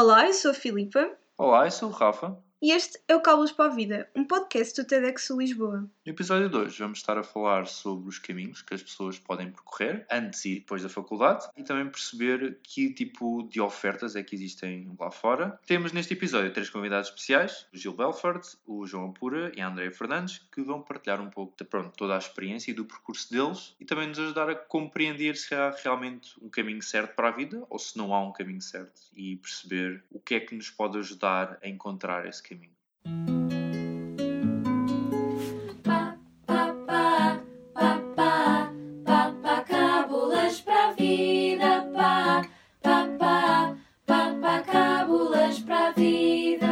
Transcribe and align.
Olá, 0.00 0.28
eu 0.28 0.32
sou 0.32 0.52
a 0.52 0.54
Filipa 0.54 1.10
Olá, 1.36 1.66
eu 1.66 1.72
sou 1.72 1.88
o 1.88 1.92
Rafa. 1.92 2.40
E 2.60 2.72
este 2.72 2.98
é 3.06 3.14
o 3.14 3.20
Cábulos 3.20 3.52
para 3.52 3.70
a 3.70 3.74
Vida, 3.74 4.10
um 4.16 4.24
podcast 4.24 4.82
do 4.82 4.86
TEDx 4.86 5.30
Lisboa. 5.30 5.88
No 6.04 6.12
episódio 6.12 6.48
2 6.48 6.76
vamos 6.76 6.98
estar 6.98 7.16
a 7.16 7.22
falar 7.22 7.66
sobre 7.66 8.08
os 8.08 8.18
caminhos 8.18 8.62
que 8.62 8.74
as 8.74 8.82
pessoas 8.82 9.16
podem 9.16 9.52
percorrer 9.52 10.04
antes 10.10 10.44
e 10.44 10.56
depois 10.56 10.82
da 10.82 10.88
faculdade 10.88 11.48
e 11.56 11.62
também 11.62 11.88
perceber 11.88 12.58
que 12.62 12.92
tipo 12.92 13.44
de 13.44 13.60
ofertas 13.60 14.16
é 14.16 14.24
que 14.24 14.34
existem 14.34 14.90
lá 14.98 15.08
fora. 15.10 15.60
Temos 15.66 15.92
neste 15.92 16.14
episódio 16.14 16.52
três 16.52 16.68
convidados 16.68 17.10
especiais, 17.10 17.66
o 17.72 17.76
Gil 17.76 17.92
Belford, 17.92 18.44
o 18.66 18.84
João 18.86 19.12
Pura 19.12 19.52
e 19.56 19.60
a 19.60 19.68
Andrea 19.68 19.92
Fernandes, 19.92 20.38
que 20.52 20.60
vão 20.60 20.82
partilhar 20.82 21.20
um 21.20 21.30
pouco 21.30 21.56
de 21.56 21.64
pronto, 21.64 21.96
toda 21.96 22.16
a 22.16 22.18
experiência 22.18 22.72
e 22.72 22.74
do 22.74 22.84
percurso 22.84 23.30
deles 23.30 23.76
e 23.78 23.84
também 23.84 24.08
nos 24.08 24.18
ajudar 24.18 24.50
a 24.50 24.56
compreender 24.56 25.36
se 25.36 25.54
há 25.54 25.70
realmente 25.70 26.34
um 26.42 26.48
caminho 26.48 26.82
certo 26.82 27.14
para 27.14 27.28
a 27.28 27.32
vida 27.32 27.64
ou 27.70 27.78
se 27.78 27.96
não 27.96 28.12
há 28.12 28.20
um 28.20 28.32
caminho 28.32 28.62
certo 28.62 29.00
e 29.14 29.36
perceber 29.36 30.02
o 30.10 30.18
que 30.18 30.34
é 30.34 30.40
que 30.40 30.56
nos 30.56 30.70
pode 30.70 30.98
ajudar 30.98 31.56
a 31.62 31.68
encontrar 31.68 32.26
esse 32.26 32.42
caminho. 32.42 32.47
Pa, 32.48 32.56
pa, 36.46 36.72
pa, 36.86 37.44
pa, 37.74 38.00
pa, 38.16 38.72
pa, 39.04 39.32
pa, 39.42 39.60
cábulas 39.64 40.62
para 40.62 40.88
a 40.88 40.92
vida. 40.92 41.90
Pa, 41.92 42.42
pa, 42.80 43.06
pa, 43.18 43.76
pa, 44.06 44.34
pa, 44.40 44.62
cábulas 44.62 45.58
para 45.60 45.88
a 45.88 45.92
vida. 45.92 46.66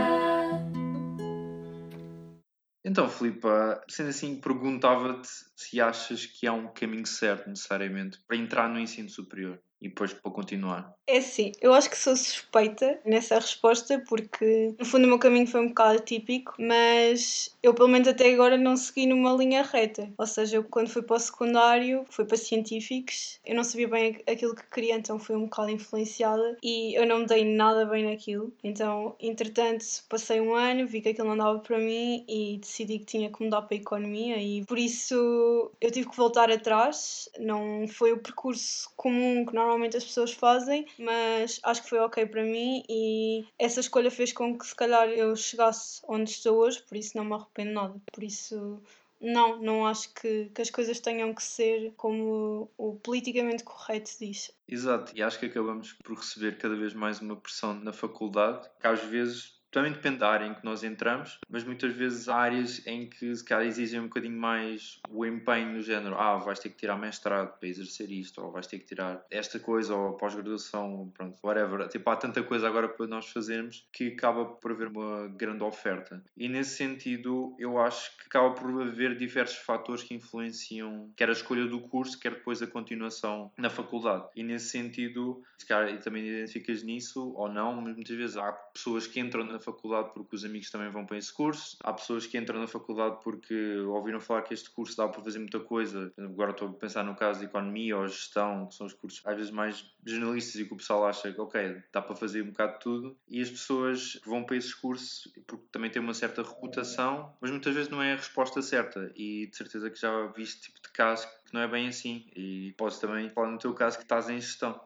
Então, 2.82 3.10
Filipa, 3.10 3.84
sendo 3.86 4.08
assim, 4.08 4.40
perguntava-te 4.40 5.28
se 5.54 5.78
achas 5.78 6.24
que 6.24 6.46
há 6.46 6.54
um 6.54 6.72
caminho 6.72 7.04
certo, 7.04 7.50
necessariamente, 7.50 8.18
para 8.26 8.38
entrar 8.38 8.66
no 8.70 8.80
ensino 8.80 9.10
superior 9.10 9.60
e 9.80 9.88
depois 9.88 10.12
para 10.12 10.30
continuar. 10.30 10.94
É 11.08 11.20
sim, 11.20 11.52
eu 11.60 11.72
acho 11.72 11.88
que 11.88 11.96
sou 11.96 12.16
suspeita 12.16 12.98
nessa 13.04 13.36
resposta 13.36 14.02
porque 14.08 14.74
no 14.78 14.84
fundo 14.84 15.04
o 15.04 15.08
meu 15.08 15.18
caminho 15.18 15.46
foi 15.46 15.60
um 15.60 15.68
bocado 15.68 15.98
atípico, 15.98 16.54
mas 16.58 17.56
eu 17.62 17.72
pelo 17.74 17.88
menos 17.88 18.08
até 18.08 18.32
agora 18.32 18.56
não 18.56 18.76
segui 18.76 19.06
numa 19.06 19.32
linha 19.32 19.62
reta. 19.62 20.12
Ou 20.18 20.26
seja, 20.26 20.56
eu 20.56 20.64
quando 20.64 20.88
fui 20.88 21.02
para 21.02 21.16
o 21.16 21.20
secundário 21.20 22.04
fui 22.10 22.24
para 22.24 22.36
científicos, 22.36 23.38
eu 23.44 23.54
não 23.54 23.62
sabia 23.62 23.86
bem 23.88 24.20
aquilo 24.26 24.54
que 24.54 24.68
queria, 24.68 24.96
então 24.96 25.18
fui 25.18 25.36
um 25.36 25.44
bocado 25.44 25.70
influenciada 25.70 26.56
e 26.62 26.98
eu 26.98 27.06
não 27.06 27.20
me 27.20 27.26
dei 27.26 27.44
nada 27.44 27.84
bem 27.86 28.04
naquilo. 28.04 28.52
Então, 28.64 29.14
entretanto, 29.20 29.84
passei 30.08 30.40
um 30.40 30.54
ano, 30.54 30.88
vi 30.88 31.00
que 31.00 31.10
aquilo 31.10 31.28
não 31.28 31.36
dava 31.36 31.58
para 31.60 31.78
mim 31.78 32.24
e 32.28 32.58
decidi 32.58 32.98
que 32.98 33.04
tinha 33.04 33.30
que 33.30 33.44
mudar 33.44 33.62
para 33.62 33.76
a 33.76 33.80
economia 33.80 34.38
e 34.38 34.64
por 34.64 34.78
isso 34.78 35.70
eu 35.80 35.90
tive 35.92 36.08
que 36.08 36.16
voltar 36.16 36.50
atrás. 36.50 37.28
Não 37.38 37.86
foi 37.86 38.12
o 38.12 38.18
percurso 38.18 38.90
comum 38.96 39.44
que 39.46 39.54
normalmente 39.66 39.96
as 39.96 40.04
pessoas 40.04 40.32
fazem, 40.32 40.86
mas 40.98 41.60
acho 41.62 41.82
que 41.82 41.88
foi 41.88 41.98
ok 41.98 42.24
para 42.26 42.42
mim 42.42 42.82
e 42.88 43.44
essa 43.58 43.80
escolha 43.80 44.10
fez 44.10 44.32
com 44.32 44.56
que 44.56 44.66
se 44.66 44.74
calhar 44.74 45.08
eu 45.08 45.34
chegasse 45.34 46.00
onde 46.08 46.30
estou 46.30 46.58
hoje, 46.58 46.82
por 46.82 46.96
isso 46.96 47.16
não 47.16 47.24
me 47.24 47.34
arrependo 47.34 47.72
nada. 47.72 48.00
Por 48.12 48.22
isso, 48.22 48.80
não, 49.20 49.60
não 49.60 49.86
acho 49.86 50.12
que, 50.14 50.50
que 50.54 50.62
as 50.62 50.70
coisas 50.70 51.00
tenham 51.00 51.34
que 51.34 51.42
ser 51.42 51.92
como 51.96 52.70
o 52.78 52.94
politicamente 52.96 53.64
correto 53.64 54.10
diz. 54.20 54.52
Exato, 54.68 55.12
e 55.14 55.22
acho 55.22 55.38
que 55.38 55.46
acabamos 55.46 55.92
por 55.92 56.16
receber 56.16 56.58
cada 56.58 56.76
vez 56.76 56.94
mais 56.94 57.20
uma 57.20 57.36
pressão 57.36 57.74
na 57.74 57.92
faculdade, 57.92 58.68
que 58.80 58.86
às 58.86 59.02
vezes 59.02 59.55
também 59.76 59.92
depende 59.92 60.16
da 60.16 60.30
área 60.30 60.46
em 60.46 60.54
que 60.54 60.64
nós 60.64 60.82
entramos, 60.82 61.38
mas 61.50 61.62
muitas 61.62 61.92
vezes 61.92 62.30
há 62.30 62.36
áreas 62.36 62.80
em 62.86 63.10
que 63.10 63.36
se 63.36 63.44
calhar 63.44 63.66
exigem 63.66 64.00
um 64.00 64.04
bocadinho 64.04 64.40
mais 64.40 64.98
o 65.10 65.26
empenho 65.26 65.70
no 65.70 65.82
género, 65.82 66.16
ah, 66.18 66.38
vais 66.38 66.58
ter 66.58 66.70
que 66.70 66.76
tirar 66.76 66.96
mestrado 66.96 67.58
para 67.58 67.68
exercer 67.68 68.10
isto, 68.10 68.40
ou 68.40 68.50
vais 68.50 68.66
ter 68.66 68.78
que 68.78 68.86
tirar 68.86 69.22
esta 69.30 69.60
coisa, 69.60 69.94
ou 69.94 70.14
pós-graduação, 70.14 71.12
pronto, 71.12 71.38
whatever. 71.44 71.86
Tipo, 71.88 72.08
há 72.08 72.16
tanta 72.16 72.42
coisa 72.42 72.66
agora 72.66 72.88
para 72.88 73.06
nós 73.06 73.28
fazermos 73.28 73.86
que 73.92 74.14
acaba 74.14 74.46
por 74.46 74.70
haver 74.70 74.88
uma 74.88 75.28
grande 75.28 75.62
oferta. 75.62 76.24
E 76.34 76.48
nesse 76.48 76.78
sentido, 76.78 77.54
eu 77.58 77.78
acho 77.78 78.16
que 78.16 78.28
acaba 78.28 78.54
por 78.54 78.80
haver 78.80 79.14
diversos 79.18 79.58
fatores 79.58 80.02
que 80.02 80.14
influenciam 80.14 81.12
quer 81.14 81.28
a 81.28 81.32
escolha 81.32 81.66
do 81.66 81.80
curso, 81.80 82.18
quer 82.18 82.30
depois 82.30 82.62
a 82.62 82.66
continuação 82.66 83.52
na 83.58 83.68
faculdade. 83.68 84.26
E 84.34 84.42
nesse 84.42 84.70
sentido, 84.70 85.42
se 85.58 85.66
calhar 85.66 85.92
e 85.92 85.98
também 85.98 86.26
identificas 86.26 86.82
nisso 86.82 87.34
ou 87.36 87.46
não, 87.50 87.78
muitas 87.82 88.16
vezes 88.16 88.38
há 88.38 88.50
pessoas 88.52 89.06
que 89.06 89.20
entram 89.20 89.44
na 89.44 89.65
faculdade 89.66 90.10
porque 90.14 90.36
os 90.36 90.44
amigos 90.44 90.70
também 90.70 90.90
vão 90.90 91.04
para 91.04 91.18
esse 91.18 91.32
curso, 91.32 91.76
há 91.82 91.92
pessoas 91.92 92.26
que 92.26 92.38
entram 92.38 92.60
na 92.60 92.66
faculdade 92.66 93.18
porque 93.22 93.76
ouviram 93.88 94.20
falar 94.20 94.42
que 94.42 94.54
este 94.54 94.70
curso 94.70 94.96
dá 94.96 95.08
para 95.08 95.22
fazer 95.22 95.38
muita 95.38 95.60
coisa. 95.60 96.12
Agora 96.18 96.52
estou 96.52 96.68
a 96.68 96.72
pensar 96.72 97.04
no 97.04 97.14
caso 97.16 97.40
de 97.40 97.46
economia 97.46 97.96
ou 97.96 98.06
gestão, 98.06 98.66
que 98.66 98.74
são 98.74 98.86
os 98.86 98.92
cursos 98.92 99.20
às 99.24 99.36
vezes 99.36 99.50
mais 99.50 99.84
generalistas 100.04 100.60
e 100.60 100.64
que 100.64 100.74
o 100.74 100.76
pessoal 100.76 101.06
acha 101.06 101.32
que, 101.32 101.40
ok, 101.40 101.82
dá 101.92 102.00
para 102.00 102.14
fazer 102.14 102.42
um 102.42 102.50
bocado 102.50 102.74
de 102.74 102.80
tudo. 102.80 103.16
E 103.28 103.40
as 103.40 103.50
pessoas 103.50 104.20
vão 104.24 104.44
para 104.44 104.56
esses 104.56 104.74
cursos 104.74 105.32
porque 105.46 105.64
também 105.72 105.90
têm 105.90 106.00
uma 106.00 106.14
certa 106.14 106.42
reputação, 106.42 107.34
mas 107.40 107.50
muitas 107.50 107.74
vezes 107.74 107.90
não 107.90 108.02
é 108.02 108.12
a 108.12 108.16
resposta 108.16 108.62
certa. 108.62 109.10
E 109.16 109.46
de 109.46 109.56
certeza 109.56 109.90
que 109.90 110.00
já 110.00 110.26
viste 110.28 110.62
tipo 110.62 110.80
de 110.80 110.90
caso 110.90 111.26
que 111.44 111.54
não 111.54 111.60
é 111.60 111.68
bem 111.68 111.88
assim. 111.88 112.26
E 112.36 112.74
podes 112.76 112.98
também 112.98 113.28
falar 113.30 113.50
no 113.50 113.58
teu 113.58 113.72
caso 113.74 113.96
que 113.96 114.04
estás 114.04 114.28
em 114.28 114.40
gestão. 114.40 114.80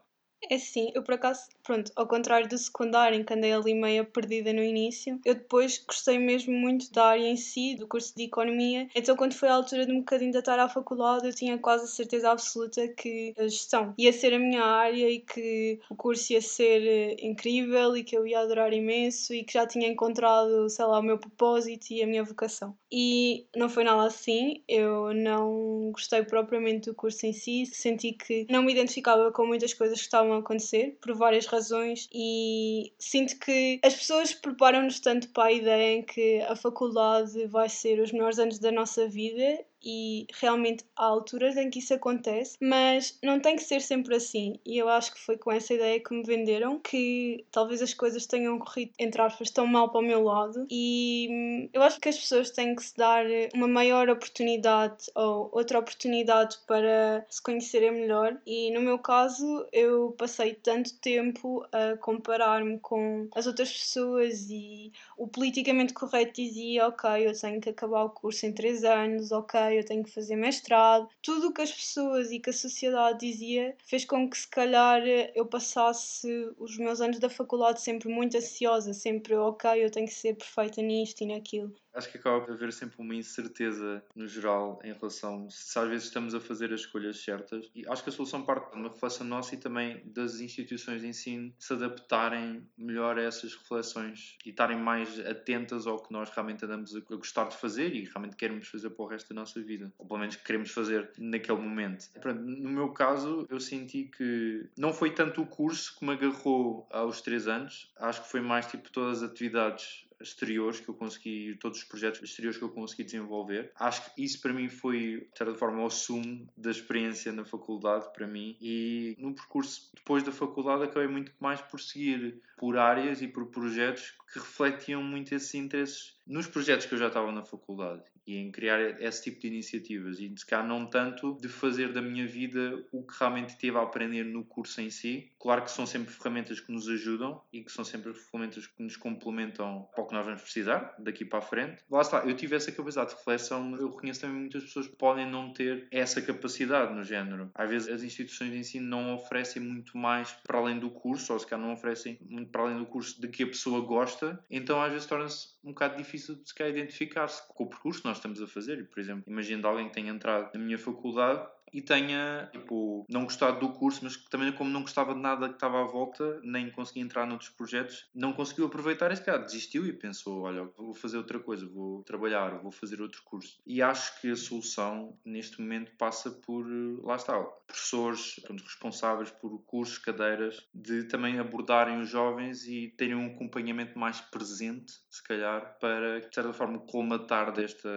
É 0.48 0.58
sim, 0.58 0.90
eu 0.94 1.02
por 1.02 1.14
acaso, 1.14 1.48
pronto, 1.62 1.92
ao 1.94 2.06
contrário 2.08 2.48
do 2.48 2.56
secundário, 2.56 3.18
em 3.18 3.22
que 3.22 3.32
andei 3.32 3.52
ali 3.52 3.74
meio 3.74 4.06
perdida 4.06 4.52
no 4.52 4.62
início, 4.62 5.20
eu 5.24 5.34
depois 5.34 5.78
gostei 5.86 6.18
mesmo 6.18 6.52
muito 6.52 6.90
da 6.92 7.06
área 7.06 7.26
em 7.28 7.36
si, 7.36 7.76
do 7.76 7.86
curso 7.86 8.14
de 8.16 8.24
Economia. 8.24 8.88
Então, 8.94 9.16
quando 9.16 9.34
foi 9.34 9.48
a 9.48 9.54
altura 9.54 9.84
de 9.86 9.92
um 9.92 9.98
bocadinho 9.98 10.32
de 10.32 10.38
estar 10.38 10.58
à 10.58 10.68
faculdade, 10.68 11.26
eu 11.26 11.34
tinha 11.34 11.58
quase 11.58 11.84
a 11.84 11.88
certeza 11.88 12.30
absoluta 12.30 12.88
que 12.88 13.34
a 13.38 13.42
gestão 13.46 13.94
ia 13.98 14.12
ser 14.12 14.32
a 14.34 14.38
minha 14.38 14.62
área 14.64 15.08
e 15.10 15.20
que 15.20 15.78
o 15.90 15.94
curso 15.94 16.32
ia 16.32 16.40
ser 16.40 16.82
eh, 16.86 17.16
incrível 17.20 17.96
e 17.96 18.02
que 18.02 18.16
eu 18.16 18.26
ia 18.26 18.40
adorar 18.40 18.72
imenso 18.72 19.34
e 19.34 19.44
que 19.44 19.52
já 19.52 19.66
tinha 19.66 19.88
encontrado, 19.88 20.68
sei 20.70 20.84
lá, 20.86 20.98
o 20.98 21.02
meu 21.02 21.18
propósito 21.18 21.90
e 21.92 22.02
a 22.02 22.06
minha 22.06 22.24
vocação. 22.24 22.76
E 22.90 23.46
não 23.54 23.68
foi 23.68 23.84
nada 23.84 24.02
assim, 24.04 24.64
eu 24.66 25.12
não 25.14 25.90
gostei 25.92 26.24
propriamente 26.24 26.88
do 26.90 26.94
curso 26.94 27.26
em 27.26 27.32
si, 27.32 27.66
senti 27.66 28.12
que 28.12 28.46
não 28.50 28.62
me 28.62 28.72
identificava 28.72 29.30
com 29.30 29.46
muitas 29.46 29.74
coisas 29.74 29.98
que 29.98 30.04
estavam 30.04 30.29
a 30.32 30.38
acontecer, 30.38 30.98
por 31.00 31.14
várias 31.14 31.46
razões, 31.46 32.08
e 32.12 32.92
sinto 32.98 33.38
que 33.38 33.80
as 33.82 33.94
pessoas 33.94 34.32
preparam-nos 34.32 35.00
tanto 35.00 35.28
para 35.30 35.44
a 35.44 35.52
ideia 35.52 35.98
em 35.98 36.02
que 36.02 36.40
a 36.42 36.56
faculdade 36.56 37.46
vai 37.46 37.68
ser 37.68 38.00
os 38.00 38.12
melhores 38.12 38.38
anos 38.38 38.58
da 38.58 38.72
nossa 38.72 39.08
vida 39.08 39.64
e 39.82 40.26
realmente 40.34 40.84
há 40.96 41.04
alturas 41.06 41.56
em 41.56 41.70
que 41.70 41.78
isso 41.78 41.94
acontece, 41.94 42.56
mas 42.60 43.18
não 43.22 43.40
tem 43.40 43.56
que 43.56 43.62
ser 43.62 43.80
sempre 43.80 44.14
assim. 44.14 44.54
E 44.64 44.78
eu 44.78 44.88
acho 44.88 45.12
que 45.14 45.20
foi 45.20 45.36
com 45.36 45.50
essa 45.50 45.74
ideia 45.74 46.00
que 46.00 46.14
me 46.14 46.22
venderam 46.22 46.78
que 46.78 47.44
talvez 47.50 47.80
as 47.82 47.94
coisas 47.94 48.26
tenham 48.26 48.58
corrido, 48.58 48.92
entre 48.98 49.20
aspas, 49.22 49.50
tão 49.50 49.66
mal 49.66 49.90
para 49.90 50.00
o 50.00 50.04
meu 50.04 50.22
lado. 50.22 50.66
E 50.70 51.28
hum, 51.30 51.68
eu 51.72 51.82
acho 51.82 52.00
que 52.00 52.08
as 52.08 52.18
pessoas 52.18 52.50
têm 52.50 52.74
que 52.74 52.82
se 52.82 52.96
dar 52.96 53.24
uma 53.54 53.68
maior 53.68 54.08
oportunidade 54.08 55.10
ou 55.14 55.50
outra 55.52 55.78
oportunidade 55.78 56.58
para 56.66 57.24
se 57.28 57.42
conhecerem 57.42 57.92
melhor. 57.92 58.36
E 58.46 58.70
no 58.72 58.80
meu 58.80 58.98
caso, 58.98 59.66
eu 59.72 60.14
passei 60.18 60.54
tanto 60.54 60.94
tempo 61.00 61.66
a 61.72 61.96
comparar-me 61.96 62.78
com 62.80 63.28
as 63.34 63.46
outras 63.46 63.72
pessoas 63.72 64.48
e 64.50 64.92
o 65.16 65.26
politicamente 65.26 65.92
correto 65.94 66.34
dizia: 66.34 66.88
ok, 66.88 67.26
eu 67.26 67.38
tenho 67.38 67.60
que 67.60 67.70
acabar 67.70 68.04
o 68.04 68.10
curso 68.10 68.46
em 68.46 68.52
3 68.52 68.84
anos, 68.84 69.32
ok 69.32 69.69
eu 69.74 69.84
tenho 69.84 70.02
que 70.04 70.10
fazer 70.10 70.36
mestrado. 70.36 71.08
Tudo 71.22 71.48
o 71.48 71.52
que 71.54 71.62
as 71.62 71.72
pessoas 71.72 72.30
e 72.30 72.40
que 72.40 72.50
a 72.50 72.52
sociedade 72.52 73.20
dizia 73.20 73.76
fez 73.84 74.04
com 74.04 74.28
que, 74.28 74.38
se 74.38 74.48
calhar, 74.48 75.02
eu 75.34 75.46
passasse 75.46 76.28
os 76.58 76.76
meus 76.78 77.00
anos 77.00 77.18
da 77.18 77.28
faculdade 77.30 77.80
sempre 77.80 78.08
muito 78.08 78.36
ansiosa, 78.36 78.92
sempre, 78.94 79.34
ok, 79.36 79.84
eu 79.84 79.90
tenho 79.90 80.06
que 80.06 80.14
ser 80.14 80.34
perfeita 80.36 80.82
nisto 80.82 81.22
e 81.22 81.26
naquilo. 81.26 81.74
Acho 81.94 82.10
que 82.10 82.18
acaba 82.18 82.40
por 82.40 82.52
haver 82.52 82.72
sempre 82.72 82.96
uma 82.98 83.14
incerteza 83.14 84.02
no 84.14 84.26
geral 84.26 84.80
em 84.84 84.92
relação 84.92 85.48
se 85.50 85.78
às 85.78 85.88
vezes 85.88 86.04
estamos 86.06 86.34
a 86.34 86.40
fazer 86.40 86.72
as 86.72 86.80
escolhas 86.80 87.22
certas. 87.22 87.70
E 87.74 87.86
acho 87.88 88.02
que 88.02 88.10
a 88.10 88.12
solução 88.12 88.42
parte 88.42 88.70
de 88.72 88.78
uma 88.78 88.88
reflexão 88.88 89.26
nossa 89.26 89.54
e 89.54 89.58
também 89.58 90.02
das 90.04 90.40
instituições 90.40 91.00
de 91.00 91.08
ensino 91.08 91.52
se 91.58 91.72
adaptarem 91.72 92.66
melhor 92.76 93.18
a 93.18 93.22
essas 93.22 93.54
reflexões 93.54 94.36
e 94.44 94.50
estarem 94.50 94.78
mais 94.78 95.18
atentas 95.20 95.86
ao 95.86 96.02
que 96.02 96.12
nós 96.12 96.30
realmente 96.30 96.64
andamos 96.64 96.94
a 96.94 97.00
gostar 97.00 97.48
de 97.48 97.56
fazer 97.56 97.94
e 97.94 98.04
realmente 98.04 98.36
queremos 98.36 98.68
fazer 98.68 98.90
para 98.90 99.04
o 99.04 99.08
resto 99.08 99.34
da 99.34 99.40
nossa 99.40 99.60
vida. 99.60 99.92
Ou 99.98 100.06
pelo 100.06 100.20
menos 100.20 100.36
queremos 100.36 100.70
fazer 100.70 101.10
naquele 101.18 101.58
momento. 101.58 102.08
No 102.24 102.70
meu 102.70 102.92
caso, 102.92 103.46
eu 103.50 103.58
senti 103.58 104.04
que 104.04 104.68
não 104.78 104.92
foi 104.92 105.10
tanto 105.12 105.42
o 105.42 105.46
curso 105.46 105.98
que 105.98 106.04
me 106.04 106.12
agarrou 106.12 106.86
aos 106.90 107.20
três 107.20 107.48
anos. 107.48 107.92
Acho 107.98 108.22
que 108.22 108.30
foi 108.30 108.40
mais 108.40 108.66
tipo 108.66 108.90
todas 108.90 109.22
as 109.22 109.30
atividades 109.30 110.06
exteriores 110.20 110.80
que 110.80 110.88
eu 110.88 110.94
consegui, 110.94 111.56
todos 111.60 111.78
os 111.78 111.84
projetos 111.84 112.22
exteriores 112.22 112.58
que 112.58 112.64
eu 112.64 112.70
consegui 112.70 113.04
desenvolver. 113.04 113.72
Acho 113.76 114.14
que 114.14 114.22
isso 114.22 114.40
para 114.40 114.52
mim 114.52 114.68
foi, 114.68 115.28
de 115.32 115.38
certa 115.38 115.54
forma, 115.54 115.84
o 115.84 115.90
sumo 115.90 116.48
da 116.56 116.70
experiência 116.70 117.32
na 117.32 117.44
faculdade 117.44 118.12
para 118.12 118.26
mim 118.26 118.56
e 118.60 119.16
no 119.18 119.34
percurso 119.34 119.90
depois 119.94 120.22
da 120.22 120.32
faculdade 120.32 120.84
acabei 120.84 121.08
muito 121.08 121.32
mais 121.40 121.60
por 121.60 121.80
seguir 121.80 122.40
por 122.56 122.76
áreas 122.76 123.22
e 123.22 123.28
por 123.28 123.46
projetos 123.46 124.14
que 124.32 124.38
refletiam 124.38 125.02
muito 125.02 125.34
esses 125.34 125.54
interesses 125.54 126.19
nos 126.30 126.46
projetos 126.46 126.86
que 126.86 126.94
eu 126.94 126.98
já 126.98 127.08
estava 127.08 127.32
na 127.32 127.42
faculdade 127.42 128.04
e 128.24 128.36
em 128.36 128.52
criar 128.52 129.02
esse 129.02 129.24
tipo 129.24 129.40
de 129.40 129.48
iniciativas 129.48 130.20
e 130.20 130.32
se 130.36 130.46
calhar 130.46 130.64
não 130.64 130.86
tanto 130.86 131.36
de 131.40 131.48
fazer 131.48 131.92
da 131.92 132.00
minha 132.00 132.24
vida 132.24 132.80
o 132.92 133.02
que 133.02 133.18
realmente 133.18 133.58
tive 133.58 133.76
a 133.76 133.82
aprender 133.82 134.24
no 134.24 134.44
curso 134.44 134.80
em 134.80 134.90
si. 134.90 135.32
Claro 135.40 135.64
que 135.64 135.70
são 135.72 135.84
sempre 135.84 136.14
ferramentas 136.14 136.60
que 136.60 136.70
nos 136.70 136.88
ajudam 136.88 137.42
e 137.52 137.64
que 137.64 137.72
são 137.72 137.84
sempre 137.84 138.14
ferramentas 138.14 138.64
que 138.68 138.80
nos 138.80 138.96
complementam 138.96 139.88
para 139.92 140.04
o 140.04 140.06
que 140.06 140.14
nós 140.14 140.24
vamos 140.24 140.42
precisar 140.42 140.94
daqui 141.00 141.24
para 141.24 141.40
a 141.40 141.42
frente. 141.42 141.82
Lá 141.90 142.00
está, 142.00 142.18
eu 142.24 142.36
tive 142.36 142.54
essa 142.54 142.70
capacidade 142.70 143.10
de 143.10 143.16
reflexão, 143.16 143.74
eu 143.74 143.90
reconheço 143.90 144.20
também 144.20 144.38
muitas 144.38 144.62
pessoas 144.62 144.86
que 144.86 144.94
podem 144.94 145.28
não 145.28 145.52
ter 145.52 145.88
essa 145.90 146.22
capacidade 146.22 146.94
no 146.94 147.02
género. 147.02 147.50
Às 147.56 147.68
vezes 147.68 147.88
as 147.88 148.02
instituições 148.04 148.52
de 148.52 148.58
ensino 148.58 148.86
não 148.86 149.14
oferecem 149.16 149.60
muito 149.60 149.98
mais 149.98 150.30
para 150.46 150.58
além 150.58 150.78
do 150.78 150.90
curso, 150.90 151.32
ou 151.32 151.38
se 151.40 151.46
calhar 151.46 151.66
não 151.66 151.72
oferecem 151.72 152.16
muito 152.22 152.52
para 152.52 152.62
além 152.62 152.78
do 152.78 152.86
curso 152.86 153.20
de 153.20 153.26
que 153.26 153.42
a 153.42 153.48
pessoa 153.48 153.80
gosta, 153.80 154.38
então 154.48 154.80
às 154.80 154.92
vezes 154.92 155.08
torna-se 155.08 155.58
um 155.62 155.70
bocado 155.70 155.96
difícil 155.96 156.36
de 156.36 156.48
se 156.48 156.68
identificar-se 156.68 157.46
com 157.48 157.64
o 157.64 157.68
percurso 157.68 158.00
que 158.00 158.08
nós 158.08 158.16
estamos 158.16 158.40
a 158.40 158.46
fazer. 158.46 158.88
Por 158.88 158.98
exemplo, 158.98 159.24
imagino 159.26 159.60
de 159.60 159.66
alguém 159.68 159.88
que 159.88 159.94
tenha 159.94 160.10
entrado 160.10 160.50
na 160.54 160.60
minha 160.60 160.78
faculdade 160.78 161.46
e 161.72 161.80
tenha, 161.80 162.48
tipo, 162.52 163.04
não 163.08 163.24
gostado 163.24 163.60
do 163.60 163.72
curso, 163.72 164.00
mas 164.02 164.16
também 164.16 164.52
como 164.52 164.70
não 164.70 164.82
gostava 164.82 165.14
de 165.14 165.20
nada 165.20 165.48
que 165.48 165.54
estava 165.54 165.82
à 165.82 165.84
volta, 165.84 166.40
nem 166.42 166.70
conseguia 166.70 167.02
entrar 167.02 167.26
noutros 167.26 167.50
projetos, 167.50 168.08
não 168.14 168.32
conseguiu 168.32 168.66
aproveitar 168.66 169.10
esse 169.10 169.22
cara, 169.22 169.38
desistiu 169.38 169.86
e 169.86 169.92
pensou, 169.92 170.42
olha, 170.42 170.64
vou 170.76 170.94
fazer 170.94 171.18
outra 171.18 171.38
coisa, 171.38 171.66
vou 171.66 172.02
trabalhar, 172.04 172.58
vou 172.60 172.72
fazer 172.72 173.00
outro 173.00 173.22
curso. 173.24 173.60
E 173.66 173.82
acho 173.82 174.20
que 174.20 174.30
a 174.30 174.36
solução, 174.36 175.16
neste 175.24 175.60
momento, 175.60 175.92
passa 175.96 176.30
por, 176.30 176.66
lá 177.04 177.16
está, 177.16 177.40
professores 177.66 178.40
pronto, 178.44 178.62
responsáveis 178.64 179.30
por 179.30 179.58
cursos, 179.64 179.98
cadeiras, 179.98 180.66
de 180.74 181.04
também 181.04 181.38
abordarem 181.38 182.00
os 182.00 182.08
jovens 182.08 182.66
e 182.66 182.88
terem 182.96 183.14
um 183.14 183.26
acompanhamento 183.26 183.98
mais 183.98 184.20
presente, 184.20 184.92
se 185.08 185.22
calhar, 185.22 185.78
para, 185.80 186.20
de 186.20 186.34
certa 186.34 186.52
forma, 186.52 186.78
colmatar 186.80 187.52
desta 187.52 187.88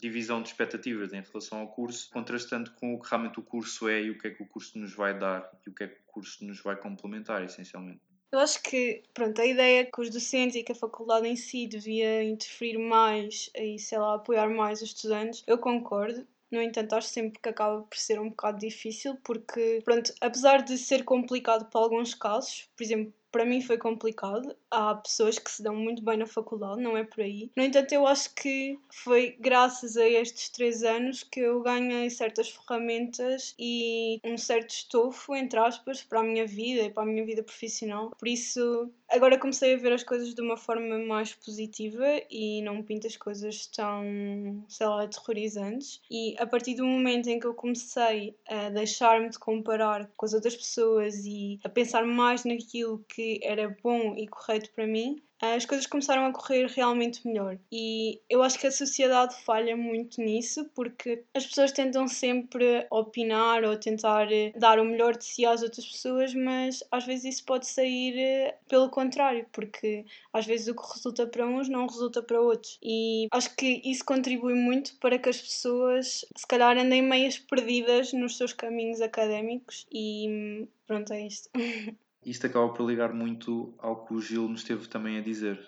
divisão 0.00 0.42
de 0.42 0.48
expectativas 0.48 1.12
em 1.12 1.20
relação 1.20 1.60
ao 1.60 1.68
curso, 1.68 2.10
contrastando 2.10 2.70
com 2.72 2.94
o 2.94 3.00
que 3.00 3.08
realmente 3.16 3.40
o 3.40 3.42
curso 3.42 3.88
é 3.88 4.02
e 4.02 4.10
o 4.10 4.18
que 4.18 4.28
é 4.28 4.30
que 4.30 4.42
o 4.42 4.46
curso 4.46 4.78
nos 4.78 4.94
vai 4.94 5.18
dar 5.18 5.50
e 5.66 5.70
o 5.70 5.74
que 5.74 5.84
é 5.84 5.88
que 5.88 6.00
o 6.00 6.12
curso 6.12 6.44
nos 6.44 6.60
vai 6.60 6.76
complementar, 6.76 7.42
essencialmente. 7.42 8.00
Eu 8.30 8.40
acho 8.40 8.62
que, 8.62 9.02
pronto, 9.14 9.40
a 9.40 9.46
ideia 9.46 9.90
que 9.90 10.00
os 10.00 10.10
docentes 10.10 10.56
e 10.56 10.62
que 10.62 10.72
a 10.72 10.74
faculdade 10.74 11.26
em 11.26 11.36
si 11.36 11.66
devia 11.66 12.22
interferir 12.22 12.76
mais 12.76 13.48
e, 13.54 13.78
sei 13.78 13.98
lá, 13.98 14.14
apoiar 14.14 14.48
mais 14.50 14.82
os 14.82 14.88
estudantes, 14.88 15.42
eu 15.46 15.58
concordo. 15.58 16.26
No 16.50 16.60
entanto, 16.60 16.94
acho 16.94 17.08
sempre 17.08 17.40
que 17.40 17.48
acaba 17.48 17.82
por 17.82 17.96
ser 17.96 18.20
um 18.20 18.28
bocado 18.28 18.58
difícil, 18.58 19.16
porque, 19.24 19.80
pronto, 19.84 20.12
apesar 20.20 20.62
de 20.62 20.76
ser 20.76 21.04
complicado 21.04 21.70
para 21.70 21.80
alguns 21.80 22.14
casos, 22.14 22.68
por 22.76 22.84
exemplo, 22.84 23.12
para 23.36 23.44
mim 23.44 23.60
foi 23.60 23.76
complicado. 23.76 24.56
Há 24.70 24.94
pessoas 24.94 25.38
que 25.38 25.50
se 25.50 25.62
dão 25.62 25.76
muito 25.76 26.02
bem 26.02 26.16
na 26.16 26.26
faculdade, 26.26 26.80
não 26.80 26.96
é 26.96 27.04
por 27.04 27.20
aí. 27.20 27.50
No 27.54 27.62
entanto, 27.62 27.92
eu 27.92 28.06
acho 28.06 28.34
que 28.34 28.78
foi 28.90 29.36
graças 29.38 29.98
a 29.98 30.08
estes 30.08 30.48
três 30.48 30.82
anos 30.82 31.22
que 31.22 31.40
eu 31.40 31.60
ganhei 31.60 32.08
certas 32.08 32.48
ferramentas 32.48 33.54
e 33.58 34.18
um 34.24 34.38
certo 34.38 34.70
estofo, 34.70 35.34
entre 35.34 35.58
aspas, 35.58 36.02
para 36.02 36.20
a 36.20 36.24
minha 36.24 36.46
vida 36.46 36.80
e 36.84 36.90
para 36.90 37.02
a 37.02 37.06
minha 37.06 37.26
vida 37.26 37.42
profissional. 37.42 38.10
Por 38.18 38.26
isso, 38.26 38.90
agora 39.10 39.38
comecei 39.38 39.74
a 39.74 39.76
ver 39.76 39.92
as 39.92 40.02
coisas 40.02 40.34
de 40.34 40.40
uma 40.40 40.56
forma 40.56 40.98
mais 40.98 41.32
positiva 41.34 42.04
e 42.30 42.62
não 42.62 42.82
pinto 42.82 43.06
as 43.06 43.16
coisas 43.16 43.66
tão, 43.66 44.64
sei 44.68 44.86
lá, 44.86 45.04
aterrorizantes. 45.04 46.00
E 46.10 46.34
a 46.38 46.46
partir 46.46 46.74
do 46.74 46.84
momento 46.84 47.28
em 47.28 47.38
que 47.38 47.46
eu 47.46 47.54
comecei 47.54 48.36
a 48.48 48.70
deixar-me 48.70 49.30
de 49.30 49.38
comparar 49.38 50.10
com 50.16 50.26
as 50.26 50.34
outras 50.34 50.56
pessoas 50.56 51.24
e 51.24 51.58
a 51.64 51.68
pensar 51.68 52.04
mais 52.04 52.44
naquilo 52.44 53.04
que 53.08 53.40
era 53.42 53.74
bom 53.82 54.14
e 54.16 54.26
correto 54.26 54.70
para 54.72 54.86
mim, 54.86 55.22
as 55.40 55.66
coisas 55.66 55.86
começaram 55.86 56.26
a 56.26 56.32
correr 56.32 56.66
realmente 56.66 57.26
melhor. 57.26 57.58
E 57.70 58.20
eu 58.28 58.42
acho 58.42 58.58
que 58.58 58.66
a 58.66 58.72
sociedade 58.72 59.34
falha 59.44 59.76
muito 59.76 60.20
nisso, 60.20 60.64
porque 60.74 61.24
as 61.34 61.46
pessoas 61.46 61.72
tentam 61.72 62.08
sempre 62.08 62.86
opinar 62.90 63.64
ou 63.64 63.76
tentar 63.76 64.30
eh, 64.32 64.52
dar 64.56 64.78
o 64.78 64.84
melhor 64.84 65.16
de 65.16 65.24
si 65.24 65.44
às 65.44 65.62
outras 65.62 65.86
pessoas, 65.86 66.34
mas 66.34 66.82
às 66.90 67.04
vezes 67.04 67.36
isso 67.36 67.44
pode 67.44 67.66
sair 67.66 68.18
eh, 68.18 68.58
pelo 68.68 68.88
contrário, 68.90 69.46
porque 69.52 70.04
às 70.32 70.46
vezes 70.46 70.68
o 70.68 70.74
que 70.74 70.94
resulta 70.94 71.26
para 71.26 71.46
uns 71.46 71.68
não 71.68 71.86
resulta 71.86 72.22
para 72.22 72.40
outros. 72.40 72.78
E 72.82 73.26
acho 73.32 73.54
que 73.56 73.82
isso 73.84 74.04
contribui 74.04 74.54
muito 74.54 74.96
para 74.98 75.18
que 75.18 75.28
as 75.28 75.40
pessoas, 75.40 76.24
se 76.36 76.46
calhar, 76.46 76.76
andem 76.78 77.02
meias 77.02 77.38
perdidas 77.38 78.12
nos 78.12 78.36
seus 78.36 78.52
caminhos 78.52 79.00
académicos. 79.00 79.86
E 79.92 80.28
hum, 80.28 80.68
pronto, 80.86 81.12
é 81.12 81.26
isto. 81.26 81.50
isto 82.26 82.46
acaba 82.46 82.68
por 82.68 82.84
ligar 82.84 83.12
muito 83.12 83.72
ao 83.78 84.04
que 84.04 84.12
o 84.12 84.20
Gil 84.20 84.48
nos 84.48 84.64
teve 84.64 84.88
também 84.88 85.16
a 85.16 85.22
dizer. 85.22 85.58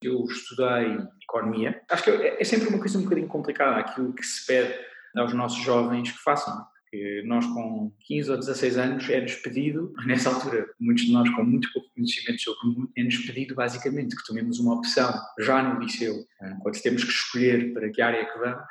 Eu 0.00 0.24
estudei 0.24 0.98
economia. 1.22 1.82
Acho 1.90 2.04
que 2.04 2.10
é 2.10 2.44
sempre 2.44 2.68
uma 2.68 2.78
coisa 2.78 2.98
um 2.98 3.02
bocadinho 3.02 3.28
complicada 3.28 3.80
aquilo 3.80 4.12
que 4.12 4.24
se 4.24 4.46
pede 4.46 4.74
aos 5.16 5.32
nossos 5.32 5.62
jovens 5.62 6.12
que 6.12 6.18
façam. 6.18 6.64
Que 6.88 7.22
nós, 7.24 7.46
com 7.46 7.90
15 8.06 8.30
ou 8.30 8.38
16 8.38 8.78
anos, 8.78 9.10
é-nos 9.10 9.34
pedido, 9.36 9.92
nessa 10.06 10.28
altura, 10.28 10.66
muitos 10.78 11.04
de 11.04 11.12
nós 11.12 11.28
com 11.30 11.42
muito 11.42 11.72
pouco 11.72 11.88
conhecimento 11.94 12.42
sobre 12.42 12.60
o 12.60 12.72
mundo, 12.72 12.92
é-nos 12.96 13.16
pedido 13.18 13.54
basicamente 13.54 14.14
que 14.14 14.26
tomemos 14.26 14.60
uma 14.60 14.74
opção 14.74 15.12
já 15.40 15.62
no 15.62 15.80
liceu, 15.80 16.14
quando 16.60 16.80
temos 16.82 17.02
que 17.02 17.10
escolher 17.10 17.72
para 17.72 17.90
que 17.90 18.02
área 18.02 18.18
é 18.18 18.24
que 18.24 18.38
vamos, 18.38 18.62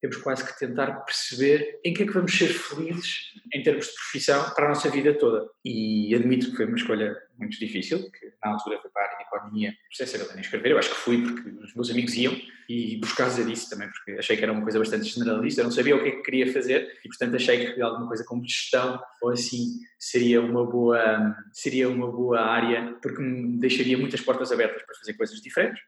temos 0.00 0.16
quase 0.18 0.44
que 0.44 0.58
tentar 0.58 0.92
perceber 1.04 1.80
em 1.84 1.92
que 1.92 2.02
é 2.02 2.06
que 2.06 2.12
vamos 2.12 2.36
ser 2.36 2.48
felizes 2.48 3.32
em 3.52 3.62
termos 3.62 3.86
de 3.86 3.92
profissão 3.94 4.50
para 4.54 4.66
a 4.66 4.68
nossa 4.68 4.90
vida 4.90 5.14
toda. 5.14 5.46
E 5.64 6.14
admito 6.14 6.50
que 6.50 6.56
foi 6.56 6.66
uma 6.66 6.76
escolha 6.76 7.16
muito 7.38 7.58
difícil, 7.58 8.10
que 8.10 8.32
na 8.42 8.52
altura 8.52 8.80
foi 8.80 8.90
para 8.90 9.02
a 9.02 9.04
área 9.06 9.18
de 9.18 9.24
economia, 9.24 9.70
não 9.70 9.92
sei 9.92 10.06
se 10.06 10.16
era 10.16 10.32
nem 10.32 10.40
escrever, 10.40 10.72
eu 10.72 10.78
acho 10.78 10.90
que 10.90 10.96
fui 10.96 11.22
porque 11.22 11.50
os 11.50 11.74
meus 11.74 11.90
amigos 11.90 12.14
iam 12.14 12.36
e 12.68 12.98
por 12.98 13.14
causa 13.14 13.44
disso 13.44 13.70
também, 13.70 13.88
porque 13.90 14.12
achei 14.12 14.36
que 14.36 14.42
era 14.42 14.52
uma 14.52 14.62
coisa 14.62 14.78
bastante 14.78 15.04
generalista, 15.04 15.60
eu 15.60 15.64
não 15.64 15.70
sabia 15.70 15.96
o 15.96 16.02
que 16.02 16.08
é 16.08 16.10
que 16.12 16.22
queria 16.22 16.52
fazer 16.52 16.98
e 17.04 17.08
portanto 17.08 17.36
achei 17.36 17.74
que 17.74 17.80
alguma 17.80 18.08
coisa 18.08 18.24
como 18.24 18.42
gestão 18.44 19.00
ou 19.22 19.30
assim 19.30 19.80
seria 19.98 20.40
uma 20.40 20.64
boa, 20.64 21.36
seria 21.52 21.88
uma 21.88 22.10
boa 22.10 22.40
área 22.40 22.96
porque 23.02 23.20
me 23.20 23.58
deixaria 23.58 23.98
muitas 23.98 24.20
portas 24.20 24.50
abertas 24.50 24.82
para 24.82 24.96
fazer 24.96 25.14
coisas 25.14 25.40
diferentes. 25.40 25.80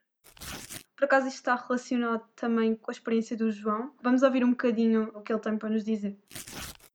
Por 0.98 1.04
acaso 1.04 1.28
isto 1.28 1.36
está 1.36 1.54
relacionado 1.54 2.24
também 2.34 2.74
com 2.74 2.90
a 2.90 2.92
experiência 2.92 3.36
do 3.36 3.52
João. 3.52 3.92
Vamos 4.02 4.24
ouvir 4.24 4.44
um 4.44 4.50
bocadinho 4.50 5.12
o 5.14 5.22
que 5.22 5.32
ele 5.32 5.40
tem 5.40 5.56
para 5.56 5.68
nos 5.68 5.84
dizer. 5.84 6.16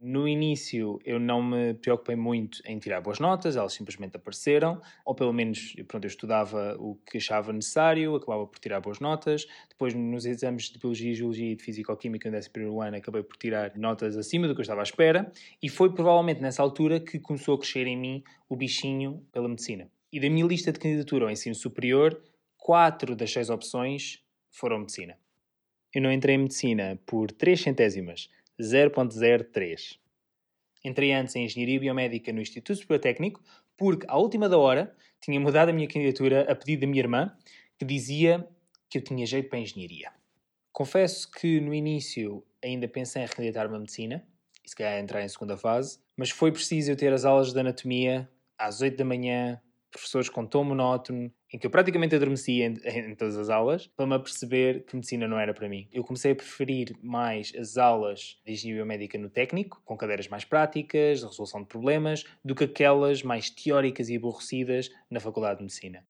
No 0.01 0.27
início 0.27 0.99
eu 1.05 1.17
não 1.17 1.41
me 1.41 1.73
preocupei 1.75 2.17
muito 2.17 2.61
em 2.65 2.77
tirar 2.77 2.99
boas 2.99 3.17
notas, 3.19 3.55
elas 3.55 3.71
simplesmente 3.71 4.17
apareceram, 4.17 4.81
ou 5.05 5.15
pelo 5.15 5.31
menos 5.31 5.73
pronto, 5.87 6.03
eu 6.03 6.09
estudava 6.09 6.75
o 6.77 6.95
que 7.09 7.15
achava 7.17 7.53
necessário, 7.53 8.13
acabava 8.13 8.45
por 8.45 8.59
tirar 8.59 8.81
boas 8.81 8.99
notas. 8.99 9.47
Depois, 9.69 9.93
nos 9.93 10.25
exames 10.25 10.63
de 10.63 10.79
Biologia, 10.79 11.15
Geologia 11.15 11.53
e 11.53 11.55
de 11.55 11.63
Físico-Química 11.63 12.29
no 12.29 12.35
11 12.35 12.49
ano, 12.85 12.97
acabei 12.97 13.23
por 13.23 13.37
tirar 13.37 13.71
notas 13.77 14.17
acima 14.17 14.49
do 14.49 14.53
que 14.53 14.59
eu 14.59 14.63
estava 14.63 14.81
à 14.81 14.83
espera, 14.83 15.31
e 15.61 15.69
foi 15.69 15.93
provavelmente 15.93 16.41
nessa 16.41 16.61
altura 16.61 16.99
que 16.99 17.19
começou 17.19 17.55
a 17.55 17.57
crescer 17.57 17.87
em 17.87 17.95
mim 17.95 18.23
o 18.49 18.57
bichinho 18.57 19.25
pela 19.31 19.47
medicina. 19.47 19.89
E 20.11 20.19
da 20.19 20.29
minha 20.29 20.45
lista 20.45 20.73
de 20.73 20.79
candidatura 20.79 21.23
ao 21.23 21.31
ensino 21.31 21.55
superior, 21.55 22.21
quatro 22.63 23.13
das 23.13 23.29
seis 23.29 23.49
opções 23.49 24.23
foram 24.49 24.79
medicina. 24.79 25.19
Eu 25.93 26.01
não 26.01 26.09
entrei 26.09 26.35
em 26.35 26.39
medicina 26.39 26.97
por 27.05 27.29
3 27.29 27.59
centésimas, 27.59 28.29
0.03. 28.57 29.99
Entrei 30.85 31.11
antes 31.11 31.35
em 31.35 31.43
Engenharia 31.43 31.81
Biomédica 31.81 32.31
no 32.31 32.39
Instituto 32.39 32.77
Superior 32.77 33.01
Técnico 33.01 33.43
porque, 33.77 34.05
à 34.07 34.17
última 34.17 34.47
da 34.47 34.57
hora, 34.57 34.95
tinha 35.19 35.37
mudado 35.41 35.69
a 35.69 35.73
minha 35.73 35.89
candidatura 35.89 36.49
a 36.49 36.55
pedido 36.55 36.81
da 36.81 36.87
minha 36.87 37.01
irmã, 37.01 37.37
que 37.77 37.83
dizia 37.83 38.47
que 38.89 38.97
eu 38.97 39.03
tinha 39.03 39.25
jeito 39.25 39.49
para 39.49 39.57
a 39.57 39.61
engenharia. 39.61 40.13
Confesso 40.71 41.29
que 41.31 41.59
no 41.59 41.73
início 41.73 42.45
ainda 42.63 42.87
pensei 42.87 43.23
em 43.23 43.25
recandidatar-me 43.25 43.75
a 43.75 43.79
medicina, 43.79 44.25
e 44.63 44.69
se 44.69 44.75
calhar 44.75 44.97
entrar 44.99 45.21
em 45.21 45.27
segunda 45.27 45.57
fase, 45.57 45.99
mas 46.15 46.29
foi 46.29 46.49
preciso 46.49 46.91
eu 46.91 46.95
ter 46.95 47.11
as 47.11 47.25
aulas 47.25 47.51
de 47.51 47.59
anatomia 47.59 48.29
às 48.57 48.79
8 48.79 48.95
da 48.95 49.03
manhã, 49.03 49.61
professores 49.93 50.27
com 50.27 50.45
tom 50.45 50.63
monótono, 50.63 51.31
em 51.53 51.57
que 51.57 51.65
eu 51.65 51.71
praticamente 51.71 52.15
adormecia 52.15 52.65
em, 52.65 52.73
em, 53.11 53.15
todas 53.15 53.37
as 53.37 53.49
aulas, 53.49 53.87
para 53.95 54.05
me 54.05 54.15
aperceber 54.15 54.83
que 54.85 54.95
medicina 54.95 55.27
não 55.27 55.39
era 55.39 55.53
para 55.53 55.69
mim. 55.69 55.87
Eu 55.93 56.03
comecei 56.03 56.31
a 56.31 56.35
preferir 56.35 56.93
mais 57.01 57.53
as 57.55 57.77
aulas 57.77 58.37
de 58.45 58.51
engenharia 58.51 58.83
biomédica 58.83 59.17
no 59.17 59.29
técnico, 59.29 59.81
com 59.85 59.95
cadeiras 59.95 60.27
mais 60.27 60.43
práticas, 60.43 61.19
de 61.19 61.25
resolução 61.25 61.61
de 61.61 61.67
problemas, 61.67 62.25
do 62.43 62.55
que 62.55 62.65
aquelas 62.65 63.23
mais 63.23 63.49
teóricas 63.49 64.09
e 64.09 64.17
aborrecidas 64.17 64.89
na 65.09 65.19
Faculdade 65.19 65.57
de 65.57 65.63
Medicina. 65.63 66.03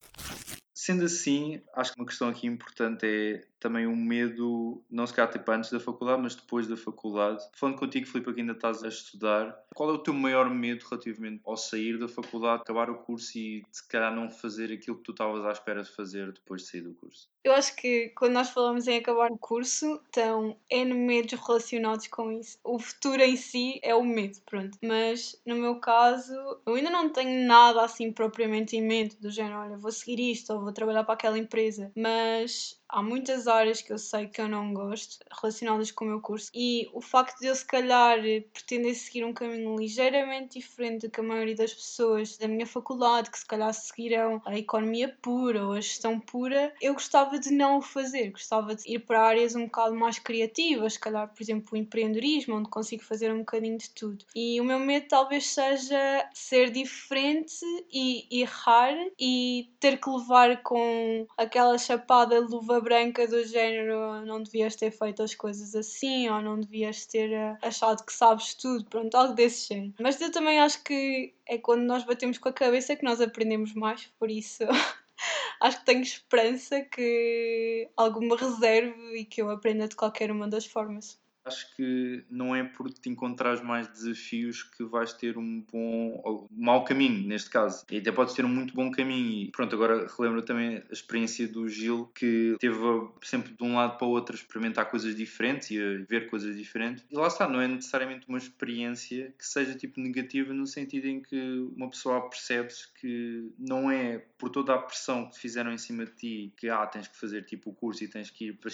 Sendo 0.73 1.05
assim, 1.05 1.61
acho 1.75 1.93
que 1.93 1.99
uma 1.99 2.07
questão 2.07 2.27
aqui 2.29 2.47
importante 2.47 3.05
é 3.05 3.41
também 3.63 3.87
o 3.87 3.95
medo, 3.95 4.83
não 4.91 5.07
se 5.07 5.13
calhar 5.13 5.31
tipo 5.31 5.49
antes 5.49 5.71
da 5.71 5.79
faculdade, 5.79 6.21
mas 6.21 6.35
depois 6.35 6.67
da 6.67 6.75
faculdade. 6.75 7.41
Falando 7.53 7.79
contigo, 7.79 8.05
Filipe, 8.05 8.33
que 8.33 8.41
ainda 8.41 8.51
estás 8.51 8.83
a 8.83 8.89
estudar, 8.89 9.57
qual 9.73 9.89
é 9.89 9.93
o 9.93 9.99
teu 9.99 10.13
maior 10.13 10.49
medo 10.49 10.85
relativamente 10.89 11.41
ao 11.45 11.55
sair 11.55 11.97
da 11.97 12.09
faculdade, 12.09 12.61
acabar 12.61 12.89
o 12.89 12.97
curso 12.97 13.37
e 13.37 13.63
se 13.71 13.87
calhar 13.87 14.13
não 14.13 14.29
fazer 14.29 14.71
aquilo 14.71 14.97
que 14.97 15.03
tu 15.03 15.11
estavas 15.11 15.45
à 15.45 15.51
espera 15.51 15.81
de 15.81 15.89
fazer 15.89 16.33
depois 16.33 16.63
de 16.63 16.67
sair 16.67 16.81
do 16.81 16.93
curso? 16.93 17.29
Eu 17.43 17.53
acho 17.53 17.75
que 17.75 18.09
quando 18.09 18.33
nós 18.33 18.49
falamos 18.49 18.87
em 18.87 18.97
acabar 18.97 19.31
o 19.31 19.37
curso, 19.37 20.01
estão 20.05 20.57
N 20.69 20.93
medos 20.93 21.39
relacionados 21.39 22.07
com 22.07 22.31
isso. 22.31 22.57
O 22.63 22.79
futuro 22.79 23.21
em 23.21 23.37
si 23.37 23.79
é 23.81 23.95
o 23.95 24.03
medo, 24.03 24.39
pronto. 24.45 24.77
Mas 24.83 25.41
no 25.45 25.55
meu 25.55 25.79
caso, 25.79 26.33
eu 26.65 26.75
ainda 26.75 26.89
não 26.89 27.09
tenho 27.09 27.47
nada 27.47 27.83
assim 27.83 28.11
propriamente 28.11 28.75
em 28.75 28.81
mente, 28.81 29.15
do 29.21 29.29
género, 29.29 29.59
olha, 29.59 29.77
vou 29.77 29.91
seguir 29.91 30.19
isto 30.31 30.53
ou 30.53 30.61
vou 30.61 30.73
trabalhar 30.73 31.03
para 31.03 31.13
aquela 31.13 31.37
empresa, 31.37 31.91
mas 31.95 32.81
há 32.93 33.01
muitas 33.01 33.47
áreas 33.47 33.81
que 33.81 33.91
eu 33.91 33.97
sei 33.97 34.27
que 34.27 34.39
eu 34.39 34.47
não 34.47 34.71
gosto 34.71 35.17
relacionadas 35.41 35.91
com 35.91 36.05
o 36.05 36.07
meu 36.09 36.21
curso 36.21 36.51
e 36.53 36.87
o 36.93 37.01
facto 37.01 37.39
de 37.39 37.47
eu 37.47 37.55
se 37.55 37.65
calhar 37.65 38.19
pretender 38.53 38.93
seguir 38.93 39.25
um 39.25 39.33
caminho 39.33 39.75
ligeiramente 39.75 40.59
diferente 40.59 41.07
do 41.07 41.11
que 41.11 41.19
a 41.19 41.23
maioria 41.23 41.55
das 41.55 41.73
pessoas 41.73 42.37
da 42.37 42.47
minha 42.47 42.67
faculdade, 42.67 43.31
que 43.31 43.39
se 43.39 43.45
calhar 43.45 43.73
seguirão 43.73 44.39
a 44.45 44.55
economia 44.55 45.17
pura 45.21 45.65
ou 45.65 45.73
a 45.73 45.81
gestão 45.81 46.19
pura, 46.19 46.71
eu 46.79 46.93
gostava 46.93 47.39
de 47.39 47.51
não 47.51 47.79
o 47.79 47.81
fazer, 47.81 48.29
gostava 48.29 48.75
de 48.75 48.83
ir 48.93 48.99
para 48.99 49.23
áreas 49.23 49.55
um 49.55 49.65
bocado 49.65 49.95
mais 49.95 50.19
criativas, 50.19 50.93
se 50.93 50.99
calhar, 50.99 51.27
por 51.27 51.41
exemplo, 51.41 51.69
o 51.73 51.77
empreendedorismo, 51.77 52.57
onde 52.57 52.69
consigo 52.69 53.03
fazer 53.03 53.33
um 53.33 53.39
bocadinho 53.39 53.77
de 53.77 53.89
tudo. 53.89 54.23
E 54.35 54.61
o 54.61 54.63
meu 54.63 54.77
medo 54.77 55.07
talvez 55.07 55.47
seja 55.47 56.29
ser 56.31 56.69
diferente 56.69 57.65
e 57.91 58.27
errar 58.41 58.93
e 59.19 59.71
ter 59.79 59.99
que 59.99 60.09
levar 60.09 60.61
com 60.61 61.25
aquela 61.37 61.77
chapada 61.79 62.39
luva 62.39 62.82
branca 62.83 63.27
do 63.27 63.43
género 63.45 64.25
não 64.25 64.43
devias 64.43 64.75
ter 64.75 64.91
feito 64.91 65.23
as 65.23 65.33
coisas 65.33 65.73
assim 65.73 66.29
ou 66.29 66.41
não 66.41 66.59
devias 66.59 67.05
ter 67.05 67.31
uh, 67.31 67.57
achado 67.61 68.05
que 68.05 68.13
sabes 68.13 68.53
tudo, 68.53 68.85
pronto, 68.85 69.15
algo 69.15 69.33
desse 69.33 69.69
género. 69.69 69.93
Mas 69.99 70.21
eu 70.21 70.31
também 70.31 70.59
acho 70.59 70.83
que 70.83 71.33
é 71.47 71.57
quando 71.57 71.83
nós 71.83 72.03
batemos 72.03 72.37
com 72.37 72.49
a 72.49 72.53
cabeça 72.53 72.95
que 72.95 73.03
nós 73.03 73.21
aprendemos 73.21 73.73
mais, 73.73 74.07
por 74.19 74.29
isso 74.29 74.63
acho 75.61 75.79
que 75.79 75.85
tenho 75.85 76.01
esperança 76.01 76.81
que 76.81 77.89
alguma 77.97 78.37
reserve 78.37 79.17
e 79.17 79.25
que 79.25 79.41
eu 79.41 79.49
aprenda 79.49 79.87
de 79.87 79.95
qualquer 79.95 80.29
uma 80.29 80.47
das 80.47 80.65
formas 80.65 81.22
acho 81.45 81.75
que 81.75 82.23
não 82.29 82.55
é 82.55 82.63
por 82.63 82.91
te 82.91 83.09
encontrares 83.09 83.61
mais 83.61 83.87
desafios 83.87 84.63
que 84.63 84.83
vais 84.83 85.13
ter 85.13 85.37
um 85.37 85.61
bom 85.71 86.21
ou 86.23 86.47
mau 86.51 86.83
caminho, 86.83 87.27
neste 87.27 87.49
caso. 87.49 87.85
E 87.91 87.97
até 87.97 88.11
podes 88.11 88.33
ter 88.33 88.45
um 88.45 88.49
muito 88.49 88.73
bom 88.73 88.91
caminho. 88.91 89.43
E 89.43 89.51
pronto, 89.51 89.75
agora 89.75 90.07
relembro 90.17 90.41
também 90.41 90.77
a 90.89 90.93
experiência 90.93 91.47
do 91.47 91.67
Gil, 91.67 92.11
que 92.15 92.55
teve 92.59 92.77
sempre 93.21 93.53
de 93.53 93.63
um 93.63 93.75
lado 93.75 93.97
para 93.97 94.07
o 94.07 94.11
outro 94.11 94.35
a 94.35 94.37
experimentar 94.37 94.89
coisas 94.89 95.15
diferentes 95.15 95.71
e 95.71 95.81
a 95.81 96.05
ver 96.07 96.29
coisas 96.29 96.55
diferentes. 96.55 97.05
E 97.09 97.15
lá 97.15 97.27
está, 97.27 97.47
não 97.47 97.61
é 97.61 97.67
necessariamente 97.67 98.27
uma 98.27 98.37
experiência 98.37 99.33
que 99.37 99.45
seja 99.45 99.75
tipo 99.75 99.99
negativa 99.99 100.53
no 100.53 100.67
sentido 100.67 101.07
em 101.07 101.21
que 101.21 101.69
uma 101.75 101.89
pessoa 101.89 102.29
percebe 102.29 102.73
que 102.99 103.51
não 103.57 103.89
é 103.89 104.19
por 104.37 104.49
toda 104.49 104.73
a 104.73 104.77
pressão 104.77 105.25
que 105.25 105.33
te 105.33 105.39
fizeram 105.39 105.71
em 105.71 105.77
cima 105.77 106.05
de 106.05 106.11
ti 106.11 106.53
que 106.57 106.69
ah, 106.69 106.85
tens 106.85 107.07
que 107.07 107.17
fazer 107.17 107.43
tipo 107.43 107.69
o 107.69 107.73
curso 107.73 108.03
e 108.03 108.07
tens 108.07 108.29
que 108.29 108.47
ir 108.47 108.53
para 108.53 108.69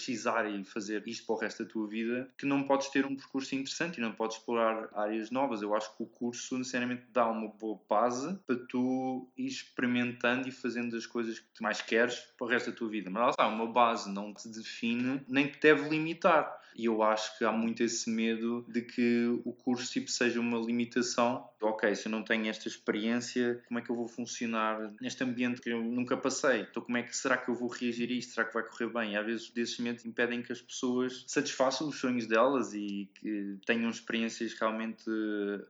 e 0.50 0.64
fazer 0.64 1.08
isto 1.08 1.26
para 1.26 1.36
o 1.36 1.38
resto 1.38 1.64
da 1.64 1.70
tua 1.70 1.88
vida, 1.88 2.30
que 2.38 2.46
não 2.46 2.59
não 2.60 2.68
podes 2.68 2.90
ter 2.90 3.06
um 3.06 3.16
percurso 3.16 3.56
interessante 3.56 3.98
e 3.98 4.02
não 4.02 4.12
podes 4.12 4.38
explorar 4.38 4.90
áreas 4.94 5.32
novas. 5.32 5.62
Eu 5.62 5.76
acho 5.76 5.96
que 5.96 6.04
o 6.04 6.06
curso 6.06 6.58
necessariamente 6.58 7.04
dá 7.12 7.28
uma 7.28 7.48
boa 7.48 7.80
base 7.90 8.38
para 8.46 8.56
tu 8.56 9.28
ir 9.38 9.48
experimentando 9.48 10.48
e 10.48 10.52
fazendo 10.52 10.96
as 10.96 11.06
coisas 11.06 11.40
que 11.40 11.48
tu 11.54 11.64
mais 11.64 11.82
queres 11.82 12.16
para 12.38 12.46
o 12.46 12.50
resto 12.50 12.72
da 12.72 12.78
tua 12.78 12.90
vida. 12.90 13.10
Mas 13.10 13.24
lá 13.24 13.30
está, 13.30 13.48
uma 13.48 13.68
base 13.68 14.12
não 14.12 14.34
te 14.34 14.48
define 14.50 15.22
nem 15.28 15.48
te 15.48 15.60
deve 15.60 15.90
limitar. 15.90 16.60
E 16.76 16.86
eu 16.86 17.04
acho 17.04 17.38
que 17.38 17.44
há 17.44 17.52
muito 17.52 17.84
esse 17.84 18.10
medo 18.10 18.66
de 18.70 18.82
que 18.82 19.28
o 19.44 19.52
curso 19.52 19.92
tipo, 19.92 20.10
seja 20.10 20.40
uma 20.40 20.58
limitação. 20.58 21.46
Ok, 21.62 21.94
se 21.94 22.08
eu 22.08 22.12
não 22.12 22.24
tenho 22.24 22.48
esta 22.48 22.70
experiência, 22.70 23.62
como 23.68 23.80
é 23.80 23.82
que 23.82 23.90
eu 23.90 23.96
vou 23.98 24.08
funcionar 24.08 24.94
neste 25.02 25.22
ambiente 25.22 25.60
que 25.60 25.70
eu 25.70 25.84
nunca 25.84 26.16
passei? 26.16 26.62
Então, 26.62 26.82
como 26.82 26.98
é 26.98 27.04
que 27.04 27.16
será 27.16 27.36
que 27.36 27.50
eu 27.50 27.56
vou 27.56 27.68
reagir 27.68 28.10
a 28.10 28.14
isto? 28.14 28.34
Será 28.34 28.48
que 28.48 28.54
vai 28.54 28.64
correr 28.64 28.88
bem? 28.88 29.14
E 29.14 29.18
às 29.18 29.26
vezes, 29.26 29.50
desses 29.50 29.78
medos 29.80 30.06
impedem 30.06 30.42
que 30.42 30.54
as 30.54 30.62
pessoas 30.62 31.26
satisfaçam 31.28 31.90
os 31.90 32.00
sonhos 32.00 32.26
delas 32.26 32.49
e 32.74 33.10
que 33.16 33.58
tenham 33.66 33.90
experiências 33.90 34.54
realmente 34.54 35.10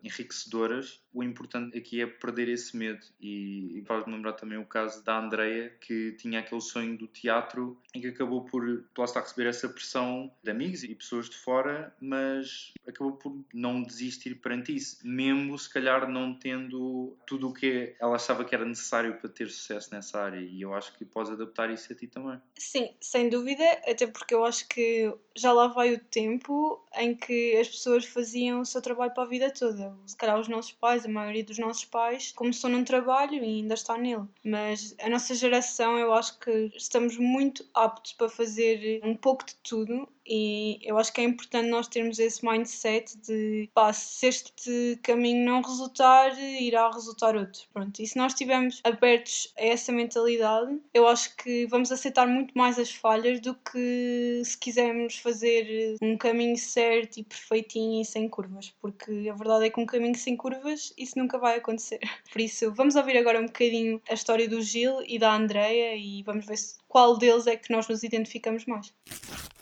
enriquecedoras. 0.03 1.01
O 1.19 1.23
importante 1.23 1.77
aqui 1.77 2.01
é 2.01 2.07
perder 2.07 2.47
esse 2.47 2.77
medo. 2.77 3.05
E, 3.19 3.77
e 3.77 3.83
faz-me 3.85 4.13
lembrar 4.13 4.33
também 4.33 4.57
o 4.57 4.65
caso 4.65 5.03
da 5.03 5.19
Andreia, 5.19 5.69
que 5.81 6.13
tinha 6.13 6.39
aquele 6.39 6.61
sonho 6.61 6.97
do 6.97 7.07
teatro 7.07 7.77
e 7.93 7.99
que 7.99 8.07
acabou 8.07 8.45
por, 8.45 8.65
lá 8.97 9.03
está, 9.03 9.19
receber 9.19 9.49
essa 9.49 9.67
pressão 9.67 10.31
de 10.41 10.49
amigos 10.49 10.85
e 10.85 10.95
pessoas 10.95 11.29
de 11.29 11.35
fora, 11.35 11.93
mas 11.99 12.71
acabou 12.87 13.17
por 13.17 13.37
não 13.53 13.83
desistir 13.83 14.35
perante 14.35 14.73
isso, 14.73 15.05
mesmo 15.05 15.59
se 15.59 15.69
calhar 15.69 16.09
não 16.09 16.33
tendo 16.33 17.17
tudo 17.27 17.49
o 17.49 17.53
que 17.53 17.93
ela 17.99 18.15
achava 18.15 18.45
que 18.45 18.55
era 18.55 18.63
necessário 18.63 19.17
para 19.17 19.29
ter 19.29 19.49
sucesso 19.49 19.93
nessa 19.93 20.21
área. 20.21 20.39
E 20.39 20.61
eu 20.61 20.73
acho 20.73 20.97
que 20.97 21.03
podes 21.03 21.33
adaptar 21.33 21.69
isso 21.69 21.91
a 21.91 21.95
ti 21.97 22.07
também. 22.07 22.39
Sim, 22.57 22.95
sem 23.01 23.29
dúvida, 23.29 23.63
até 23.85 24.07
porque 24.07 24.33
eu 24.33 24.45
acho 24.45 24.69
que 24.69 25.13
já 25.35 25.51
lá 25.51 25.67
vai 25.67 25.95
o 25.95 25.99
tempo 25.99 26.81
em 26.95 27.15
que 27.15 27.55
as 27.57 27.67
pessoas 27.67 28.05
faziam 28.05 28.61
o 28.61 28.65
seu 28.65 28.81
trabalho 28.81 29.13
para 29.13 29.23
a 29.23 29.27
vida 29.27 29.51
toda. 29.51 29.95
Se 30.05 30.15
calhar 30.15 30.39
os 30.39 30.47
nossos 30.47 30.71
pais, 30.71 31.05
a 31.05 31.09
maioria 31.09 31.43
dos 31.43 31.57
nossos 31.57 31.85
pais, 31.85 32.31
começou 32.31 32.69
num 32.69 32.83
trabalho 32.83 33.35
e 33.35 33.39
ainda 33.39 33.73
está 33.73 33.97
nele. 33.97 34.25
Mas 34.43 34.95
a 34.99 35.09
nossa 35.09 35.35
geração, 35.35 35.97
eu 35.97 36.13
acho 36.13 36.39
que 36.39 36.71
estamos 36.75 37.17
muito 37.17 37.65
aptos 37.73 38.13
para 38.13 38.29
fazer 38.29 39.01
um 39.03 39.15
pouco 39.15 39.45
de 39.45 39.55
tudo 39.55 40.07
e 40.29 40.79
eu 40.83 40.97
acho 40.97 41.11
que 41.11 41.21
é 41.21 41.23
importante 41.23 41.69
nós 41.69 41.87
termos 41.87 42.19
esse 42.19 42.45
mindset 42.45 43.17
de 43.17 43.67
pá, 43.73 43.91
se 43.91 44.27
este 44.27 44.99
caminho 45.01 45.43
não 45.43 45.61
resultar, 45.61 46.37
irá 46.39 46.89
resultar 46.91 47.35
outro. 47.35 47.63
Pronto, 47.73 47.99
e 47.99 48.05
se 48.05 48.15
nós 48.15 48.33
estivermos 48.33 48.79
abertos 48.83 49.51
a 49.57 49.63
essa 49.65 49.91
mentalidade, 49.91 50.79
eu 50.93 51.07
acho 51.07 51.35
que 51.35 51.65
vamos 51.65 51.91
aceitar 51.91 52.27
muito 52.27 52.55
mais 52.55 52.77
as 52.77 52.93
falhas 52.93 53.39
do 53.39 53.55
que 53.55 54.41
se 54.45 54.57
quisermos 54.57 55.17
fazer 55.17 55.97
um 56.01 56.15
caminho 56.15 56.57
certo 56.57 57.17
e 57.17 57.23
perfeitinho 57.23 58.01
e 58.01 58.05
sem 58.05 58.29
curvas, 58.29 58.73
porque 58.79 59.27
a 59.31 59.35
verdade 59.35 59.65
é 59.65 59.69
que 59.69 59.79
um 59.79 59.85
caminho 59.85 60.15
sem 60.15 60.37
curvas 60.37 60.93
isso 60.97 61.17
nunca 61.17 61.39
vai 61.39 61.57
acontecer. 61.57 61.99
Por 62.31 62.41
isso, 62.41 62.71
vamos 62.73 62.95
ouvir 62.95 63.17
agora 63.17 63.39
um 63.39 63.45
bocadinho 63.45 64.01
a 64.07 64.13
história 64.13 64.47
do 64.47 64.61
Gil 64.61 65.01
e 65.07 65.17
da 65.17 65.33
Andreia 65.33 65.95
e 65.95 66.21
vamos 66.23 66.45
ver 66.45 66.57
qual 66.89 67.17
deles 67.17 67.47
é 67.47 67.55
que 67.55 67.71
nós 67.71 67.87
nos 67.87 68.03
identificamos 68.03 68.65
mais. 68.65 68.93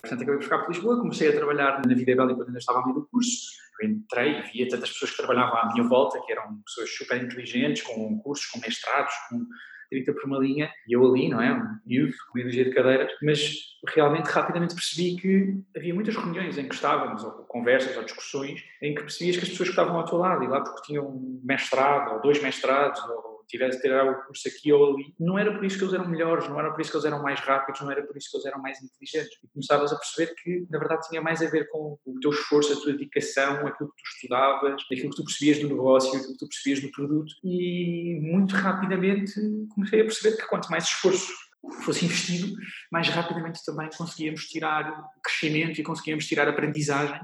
Portanto, 0.02 0.22
acabei 0.24 0.38
por 0.38 0.44
ficar 0.44 0.60
por 0.60 0.72
Lisboa, 0.72 1.00
comecei 1.00 1.30
a 1.30 1.36
trabalhar 1.36 1.82
na 1.86 1.94
vida 1.94 2.16
bélica 2.16 2.36
quando 2.36 2.48
ainda 2.48 2.60
estava 2.60 2.80
a 2.80 2.84
meio 2.84 2.96
do 2.96 3.08
curso. 3.08 3.52
Eu 3.80 3.90
entrei 3.90 4.40
e 4.40 4.42
via 4.52 4.70
tantas 4.70 4.92
pessoas 4.92 5.12
que 5.12 5.18
trabalhavam 5.18 5.60
à 5.60 5.74
minha 5.74 5.88
volta, 5.88 6.20
que 6.26 6.32
eram 6.32 6.58
pessoas 6.66 6.90
super 6.96 7.22
inteligentes, 7.22 7.84
com 7.84 8.18
cursos, 8.20 8.48
com 8.48 8.60
mestrados, 8.60 9.14
com 9.30 9.46
30 9.90 10.14
por 10.14 10.26
uma 10.26 10.40
linha, 10.40 10.72
e 10.88 10.94
eu 10.94 11.06
ali, 11.06 11.30
não 11.30 11.42
é? 11.42 11.54
Um 11.54 11.80
miúdo, 11.86 12.14
com 12.32 12.40
ideologia 12.40 12.66
de 12.66 12.72
cadeiras, 12.72 13.12
mas 13.22 13.56
realmente 13.88 14.28
rapidamente 14.28 14.74
percebi 14.74 15.16
que 15.16 15.64
havia 15.76 15.94
muitas 15.94 16.16
reuniões 16.16 16.58
em 16.58 16.68
que 16.68 16.76
estávamos, 16.76 17.24
ou 17.24 17.32
conversas, 17.44 17.96
ou 17.96 18.04
discussões, 18.04 18.64
em 18.82 18.96
que 18.96 19.02
percebias 19.02 19.38
que 19.38 19.44
as 19.44 19.50
pessoas 19.50 19.70
que 19.70 19.74
estavam 19.74 19.98
ao 19.98 20.06
teu 20.06 20.18
lado, 20.18 20.44
e 20.44 20.48
lá 20.48 20.62
porque 20.62 20.82
tinham 20.88 21.40
mestrado, 21.44 22.16
ou 22.16 22.22
dois 22.22 22.42
mestrados, 22.42 23.02
ou 23.04 23.37
tivesse 23.48 23.82
tirar 23.82 24.06
o 24.06 24.26
curso 24.26 24.48
aqui 24.48 24.72
ou 24.72 24.94
ali, 24.94 25.14
não 25.20 25.38
era 25.38 25.54
por 25.54 25.66
isso 25.66 25.78
que 25.78 25.84
eles 25.84 25.94
eram 25.94 26.08
melhores, 26.08 26.48
não 26.48 26.60
era 26.60 26.72
por 26.72 26.82
isso 26.82 26.92
que 26.92 26.98
eles 26.98 27.06
eram 27.06 27.22
mais 27.22 27.40
rápidos, 27.40 27.82
não 27.82 27.92
era 27.92 28.04
por 28.04 28.18
isso 28.18 28.30
que 28.30 28.38
eles 28.38 28.46
eram 28.46 28.62
mais 28.62 28.82
inteligentes. 28.82 29.38
E 29.44 29.48
começavas 29.48 29.92
a 29.92 29.98
perceber 29.98 30.34
que, 30.36 30.68
na 30.70 30.80
verdade, 30.80 31.08
tinha 31.08 31.22
mais 31.22 31.42
a 31.42 31.50
ver 31.50 31.70
com 31.70 31.98
o 32.06 32.20
teu 32.20 32.32
esforço, 32.32 32.74
a 32.74 32.76
tua 32.76 32.94
dedicação, 32.94 33.68
aquilo 33.68 33.90
que 33.90 34.04
tu 34.04 34.10
estudavas, 34.16 34.74
aquilo 34.92 35.10
que 35.10 35.16
tu 35.16 35.24
percebias 35.24 35.60
do 35.60 35.68
negócio, 35.68 36.10
aquilo 36.10 36.34
que 36.34 36.40
tu 36.40 36.48
percebias 36.48 36.82
do 36.82 36.92
produto. 36.92 37.34
E 37.44 38.20
muito 38.22 38.56
rapidamente 38.56 39.34
comecei 39.74 40.02
a 40.02 40.04
perceber 40.04 40.38
que 40.38 40.48
quanto 40.48 40.70
mais 40.70 40.86
esforço 40.86 41.32
fosse 41.84 42.06
investido, 42.06 42.56
mais 42.92 43.08
rapidamente 43.10 43.64
também 43.66 43.90
conseguíamos 43.98 44.46
tirar 44.48 45.06
crescimento 45.24 45.80
e 45.80 45.84
conseguíamos 45.84 46.26
tirar 46.26 46.48
aprendizagem 46.48 47.20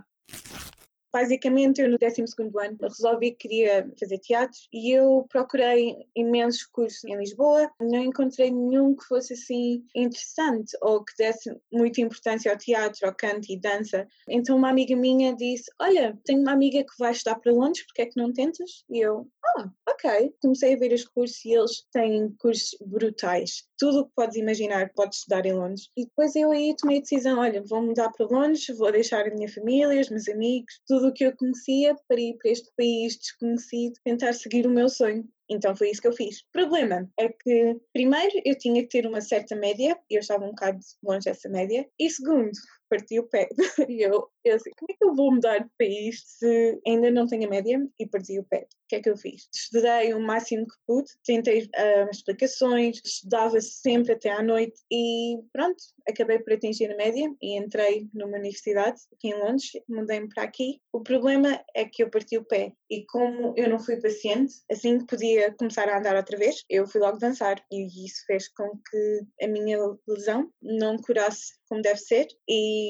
basicamente 1.13 1.79
eu 1.79 1.89
no 1.89 1.97
12 1.99 2.21
ano 2.21 2.77
resolvi 2.81 3.31
que 3.31 3.47
queria 3.47 3.87
fazer 3.99 4.17
teatro 4.17 4.57
e 4.73 4.91
eu 4.91 5.25
procurei 5.29 5.95
imensos 6.15 6.65
cursos 6.65 7.03
em 7.05 7.15
Lisboa, 7.15 7.71
não 7.79 7.99
encontrei 7.99 8.49
nenhum 8.49 8.95
que 8.95 9.05
fosse 9.05 9.33
assim 9.33 9.85
interessante 9.95 10.75
ou 10.81 11.03
que 11.03 11.13
desse 11.17 11.55
muita 11.71 12.01
importância 12.01 12.51
ao 12.51 12.57
teatro, 12.57 13.05
ao 13.05 13.13
canto 13.13 13.51
e 13.51 13.59
dança. 13.59 14.07
Então 14.27 14.57
uma 14.57 14.69
amiga 14.69 14.95
minha 14.95 15.35
disse, 15.35 15.71
olha, 15.79 16.17
tenho 16.25 16.41
uma 16.41 16.51
amiga 16.51 16.83
que 16.83 16.97
vai 16.97 17.11
estudar 17.11 17.35
para 17.39 17.53
Londres, 17.53 17.85
porque 17.85 18.01
é 18.01 18.05
que 18.07 18.19
não 18.19 18.33
tentas? 18.33 18.83
E 18.89 18.99
eu, 18.99 19.27
ah, 19.45 19.69
ok. 19.89 20.33
Comecei 20.41 20.73
a 20.73 20.77
ver 20.77 20.93
os 20.93 21.05
cursos 21.05 21.43
e 21.45 21.53
eles 21.53 21.85
têm 21.91 22.33
cursos 22.39 22.77
brutais. 22.85 23.63
Tudo 23.77 24.01
o 24.01 24.05
que 24.05 24.11
podes 24.15 24.37
imaginar 24.37 24.91
podes 24.93 25.19
estudar 25.19 25.45
em 25.45 25.53
Londres. 25.53 25.89
E 25.97 26.05
depois 26.05 26.35
eu 26.35 26.51
aí 26.51 26.75
tomei 26.77 26.97
a 26.97 27.01
decisão, 27.01 27.39
olha, 27.39 27.61
vou 27.61 27.81
mudar 27.81 28.09
para 28.11 28.27
Londres, 28.27 28.65
vou 28.77 28.91
deixar 28.91 29.27
a 29.27 29.33
minha 29.33 29.49
família, 29.49 29.99
os 29.99 30.09
meus 30.09 30.27
amigos, 30.29 30.81
tudo 30.87 31.07
o 31.07 31.13
que 31.13 31.25
eu 31.25 31.35
conhecia 31.35 31.95
para 32.07 32.19
ir 32.19 32.37
para 32.37 32.51
este 32.51 32.71
país 32.77 33.17
desconhecido, 33.17 33.93
tentar 34.03 34.33
seguir 34.33 34.65
o 34.65 34.69
meu 34.69 34.89
sonho. 34.89 35.27
Então 35.49 35.75
foi 35.75 35.89
isso 35.89 36.01
que 36.01 36.07
eu 36.07 36.13
fiz. 36.13 36.39
O 36.39 36.51
problema 36.51 37.09
é 37.19 37.29
que, 37.29 37.77
primeiro, 37.91 38.41
eu 38.45 38.57
tinha 38.57 38.81
que 38.81 38.89
ter 38.89 39.05
uma 39.05 39.21
certa 39.21 39.55
média, 39.55 39.97
e 40.09 40.15
eu 40.15 40.21
estava 40.21 40.45
um 40.45 40.49
bocado 40.49 40.79
longe 41.03 41.25
dessa 41.25 41.49
média, 41.49 41.87
e 41.99 42.09
segundo, 42.09 42.51
parti 42.93 43.19
o 43.19 43.27
pé. 43.27 43.47
E 43.89 44.01
eu, 44.01 44.29
eu 44.45 44.55
assim, 44.55 44.71
como 44.77 44.91
é 44.91 44.93
que 44.95 45.03
eu 45.03 45.15
vou 45.15 45.33
mudar 45.33 45.57
de 45.59 45.69
país 45.77 46.23
se 46.25 46.79
ainda 46.87 47.09
não 47.09 47.27
tenho 47.27 47.47
a 47.47 47.49
média 47.49 47.79
e 47.99 48.07
parti 48.07 48.39
o 48.39 48.43
pé? 48.43 48.67
O 48.85 48.87
que 48.87 48.95
é 48.95 49.01
que 49.01 49.09
eu 49.09 49.17
fiz? 49.17 49.47
Estudei 49.53 50.13
o 50.13 50.19
máximo 50.19 50.67
que 50.67 50.75
pude, 50.85 51.09
tentei 51.25 51.63
uh, 51.63 52.09
explicações, 52.11 53.01
estudava 53.03 53.59
sempre 53.61 54.13
até 54.13 54.29
à 54.29 54.43
noite 54.43 54.79
e 54.91 55.39
pronto, 55.51 55.83
acabei 56.07 56.39
por 56.39 56.53
atingir 56.53 56.91
a 56.91 56.95
média 56.95 57.27
e 57.41 57.57
entrei 57.57 58.07
numa 58.13 58.37
universidade 58.37 59.01
aqui 59.13 59.29
em 59.29 59.39
Londres, 59.39 59.71
mudei-me 59.87 60.29
para 60.29 60.43
aqui. 60.43 60.79
O 60.91 61.01
problema 61.01 61.63
é 61.75 61.85
que 61.85 62.03
eu 62.03 62.09
parti 62.09 62.37
o 62.37 62.45
pé 62.45 62.73
e 62.89 63.05
como 63.05 63.53
eu 63.57 63.69
não 63.69 63.79
fui 63.79 63.99
paciente, 63.99 64.53
assim 64.71 64.99
que 64.99 65.05
podia 65.05 65.51
começar 65.53 65.89
a 65.89 65.97
andar 65.97 66.15
outra 66.15 66.37
vez, 66.37 66.63
eu 66.69 66.85
fui 66.85 67.01
logo 67.01 67.17
dançar 67.17 67.63
e 67.71 68.05
isso 68.05 68.23
fez 68.27 68.47
com 68.49 68.69
que 68.89 69.21
a 69.41 69.47
minha 69.47 69.79
lesão 70.07 70.51
não 70.61 70.97
curasse 70.97 71.53
como 71.67 71.81
deve 71.81 71.97
ser 71.97 72.27
e 72.47 72.82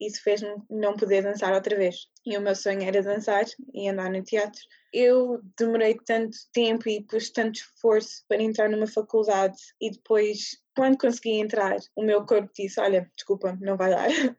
isso 0.00 0.22
fez-me 0.22 0.54
não 0.68 0.96
poder 0.96 1.22
dançar 1.22 1.52
outra 1.52 1.76
vez. 1.76 2.08
E 2.26 2.36
o 2.36 2.40
meu 2.40 2.54
sonho 2.54 2.82
era 2.82 3.02
dançar 3.02 3.44
e 3.72 3.88
andar 3.88 4.10
no 4.10 4.22
teatro. 4.22 4.60
Eu 4.92 5.40
demorei 5.58 5.96
tanto 6.06 6.36
tempo 6.52 6.88
e 6.88 7.02
pus 7.04 7.30
tanto 7.30 7.56
esforço 7.56 8.24
para 8.28 8.42
entrar 8.42 8.68
numa 8.68 8.86
faculdade 8.86 9.56
e 9.80 9.90
depois, 9.90 10.58
quando 10.76 10.98
consegui 10.98 11.40
entrar, 11.40 11.76
o 11.96 12.02
meu 12.02 12.24
corpo 12.24 12.50
disse: 12.54 12.80
Olha, 12.80 13.10
desculpa, 13.16 13.56
não 13.60 13.76
vai 13.76 13.90
dar. 13.90 14.08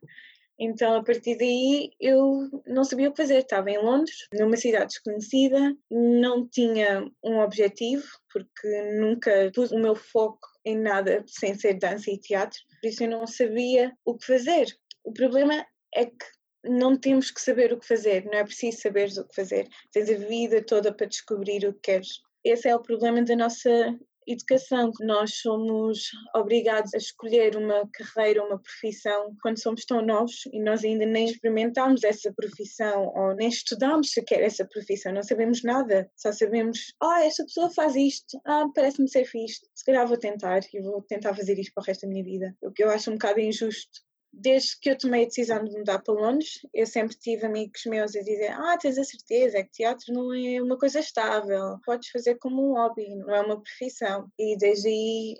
Então, 0.57 0.95
a 0.95 1.03
partir 1.03 1.37
daí, 1.37 1.91
eu 1.99 2.49
não 2.65 2.85
sabia 2.85 3.09
o 3.09 3.11
que 3.11 3.21
fazer. 3.21 3.39
Estava 3.39 3.69
em 3.69 3.77
Londres, 3.77 4.25
numa 4.33 4.55
cidade 4.55 4.85
desconhecida, 4.85 5.75
não 5.91 6.47
tinha 6.47 7.05
um 7.21 7.39
objetivo, 7.39 8.05
porque 8.31 8.93
nunca 8.93 9.51
pus 9.53 9.73
o 9.73 9.77
meu 9.77 9.97
foco 9.97 10.47
em 10.65 10.77
nada 10.77 11.23
sem 11.27 11.53
ser 11.55 11.75
dança 11.75 12.09
e 12.09 12.17
teatro, 12.17 12.59
por 12.81 12.87
isso 12.87 13.03
eu 13.03 13.09
não 13.09 13.27
sabia 13.27 13.93
o 14.03 14.17
que 14.17 14.25
fazer. 14.25 14.65
O 15.05 15.13
problema 15.13 15.63
é 15.93 16.05
que 16.07 16.25
não 16.63 16.97
temos 16.97 17.29
que 17.29 17.39
saber 17.39 17.71
o 17.71 17.79
que 17.79 17.87
fazer, 17.87 18.25
não 18.25 18.33
é 18.33 18.43
preciso 18.43 18.81
saberes 18.81 19.17
o 19.17 19.27
que 19.27 19.35
fazer. 19.35 19.69
Tens 19.91 20.09
a 20.09 20.17
vida 20.17 20.65
toda 20.65 20.91
para 20.91 21.05
descobrir 21.05 21.63
o 21.63 21.73
que 21.73 21.91
queres. 21.91 22.21
Esse 22.43 22.67
é 22.67 22.75
o 22.75 22.81
problema 22.81 23.21
da 23.21 23.35
nossa 23.35 23.95
educação. 24.27 24.91
Nós 25.01 25.35
somos 25.35 26.09
obrigados 26.35 26.91
a 26.95 26.97
escolher 26.97 27.55
uma 27.55 27.87
carreira, 27.93 28.43
uma 28.43 28.59
profissão 28.59 29.35
quando 29.43 29.61
somos 29.61 29.85
tão 29.85 30.03
novos 30.03 30.47
e 30.51 30.59
nós 30.59 30.83
ainda 30.83 31.05
nem 31.05 31.25
experimentamos 31.25 32.03
essa 32.03 32.33
profissão 32.33 33.13
ou 33.15 33.35
nem 33.35 33.47
estudamos 33.47 34.11
sequer 34.11 34.41
essa 34.41 34.65
profissão, 34.65 35.13
não 35.13 35.21
sabemos 35.21 35.61
nada, 35.61 36.09
só 36.15 36.31
sabemos, 36.31 36.95
ah, 36.99 37.19
oh, 37.19 37.23
esta 37.23 37.43
pessoa 37.43 37.69
faz 37.69 37.95
isto, 37.95 38.41
ah, 38.43 38.65
parece-me 38.73 39.07
ser 39.07 39.25
fixe, 39.25 39.61
se 39.75 39.85
calhar 39.85 40.07
vou 40.07 40.17
tentar 40.17 40.61
e 40.73 40.81
vou 40.81 41.03
tentar 41.03 41.35
fazer 41.35 41.59
isto 41.59 41.73
para 41.75 41.83
o 41.83 41.85
resto 41.85 42.01
da 42.01 42.07
minha 42.07 42.23
vida. 42.23 42.57
O 42.63 42.71
que 42.71 42.83
eu 42.83 42.89
acho 42.89 43.11
um 43.11 43.13
bocado 43.13 43.39
injusto 43.39 44.03
desde 44.37 44.77
que 44.79 44.89
eu 44.89 44.97
tomei 44.97 45.23
a 45.23 45.27
decisão 45.27 45.63
de 45.63 45.71
mudar 45.71 45.99
para 45.99 46.13
Londres, 46.13 46.59
eu 46.73 46.85
sempre 46.85 47.15
tive 47.15 47.45
amigos 47.45 47.85
meus 47.85 48.15
a 48.15 48.21
dizer: 48.21 48.51
Ah, 48.51 48.77
tens 48.77 48.97
a 48.97 49.03
certeza, 49.03 49.63
que 49.63 49.71
teatro 49.71 50.13
não 50.13 50.33
é 50.33 50.61
uma 50.61 50.77
coisa 50.77 50.99
estável, 50.99 51.79
podes 51.85 52.09
fazer 52.09 52.35
como 52.35 52.71
um 52.71 52.73
hobby, 52.73 53.15
não 53.15 53.33
é 53.33 53.41
uma 53.41 53.61
profissão. 53.61 54.29
E 54.37 54.57
desde 54.57 54.89
aí 54.89 55.37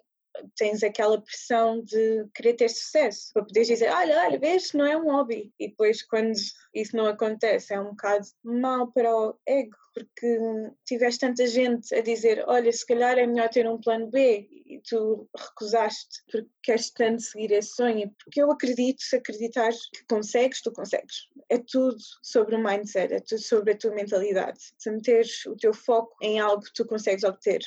tens 0.55 0.83
aquela 0.83 1.21
pressão 1.21 1.83
de 1.83 2.25
querer 2.33 2.53
ter 2.53 2.69
sucesso, 2.69 3.31
para 3.33 3.43
poderes 3.43 3.67
dizer, 3.67 3.91
olha, 3.91 4.25
olha, 4.25 4.39
vês, 4.39 4.73
não 4.73 4.85
é 4.85 4.97
um 4.97 5.11
hobby. 5.11 5.53
E 5.59 5.69
depois, 5.69 6.03
quando 6.03 6.33
isso 6.73 6.95
não 6.95 7.05
acontece, 7.05 7.73
é 7.73 7.79
um 7.79 7.91
bocado 7.91 8.25
mal 8.43 8.91
para 8.91 9.15
o 9.15 9.35
ego, 9.47 9.75
porque 9.93 10.37
tiveste 10.85 11.21
tanta 11.21 11.47
gente 11.47 11.93
a 11.95 12.01
dizer, 12.01 12.43
olha, 12.47 12.71
se 12.71 12.85
calhar 12.85 13.17
é 13.17 13.25
melhor 13.25 13.49
ter 13.49 13.67
um 13.67 13.79
plano 13.79 14.07
B, 14.07 14.47
e 14.65 14.81
tu 14.81 15.29
recusaste 15.37 16.23
porque 16.31 16.49
queres 16.63 16.89
tanto 16.89 17.21
seguir 17.21 17.51
esse 17.51 17.75
sonho. 17.75 18.13
Porque 18.23 18.41
eu 18.41 18.51
acredito, 18.51 19.01
se 19.01 19.15
acreditares 19.15 19.89
que 19.89 20.03
consegues, 20.09 20.61
tu 20.61 20.71
consegues. 20.71 21.27
É 21.49 21.57
tudo 21.57 21.97
sobre 22.21 22.55
o 22.55 22.63
mindset, 22.63 23.13
é 23.13 23.19
tudo 23.19 23.41
sobre 23.41 23.73
a 23.73 23.77
tua 23.77 23.91
mentalidade. 23.91 24.59
Se 24.77 24.91
meteres 24.91 25.45
o 25.45 25.55
teu 25.55 25.73
foco 25.73 26.15
em 26.21 26.39
algo, 26.39 26.63
tu 26.73 26.85
consegues 26.85 27.23
obter 27.23 27.61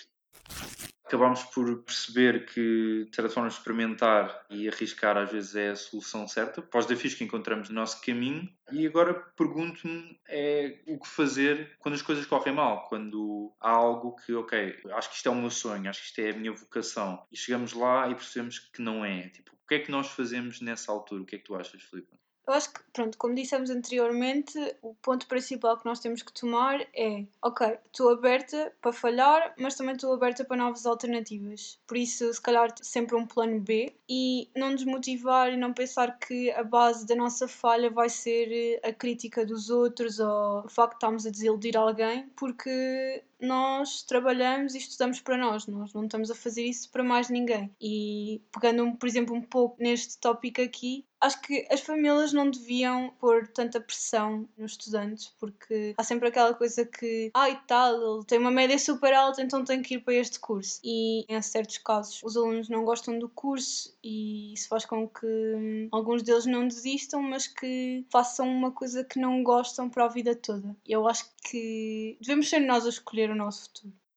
acabámos 1.08 1.42
por 1.44 1.82
perceber 1.82 2.44
que, 2.46 3.06
de 3.08 3.16
certa 3.16 3.30
forma, 3.30 3.48
experimentar 3.48 4.44
e 4.50 4.68
arriscar 4.68 5.16
às 5.16 5.32
vezes 5.32 5.56
é 5.56 5.70
a 5.70 5.76
solução 5.76 6.28
certa 6.28 6.60
para 6.60 6.78
os 6.78 6.86
desafios 6.86 7.14
que 7.14 7.24
encontramos 7.24 7.70
no 7.70 7.74
nosso 7.74 8.00
caminho. 8.02 8.48
E 8.70 8.86
agora 8.86 9.14
pergunto-me 9.14 10.20
é 10.28 10.80
o 10.86 10.98
que 10.98 11.08
fazer 11.08 11.76
quando 11.78 11.94
as 11.94 12.02
coisas 12.02 12.26
correm 12.26 12.54
mal, 12.54 12.86
quando 12.88 13.52
há 13.58 13.70
algo 13.70 14.14
que, 14.16 14.34
ok, 14.34 14.80
acho 14.92 15.08
que 15.08 15.16
isto 15.16 15.28
é 15.28 15.32
o 15.32 15.34
meu 15.34 15.50
sonho, 15.50 15.88
acho 15.88 16.00
que 16.00 16.06
isto 16.08 16.18
é 16.20 16.30
a 16.30 16.36
minha 16.36 16.52
vocação, 16.52 17.26
e 17.32 17.36
chegamos 17.36 17.72
lá 17.72 18.08
e 18.10 18.14
percebemos 18.14 18.58
que 18.58 18.82
não 18.82 19.02
é. 19.04 19.28
Tipo, 19.30 19.52
o 19.52 19.66
que 19.66 19.76
é 19.76 19.78
que 19.78 19.90
nós 19.90 20.08
fazemos 20.08 20.60
nessa 20.60 20.92
altura? 20.92 21.22
O 21.22 21.26
que 21.26 21.36
é 21.36 21.38
que 21.38 21.44
tu 21.44 21.54
achas, 21.54 21.82
Filipe? 21.82 22.17
Eu 22.48 22.54
acho 22.54 22.72
que, 22.72 22.80
pronto, 22.94 23.18
como 23.18 23.34
dissemos 23.34 23.68
anteriormente, 23.68 24.58
o 24.80 24.94
ponto 24.94 25.26
principal 25.26 25.76
que 25.76 25.84
nós 25.84 26.00
temos 26.00 26.22
que 26.22 26.32
tomar 26.32 26.80
é: 26.94 27.26
ok, 27.42 27.78
estou 27.84 28.10
aberta 28.10 28.72
para 28.80 28.90
falhar, 28.90 29.54
mas 29.58 29.74
também 29.74 29.94
estou 29.94 30.14
aberta 30.14 30.46
para 30.46 30.56
novas 30.56 30.86
alternativas. 30.86 31.78
Por 31.86 31.98
isso, 31.98 32.32
se 32.32 32.40
calhar, 32.40 32.72
sempre 32.80 33.16
um 33.16 33.26
plano 33.26 33.60
B 33.60 33.94
e 34.08 34.48
não 34.56 34.74
desmotivar 34.74 35.52
e 35.52 35.58
não 35.58 35.74
pensar 35.74 36.18
que 36.18 36.50
a 36.52 36.64
base 36.64 37.06
da 37.06 37.14
nossa 37.14 37.46
falha 37.46 37.90
vai 37.90 38.08
ser 38.08 38.80
a 38.82 38.94
crítica 38.94 39.44
dos 39.44 39.68
outros 39.68 40.18
ou 40.18 40.64
o 40.64 40.68
facto 40.70 40.92
de 40.92 40.96
estarmos 40.96 41.26
a 41.26 41.30
desiludir 41.30 41.76
alguém, 41.76 42.30
porque 42.34 43.22
nós 43.40 44.02
trabalhamos 44.02 44.74
e 44.74 44.78
estudamos 44.78 45.20
para 45.20 45.36
nós, 45.36 45.66
nós 45.66 45.92
não 45.92 46.04
estamos 46.04 46.30
a 46.30 46.34
fazer 46.34 46.64
isso 46.64 46.90
para 46.90 47.04
mais 47.04 47.28
ninguém. 47.28 47.70
E 47.80 48.42
pegando, 48.52 48.96
por 48.96 49.06
exemplo, 49.06 49.34
um 49.34 49.42
pouco 49.42 49.76
neste 49.82 50.18
tópico 50.18 50.60
aqui, 50.60 51.04
acho 51.20 51.40
que 51.42 51.66
as 51.70 51.80
famílias 51.80 52.32
não 52.32 52.50
deviam 52.50 53.10
pôr 53.18 53.48
tanta 53.48 53.80
pressão 53.80 54.48
nos 54.56 54.72
estudantes, 54.72 55.32
porque 55.38 55.94
há 55.96 56.04
sempre 56.04 56.28
aquela 56.28 56.54
coisa 56.54 56.84
que, 56.84 57.30
ai 57.34 57.52
ah, 57.52 57.64
tal, 57.66 58.16
ele 58.16 58.24
tem 58.24 58.38
uma 58.38 58.50
média 58.50 58.78
super 58.78 59.12
alta, 59.12 59.42
então 59.42 59.64
tem 59.64 59.82
que 59.82 59.94
ir 59.94 60.00
para 60.00 60.14
este 60.14 60.38
curso. 60.38 60.80
E 60.84 61.24
em 61.28 61.40
certos 61.42 61.78
casos 61.78 62.20
os 62.22 62.36
alunos 62.36 62.68
não 62.68 62.84
gostam 62.84 63.18
do 63.18 63.28
curso 63.28 63.96
e 64.02 64.52
isso 64.52 64.68
faz 64.68 64.84
com 64.84 65.08
que 65.08 65.26
hum, 65.26 65.88
alguns 65.90 66.22
deles 66.22 66.46
não 66.46 66.66
desistam, 66.66 67.22
mas 67.22 67.46
que 67.46 68.04
façam 68.10 68.48
uma 68.48 68.70
coisa 68.70 69.04
que 69.04 69.18
não 69.18 69.42
gostam 69.42 69.88
para 69.88 70.04
a 70.04 70.08
vida 70.08 70.34
toda. 70.34 70.76
Eu 70.86 71.08
acho 71.08 71.28
que 71.44 72.16
devemos 72.20 72.48
ser 72.48 72.60
nós 72.60 72.86
a 72.86 72.90
escolher 72.90 73.27
o 73.30 73.36
nosso 73.36 73.64
futuro. 73.64 74.07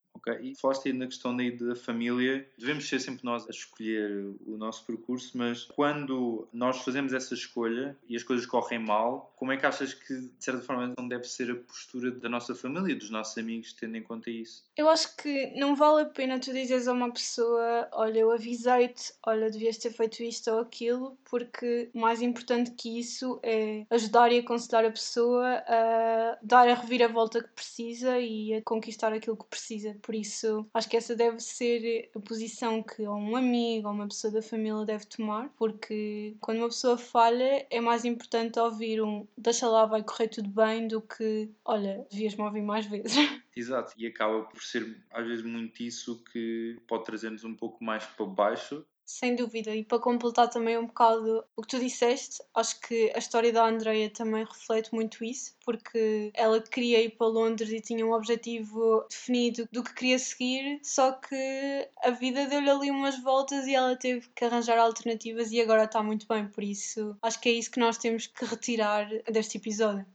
E 0.42 0.56
falaste 0.56 0.88
aí 0.88 0.94
na 0.94 1.06
questão 1.08 1.36
daí 1.36 1.52
da 1.52 1.76
família, 1.76 2.48
devemos 2.58 2.88
ser 2.88 3.00
sempre 3.00 3.26
nós 3.26 3.48
a 3.48 3.52
escolher 3.52 4.34
o 4.46 4.58
nosso 4.58 4.86
percurso, 4.86 5.38
mas 5.38 5.66
quando 5.66 6.48
nós 6.54 6.78
fazemos 6.84 7.14
essa 7.14 7.34
escolha 7.34 7.98
e 8.08 8.16
as 8.16 8.24
coisas 8.24 8.46
correm 8.46 8.80
mal, 8.80 9.34
como 9.36 9.52
é 9.52 9.58
que 9.58 9.66
achas 9.66 9.94
que, 9.94 10.14
de 10.14 10.32
certa 10.40 10.62
forma, 10.62 10.94
não 10.98 11.08
deve 11.08 11.24
ser 11.24 11.52
a 11.52 11.56
postura 11.56 12.12
da 12.12 12.30
nossa 12.30 12.54
família, 12.54 12.96
dos 12.96 13.10
nossos 13.10 13.38
amigos, 13.38 13.74
tendo 13.74 13.98
em 13.98 14.04
conta 14.04 14.30
isso? 14.30 14.64
Eu 14.78 14.90
acho 14.90 15.16
que 15.16 15.54
não 15.60 15.76
vale 15.76 16.04
a 16.04 16.06
pena 16.06 16.40
tu 16.40 16.54
dizeres 16.54 16.88
a 16.88 16.94
uma 16.94 17.12
pessoa: 17.12 17.90
Olha, 17.94 18.20
eu 18.20 18.32
avisei-te, 18.32 19.14
olha, 19.26 19.50
devias 19.50 19.78
ter 19.78 19.92
feito 19.92 20.22
isto 20.24 20.52
ou 20.52 20.60
aquilo, 20.60 21.18
porque 21.30 21.90
mais 21.94 22.22
importante 22.22 22.72
que 22.72 23.00
isso 23.00 23.40
é 23.44 23.86
ajudar 23.90 24.32
e 24.32 24.40
aconselhar 24.40 24.86
a 24.86 24.92
pessoa 24.92 25.64
a 25.68 26.38
dar 26.42 26.68
a 26.68 26.76
reviravolta 26.76 27.42
que 27.42 27.50
precisa 27.50 28.20
e 28.20 28.54
a 28.54 28.62
conquistar 28.62 29.14
aquilo 29.14 29.38
que 29.38 29.46
precisa 29.46 29.98
por 30.12 30.16
isso, 30.16 30.70
acho 30.74 30.90
que 30.90 30.98
essa 30.98 31.16
deve 31.16 31.40
ser 31.40 32.12
a 32.14 32.20
posição 32.20 32.84
que 32.84 33.04
um 33.04 33.34
amigo 33.34 33.88
ou 33.88 33.94
uma 33.94 34.10
pessoa 34.10 34.34
da 34.34 34.42
família 34.42 34.84
deve 34.84 35.06
tomar, 35.06 35.48
porque 35.56 36.36
quando 36.42 36.58
uma 36.58 36.68
pessoa 36.68 36.98
falha, 36.98 37.66
é 37.70 37.80
mais 37.80 38.04
importante 38.04 38.60
ouvir 38.60 39.02
um 39.02 39.26
deixa 39.38 39.70
lá, 39.70 39.86
vai 39.86 40.04
correr 40.04 40.28
tudo 40.28 40.50
bem, 40.50 40.86
do 40.86 41.02
que 41.02 41.50
olha, 41.64 42.06
devias-me 42.12 42.44
ouvir 42.44 42.62
mais 42.62 42.86
vezes. 42.88 43.16
Exato, 43.56 43.94
e 43.98 44.06
acaba 44.06 44.44
por 44.44 44.62
ser 44.62 45.02
às 45.12 45.26
vezes 45.26 45.46
muito 45.46 45.82
isso 45.82 46.22
que 46.26 46.78
pode 46.88 47.06
trazer-nos 47.06 47.46
um 47.46 47.56
pouco 47.56 47.82
mais 47.82 48.06
para 48.06 48.26
baixo 48.26 48.86
sem 49.12 49.36
dúvida, 49.36 49.76
e 49.76 49.84
para 49.84 50.00
completar 50.00 50.50
também 50.50 50.78
um 50.78 50.88
bocado 50.88 51.44
o 51.56 51.62
que 51.62 51.68
tu 51.68 51.80
disseste, 51.80 52.42
acho 52.56 52.80
que 52.80 53.12
a 53.14 53.20
história 53.20 53.52
da 53.52 53.66
Andrea 53.66 54.10
também 54.10 54.46
reflete 54.46 54.94
muito 54.94 55.24
isso, 55.24 55.56
porque 55.66 56.32
ela 56.34 56.62
queria 56.62 57.02
ir 57.02 57.12
para 57.12 57.28
Londres 57.28 57.70
e 57.72 57.82
tinha 57.82 58.06
um 58.06 58.14
objetivo 58.14 59.06
definido 59.10 59.68
do 59.72 59.84
que 59.84 59.94
queria 59.94 60.18
seguir, 60.18 60.80
só 60.84 61.12
que 61.12 61.90
a 62.04 62.12
vida 62.12 62.48
deu-lhe 62.48 62.70
ali 62.70 62.92
umas 62.92 63.22
voltas 63.22 63.68
e 63.68 63.76
ela 63.76 63.96
teve 63.96 64.28
que 64.36 64.46
arranjar 64.46 64.78
alternativas 64.78 65.52
e 65.52 65.60
agora 65.60 65.84
está 65.84 66.02
muito 66.02 66.26
bem, 66.28 66.48
por 66.48 66.64
isso 66.64 67.16
acho 67.22 67.40
que 67.40 67.50
é 67.50 67.54
isso 67.54 67.72
que 67.72 67.80
nós 67.80 67.98
temos 67.98 68.28
que 68.28 68.46
retirar 68.46 69.08
deste 69.32 69.58
episódio. 69.58 70.06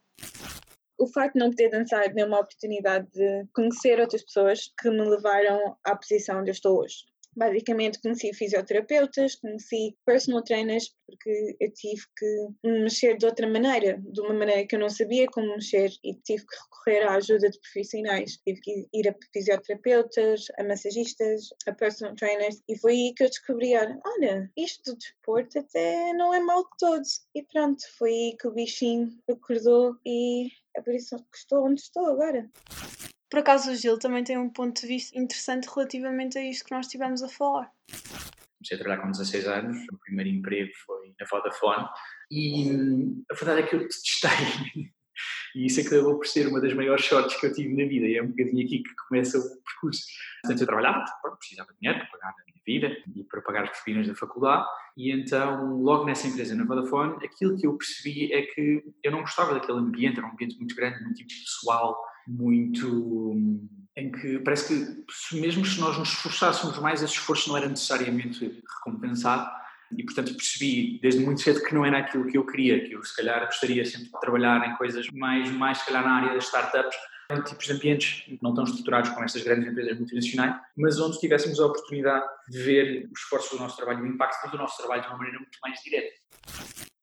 O 0.99 1.07
facto 1.07 1.35
de 1.35 1.41
não 1.41 1.51
poder 1.51 1.69
dançar 1.69 2.09
deu 2.15 2.27
uma 2.27 2.41
oportunidade 2.41 3.07
de 3.13 3.47
conhecer 3.53 4.01
outras 4.01 4.23
pessoas 4.23 4.73
que 4.81 4.89
me 4.89 5.03
levaram 5.03 5.77
à 5.85 5.95
posição 5.95 6.41
onde 6.41 6.49
eu 6.49 6.53
estou 6.53 6.81
hoje 6.81 7.05
Basicamente, 7.37 8.01
conheci 8.01 8.33
fisioterapeutas, 8.33 9.35
conheci 9.35 9.95
personal 10.07 10.43
trainers, 10.43 10.95
porque 11.07 11.57
eu 11.61 11.73
tive 11.75 12.03
que 12.17 12.47
me 12.65 12.81
mexer 12.85 13.19
de 13.19 13.27
outra 13.27 13.47
maneira, 13.47 14.03
de 14.03 14.21
uma 14.23 14.33
maneira 14.33 14.67
que 14.67 14.75
eu 14.75 14.81
não 14.81 14.89
sabia 14.89 15.27
como 15.27 15.55
mexer, 15.55 15.91
e 16.03 16.15
tive 16.15 16.47
que 16.47 16.57
recorrer 16.57 17.07
à 17.07 17.17
ajuda 17.17 17.51
de 17.51 17.61
profissionais. 17.61 18.39
Tive 18.39 18.61
que 18.63 18.87
ir 18.95 19.09
a 19.09 19.15
fisioterapeutas, 19.35 20.47
a 20.59 20.65
massagistas, 20.65 21.49
a 21.67 21.73
personal 21.73 22.17
trainers, 22.17 22.63
e 22.69 22.79
foi 22.79 22.93
aí 22.93 23.15
que 23.15 23.25
eu 23.25 23.29
descobri: 23.29 23.77
olha, 23.77 24.51
isto 24.57 24.93
do 24.93 24.99
desporto 24.99 25.59
até 25.59 26.15
não 26.15 26.33
é 26.33 26.41
mal 26.41 26.63
de 26.63 26.71
todos. 26.79 27.21
E 27.35 27.43
pronto, 27.43 27.83
foi 27.99 28.11
aí 28.11 28.37
que 28.41 28.49
o 28.49 28.53
bichinho 28.53 29.11
acordou, 29.31 29.95
e 30.07 30.49
é 30.75 30.81
por 30.81 30.95
isso 30.95 31.17
que 31.17 31.37
estou 31.37 31.67
onde 31.67 31.81
estou 31.81 32.07
agora. 32.07 32.51
Por 33.31 33.41
acaso 33.41 33.73
o 33.73 33.75
Gil 33.75 33.99
também 33.99 34.23
tem 34.23 34.39
um 34.39 34.51
ponto 34.51 34.81
de 34.81 34.87
vista 34.87 35.19
interessante 35.19 35.69
relativamente 35.73 36.39
a 36.39 36.43
isto 36.43 36.65
que 36.65 36.75
nós 36.75 36.87
estivemos 36.87 37.23
a 37.23 37.29
falar. 37.29 37.71
Comecei 38.59 38.77
a 38.77 38.79
trabalhar 38.79 39.03
com 39.03 39.11
16 39.11 39.47
anos, 39.47 39.77
o 39.93 39.99
primeiro 39.99 40.31
emprego 40.31 40.71
foi 40.87 41.15
na 41.19 41.27
Vodafone 41.31 41.89
e 42.31 42.71
a 43.31 43.35
verdade 43.35 43.63
é 43.63 43.67
que 43.67 43.75
eu 43.77 43.81
detestei. 43.81 44.31
E 45.55 45.65
isso 45.65 45.81
acabou 45.81 46.19
por 46.19 46.27
ser 46.27 46.47
uma 46.47 46.61
das 46.61 46.75
maiores 46.75 47.07
sortes 47.07 47.41
que 47.41 47.47
eu 47.47 47.55
tive 47.55 47.75
na 47.75 47.89
vida 47.89 48.05
e 48.05 48.19
é 48.19 48.23
um 48.23 48.27
bocadinho 48.27 48.67
aqui 48.67 48.83
que 48.83 48.95
começa 49.09 49.39
o 49.39 49.63
percurso. 49.63 50.03
Portanto, 50.43 50.61
eu 50.61 50.67
trabalhava, 50.67 51.05
precisava 51.39 51.73
de 51.73 51.79
dinheiro 51.81 51.99
para 52.01 52.19
pagar 52.19 52.29
a 52.29 52.45
minha 52.45 52.63
vida 52.67 52.97
e 53.17 53.25
para 53.25 53.41
pagar 53.41 53.65
as 53.65 53.71
propinas 53.71 54.07
da 54.07 54.15
faculdade 54.15 54.67
e 54.97 55.13
então, 55.13 55.77
logo 55.83 56.07
nessa 56.07 56.27
empresa, 56.27 56.55
na 56.55 56.65
Vodafone, 56.65 57.23
aquilo 57.25 57.57
que 57.59 57.67
eu 57.67 57.77
percebi 57.77 58.33
é 58.33 58.43
que 58.43 58.83
eu 59.03 59.13
não 59.13 59.21
gostava 59.21 59.53
daquele 59.53 59.79
ambiente, 59.79 60.19
era 60.19 60.27
um 60.27 60.31
ambiente 60.31 60.57
muito 60.57 60.75
grande, 60.75 61.05
muito 61.05 61.23
pessoal, 61.27 62.03
muito 62.27 63.35
em 63.97 64.13
que 64.13 64.39
parece 64.41 65.05
que 65.31 65.41
mesmo 65.41 65.65
se 65.65 65.81
nós 65.81 65.97
nos 65.97 66.11
esforçássemos 66.11 66.79
mais, 66.79 67.03
esse 67.03 67.15
esforço 67.15 67.49
não 67.49 67.57
era 67.57 67.69
necessariamente 67.69 68.63
recompensado 68.77 69.51
e 69.97 70.05
portanto 70.05 70.35
percebi 70.35 70.99
desde 71.01 71.25
muito 71.25 71.41
cedo 71.41 71.63
que 71.63 71.75
não 71.75 71.85
era 71.85 71.99
aquilo 71.99 72.27
que 72.27 72.37
eu 72.37 72.45
queria, 72.45 72.85
que 72.85 72.93
eu 72.93 73.03
se 73.03 73.17
calhar 73.17 73.45
gostaria 73.47 73.85
sempre 73.85 74.07
de 74.07 74.21
trabalhar 74.21 74.69
em 74.69 74.77
coisas 74.77 75.09
mais, 75.13 75.51
mais 75.51 75.79
se 75.79 75.87
calhar 75.87 76.05
na 76.05 76.17
área 76.17 76.35
das 76.35 76.45
startups, 76.45 76.97
em 77.31 77.43
tipos 77.43 77.67
de 77.67 77.73
ambientes 77.73 78.25
não 78.43 78.55
tão 78.55 78.65
estruturados 78.65 79.11
como 79.11 79.25
estas 79.25 79.43
grandes 79.43 79.69
empresas 79.69 79.99
multinacionais, 79.99 80.57
mas 80.77 81.01
onde 81.01 81.19
tivéssemos 81.19 81.59
a 81.59 81.67
oportunidade 81.67 82.25
de 82.49 82.59
ver 82.59 83.09
o 83.09 83.13
esforço 83.17 83.57
do 83.57 83.63
nosso 83.63 83.77
trabalho, 83.77 84.03
o 84.03 84.07
impacto 84.07 84.51
do 84.51 84.59
nosso 84.59 84.77
trabalho 84.77 85.03
de 85.03 85.09
uma 85.09 85.19
maneira 85.19 85.39
muito 85.39 85.59
mais 85.63 85.81
direta. 85.81 86.13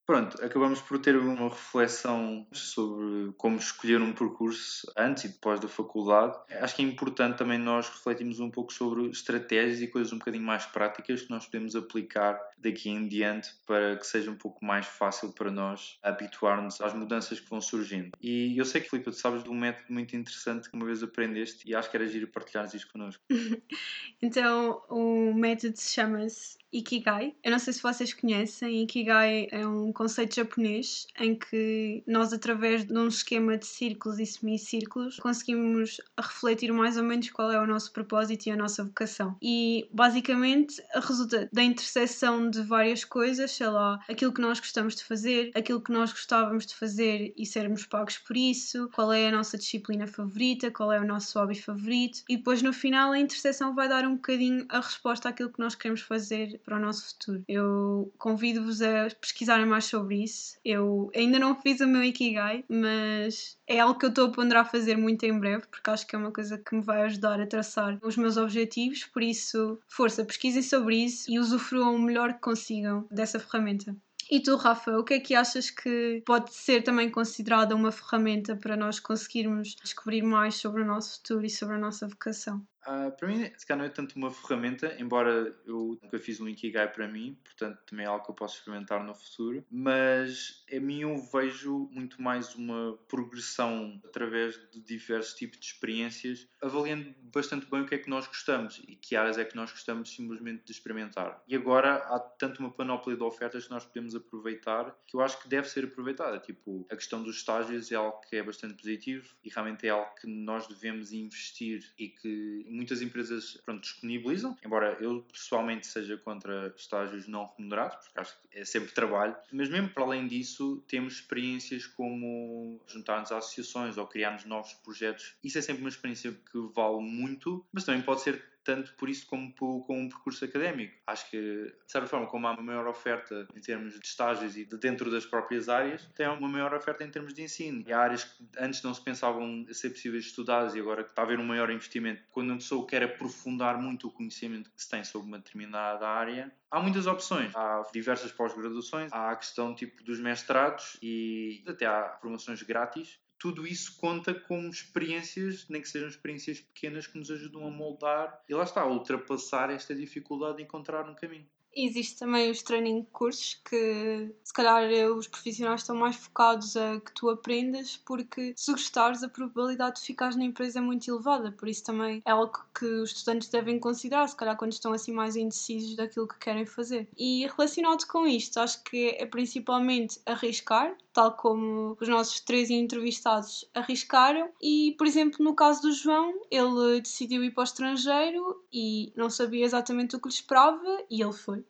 Pronto, 0.06 0.36
acabamos 0.44 0.82
por 0.82 0.98
ter 0.98 1.16
uma 1.16 1.48
reflexão 1.48 2.46
sobre 2.52 3.32
como 3.38 3.56
escolher 3.56 4.02
um 4.02 4.12
percurso 4.12 4.92
antes 4.94 5.24
e 5.24 5.28
depois 5.28 5.58
da 5.58 5.66
faculdade. 5.66 6.36
Acho 6.60 6.76
que 6.76 6.82
é 6.82 6.84
importante 6.84 7.38
também 7.38 7.58
nós 7.58 7.88
refletirmos 7.88 8.38
um 8.38 8.50
pouco 8.50 8.70
sobre 8.70 9.08
estratégias 9.08 9.80
e 9.80 9.88
coisas 9.88 10.12
um 10.12 10.18
bocadinho 10.18 10.44
mais 10.44 10.66
práticas 10.66 11.22
que 11.22 11.30
nós 11.30 11.46
podemos 11.46 11.74
aplicar 11.74 12.38
daqui 12.58 12.90
em 12.90 13.08
diante 13.08 13.48
para 13.66 13.96
que 13.96 14.06
seja 14.06 14.30
um 14.30 14.36
pouco 14.36 14.62
mais 14.62 14.84
fácil 14.84 15.32
para 15.32 15.50
nós 15.50 15.98
habituar-nos 16.02 16.82
às 16.82 16.92
mudanças 16.92 17.40
que 17.40 17.48
vão 17.48 17.62
surgindo. 17.62 18.10
E 18.20 18.58
eu 18.58 18.64
sei 18.66 18.82
que, 18.82 18.90
Filipe, 18.90 19.10
tu 19.10 19.16
sabes 19.16 19.42
de 19.42 19.48
um 19.48 19.58
método 19.58 19.90
muito 19.90 20.14
interessante 20.14 20.68
que 20.68 20.76
uma 20.76 20.84
vez 20.84 21.02
aprendeste 21.02 21.66
e 21.66 21.74
acho 21.74 21.90
que 21.90 21.96
era 21.96 22.06
giro 22.06 22.28
partilhares 22.28 22.74
isto 22.74 22.92
connosco. 22.92 23.22
então, 24.20 24.82
o 24.90 25.32
método 25.32 25.78
se 25.78 25.94
chama-se 25.94 26.58
Ikigai. 26.74 27.34
Eu 27.42 27.52
não 27.52 27.58
sei 27.58 27.72
se 27.72 27.82
vocês 27.82 28.12
conhecem, 28.12 28.82
Ikigai 28.82 29.48
é 29.52 29.66
um 29.66 29.92
conceito 29.92 30.34
japonês 30.34 31.06
em 31.20 31.36
que 31.36 32.02
nós, 32.06 32.32
através 32.32 32.84
de 32.84 32.92
um 32.98 33.06
esquema 33.06 33.56
de 33.56 33.66
círculos 33.66 34.18
e 34.18 34.26
semicírculos, 34.26 35.18
conseguimos 35.18 36.00
refletir 36.18 36.72
mais 36.72 36.96
ou 36.96 37.04
menos 37.04 37.30
qual 37.30 37.52
é 37.52 37.60
o 37.60 37.66
nosso 37.66 37.92
propósito 37.92 38.46
e 38.46 38.50
a 38.50 38.56
nossa 38.56 38.82
vocação. 38.82 39.36
E 39.40 39.88
basicamente 39.92 40.82
resulta 40.94 41.48
da 41.52 41.62
interseção 41.62 42.50
de 42.50 42.62
várias 42.62 43.04
coisas, 43.04 43.52
sei 43.52 43.68
lá, 43.68 44.00
aquilo 44.08 44.32
que 44.32 44.40
nós 44.40 44.58
gostamos 44.58 44.96
de 44.96 45.04
fazer, 45.04 45.52
aquilo 45.54 45.80
que 45.80 45.92
nós 45.92 46.10
gostávamos 46.10 46.66
de 46.66 46.74
fazer 46.74 47.32
e 47.36 47.46
sermos 47.46 47.86
pagos 47.86 48.18
por 48.18 48.36
isso, 48.36 48.88
qual 48.94 49.12
é 49.12 49.28
a 49.28 49.32
nossa 49.32 49.56
disciplina 49.56 50.06
favorita, 50.06 50.70
qual 50.70 50.90
é 50.92 51.00
o 51.00 51.06
nosso 51.06 51.38
hobby 51.38 51.54
favorito, 51.54 52.22
e 52.28 52.36
depois 52.36 52.62
no 52.62 52.72
final 52.72 53.12
a 53.12 53.18
interseção 53.18 53.74
vai 53.74 53.88
dar 53.88 54.04
um 54.04 54.16
bocadinho 54.16 54.66
a 54.68 54.80
resposta 54.80 55.28
àquilo 55.28 55.52
que 55.52 55.60
nós 55.60 55.74
queremos 55.74 56.00
fazer 56.00 56.60
para 56.64 56.76
o 56.76 56.80
nosso 56.80 57.08
futuro. 57.08 57.44
Eu 57.48 58.12
convido-vos 58.18 58.80
a 58.82 59.08
pesquisarem 59.20 59.66
mais 59.66 59.84
sobre 59.84 60.22
isso. 60.22 60.56
Eu 60.64 61.10
ainda 61.14 61.38
não 61.38 61.60
fiz 61.60 61.80
o 61.80 61.86
meu 61.86 62.02
Ikigai, 62.02 62.64
mas 62.68 63.58
é 63.66 63.80
algo 63.80 63.98
que 63.98 64.06
eu 64.06 64.10
estou 64.10 64.28
a 64.28 64.32
ponderar 64.32 64.70
fazer 64.70 64.96
muito 64.96 65.24
em 65.24 65.38
breve, 65.38 65.66
porque 65.70 65.90
acho 65.90 66.06
que 66.06 66.16
é 66.16 66.18
uma 66.18 66.32
coisa 66.32 66.58
que 66.58 66.74
me 66.74 66.82
vai 66.82 67.02
ajudar 67.02 67.40
a 67.40 67.46
traçar 67.46 67.98
os 68.02 68.16
meus 68.16 68.36
objetivos. 68.36 69.04
Por 69.04 69.22
isso, 69.22 69.78
força, 69.88 70.24
pesquisem 70.24 70.62
sobre 70.62 70.96
isso 70.96 71.30
e 71.30 71.38
usufruam 71.38 71.94
o 71.94 71.98
melhor 71.98 72.34
que 72.34 72.40
consigam 72.40 73.06
dessa 73.10 73.38
ferramenta. 73.38 73.94
E 74.30 74.40
tu, 74.40 74.56
Rafa, 74.56 74.98
o 74.98 75.04
que 75.04 75.14
é 75.14 75.20
que 75.20 75.34
achas 75.34 75.70
que 75.70 76.22
pode 76.24 76.54
ser 76.54 76.82
também 76.82 77.10
considerada 77.10 77.76
uma 77.76 77.92
ferramenta 77.92 78.56
para 78.56 78.76
nós 78.76 78.98
conseguirmos 78.98 79.74
descobrir 79.74 80.22
mais 80.22 80.54
sobre 80.54 80.82
o 80.82 80.86
nosso 80.86 81.18
futuro 81.18 81.44
e 81.44 81.50
sobre 81.50 81.74
a 81.74 81.78
nossa 81.78 82.08
vocação? 82.08 82.66
Uh, 82.86 83.10
para 83.16 83.28
mim, 83.28 83.50
se 83.56 83.66
calhar 83.66 83.78
não 83.78 83.84
é 83.86 83.88
tanto 83.88 84.16
uma 84.16 84.30
ferramenta, 84.30 84.94
embora 84.98 85.54
eu 85.66 85.98
nunca 86.02 86.18
fiz 86.18 86.40
um 86.40 86.48
Ikigai 86.48 86.92
para 86.92 87.08
mim, 87.08 87.38
portanto 87.42 87.78
também 87.86 88.04
é 88.04 88.08
algo 88.08 88.24
que 88.24 88.30
eu 88.30 88.34
posso 88.34 88.58
experimentar 88.58 89.02
no 89.04 89.14
futuro, 89.14 89.64
mas 89.70 90.64
a 90.72 90.80
mim 90.80 91.00
eu 91.00 91.16
vejo 91.32 91.88
muito 91.90 92.20
mais 92.20 92.54
uma 92.54 92.98
progressão 93.08 94.00
através 94.04 94.60
de 94.70 94.80
diversos 94.80 95.34
tipos 95.34 95.58
de 95.58 95.66
experiências, 95.66 96.46
avaliando 96.60 97.14
bastante 97.32 97.66
bem 97.70 97.82
o 97.82 97.86
que 97.86 97.94
é 97.94 97.98
que 97.98 98.10
nós 98.10 98.26
gostamos 98.26 98.82
e 98.86 98.96
que 98.96 99.16
áreas 99.16 99.38
é 99.38 99.44
que 99.44 99.56
nós 99.56 99.70
gostamos 99.70 100.10
simplesmente 100.14 100.64
de 100.64 100.72
experimentar. 100.72 101.42
E 101.48 101.56
agora 101.56 101.96
há 101.96 102.18
tanto 102.18 102.60
uma 102.60 102.70
panóplia 102.70 103.16
de 103.16 103.22
ofertas 103.22 103.64
que 103.64 103.70
nós 103.70 103.84
podemos 103.84 104.14
aproveitar 104.14 104.96
que 105.06 105.16
eu 105.16 105.20
acho 105.20 105.40
que 105.40 105.48
deve 105.48 105.68
ser 105.68 105.84
aproveitada. 105.84 106.38
Tipo, 106.38 106.86
a 106.90 106.96
questão 106.96 107.22
dos 107.22 107.36
estágios 107.36 107.90
é 107.90 107.96
algo 107.96 108.20
que 108.20 108.36
é 108.36 108.42
bastante 108.42 108.74
positivo 108.74 109.34
e 109.42 109.50
realmente 109.50 109.86
é 109.86 109.90
algo 109.90 110.14
que 110.14 110.26
nós 110.26 110.66
devemos 110.66 111.12
investir 111.12 111.92
e 111.98 112.08
que 112.08 112.64
muitas 112.74 113.00
empresas 113.00 113.60
pronto, 113.64 113.82
disponibilizam, 113.82 114.56
embora 114.64 114.96
eu 115.00 115.24
pessoalmente 115.32 115.86
seja 115.86 116.16
contra 116.16 116.74
estágios 116.76 117.26
não 117.26 117.50
remunerados, 117.56 117.96
porque 117.96 118.20
acho 118.20 118.36
que 118.40 118.58
é 118.58 118.64
sempre 118.64 118.92
trabalho, 118.92 119.36
mas 119.52 119.68
mesmo 119.68 119.88
para 119.88 120.02
além 120.02 120.26
disso, 120.26 120.82
temos 120.88 121.14
experiências 121.14 121.86
como 121.86 122.80
juntar-nos 122.86 123.32
a 123.32 123.38
associações 123.38 123.96
ou 123.96 124.06
criarmos 124.06 124.44
novos 124.44 124.72
projetos. 124.74 125.34
Isso 125.42 125.58
é 125.58 125.62
sempre 125.62 125.82
uma 125.82 125.88
experiência 125.88 126.32
que 126.32 126.58
vale 126.74 127.00
muito, 127.00 127.64
mas 127.72 127.84
também 127.84 128.02
pode 128.02 128.22
ser 128.22 128.42
tanto 128.64 128.94
por 128.94 129.08
isso 129.08 129.26
como 129.26 129.52
por, 129.52 129.86
com 129.86 130.00
um 130.00 130.08
percurso 130.08 130.44
académico. 130.44 130.94
Acho 131.06 131.30
que, 131.30 131.38
de 131.38 131.92
certa 131.92 132.08
forma, 132.08 132.26
como 132.26 132.46
há 132.46 132.52
uma 132.52 132.62
maior 132.62 132.86
oferta 132.86 133.46
em 133.54 133.60
termos 133.60 133.98
de 133.98 134.06
estágios 134.06 134.56
e 134.56 134.64
de 134.64 134.76
dentro 134.78 135.10
das 135.10 135.26
próprias 135.26 135.68
áreas, 135.68 136.08
tem 136.14 136.26
uma 136.26 136.48
maior 136.48 136.74
oferta 136.74 137.04
em 137.04 137.10
termos 137.10 137.34
de 137.34 137.42
ensino. 137.42 137.84
E 137.86 137.92
há 137.92 138.00
áreas 138.00 138.24
que 138.24 138.44
antes 138.58 138.82
não 138.82 138.94
se 138.94 139.00
pensavam 139.00 139.66
ser 139.70 139.90
possíveis 139.90 140.24
estudadas 140.24 140.74
e 140.74 140.80
agora 140.80 141.04
que 141.04 141.10
está 141.10 141.22
a 141.22 141.24
haver 141.24 141.38
um 141.38 141.44
maior 141.44 141.70
investimento. 141.70 142.22
Quando 142.30 142.50
uma 142.50 142.58
pessoa 142.58 142.86
quer 142.86 143.02
aprofundar 143.02 143.80
muito 143.80 144.08
o 144.08 144.10
conhecimento 144.10 144.70
que 144.70 144.82
se 144.82 144.88
tem 144.88 145.04
sobre 145.04 145.28
uma 145.28 145.38
determinada 145.38 146.08
área, 146.08 146.52
há 146.70 146.80
muitas 146.80 147.06
opções. 147.06 147.54
Há 147.54 147.82
diversas 147.92 148.32
pós-graduações, 148.32 149.12
há 149.12 149.30
a 149.30 149.36
questão 149.36 149.74
tipo 149.74 150.02
dos 150.02 150.18
mestrados 150.18 150.96
e 151.02 151.62
até 151.66 151.86
há 151.86 152.16
formações 152.20 152.62
grátis 152.62 153.18
tudo 153.38 153.66
isso 153.66 153.96
conta 153.98 154.34
como 154.34 154.68
experiências, 154.68 155.68
nem 155.68 155.82
que 155.82 155.88
sejam 155.88 156.08
experiências 156.08 156.60
pequenas 156.60 157.06
que 157.06 157.18
nos 157.18 157.30
ajudam 157.30 157.66
a 157.66 157.70
moldar 157.70 158.42
e 158.48 158.54
lá 158.54 158.64
está, 158.64 158.82
a 158.82 158.86
ultrapassar 158.86 159.70
esta 159.70 159.94
dificuldade 159.94 160.58
de 160.58 160.62
encontrar 160.62 161.08
um 161.08 161.14
caminho. 161.14 161.48
Existe 161.76 162.18
também 162.18 162.50
os 162.50 162.62
training 162.62 163.04
cursos 163.12 163.60
que 163.68 164.30
se 164.42 164.52
calhar 164.52 164.84
os 165.16 165.26
profissionais 165.26 165.80
estão 165.80 165.96
mais 165.96 166.16
focados 166.16 166.76
a 166.76 167.00
que 167.00 167.12
tu 167.12 167.28
aprendas 167.28 167.96
porque 167.96 168.54
se 168.56 168.70
gostares 168.70 169.22
a 169.22 169.28
probabilidade 169.28 170.00
de 170.00 170.06
ficares 170.06 170.36
na 170.36 170.44
empresa 170.44 170.78
é 170.78 170.82
muito 170.82 171.10
elevada, 171.10 171.52
por 171.52 171.68
isso 171.68 171.84
também 171.84 172.22
é 172.24 172.30
algo 172.30 172.64
que 172.78 172.84
os 172.84 173.10
estudantes 173.10 173.48
devem 173.48 173.78
considerar, 173.78 174.28
se 174.28 174.36
calhar 174.36 174.56
quando 174.56 174.72
estão 174.72 174.92
assim 174.92 175.12
mais 175.12 175.36
indecisos 175.36 175.96
daquilo 175.96 176.28
que 176.28 176.38
querem 176.38 176.66
fazer. 176.66 177.08
E 177.16 177.46
relacionado 177.46 178.06
com 178.06 178.26
isto, 178.26 178.58
acho 178.58 178.82
que 178.84 179.10
é 179.18 179.26
principalmente 179.26 180.20
arriscar, 180.26 180.96
tal 181.12 181.32
como 181.36 181.96
os 182.00 182.08
nossos 182.08 182.40
três 182.40 182.70
entrevistados 182.70 183.64
arriscaram 183.74 184.50
e, 184.60 184.94
por 184.98 185.06
exemplo, 185.06 185.44
no 185.44 185.54
caso 185.54 185.82
do 185.82 185.92
João, 185.92 186.32
ele 186.50 187.00
decidiu 187.00 187.44
ir 187.44 187.52
para 187.52 187.62
o 187.62 187.64
estrangeiro 187.64 188.64
e 188.72 189.12
não 189.16 189.30
sabia 189.30 189.64
exatamente 189.64 190.16
o 190.16 190.20
que 190.20 190.28
lhe 190.28 190.34
esperava 190.34 191.04
e 191.10 191.22
ele 191.22 191.32
foi. 191.32 191.63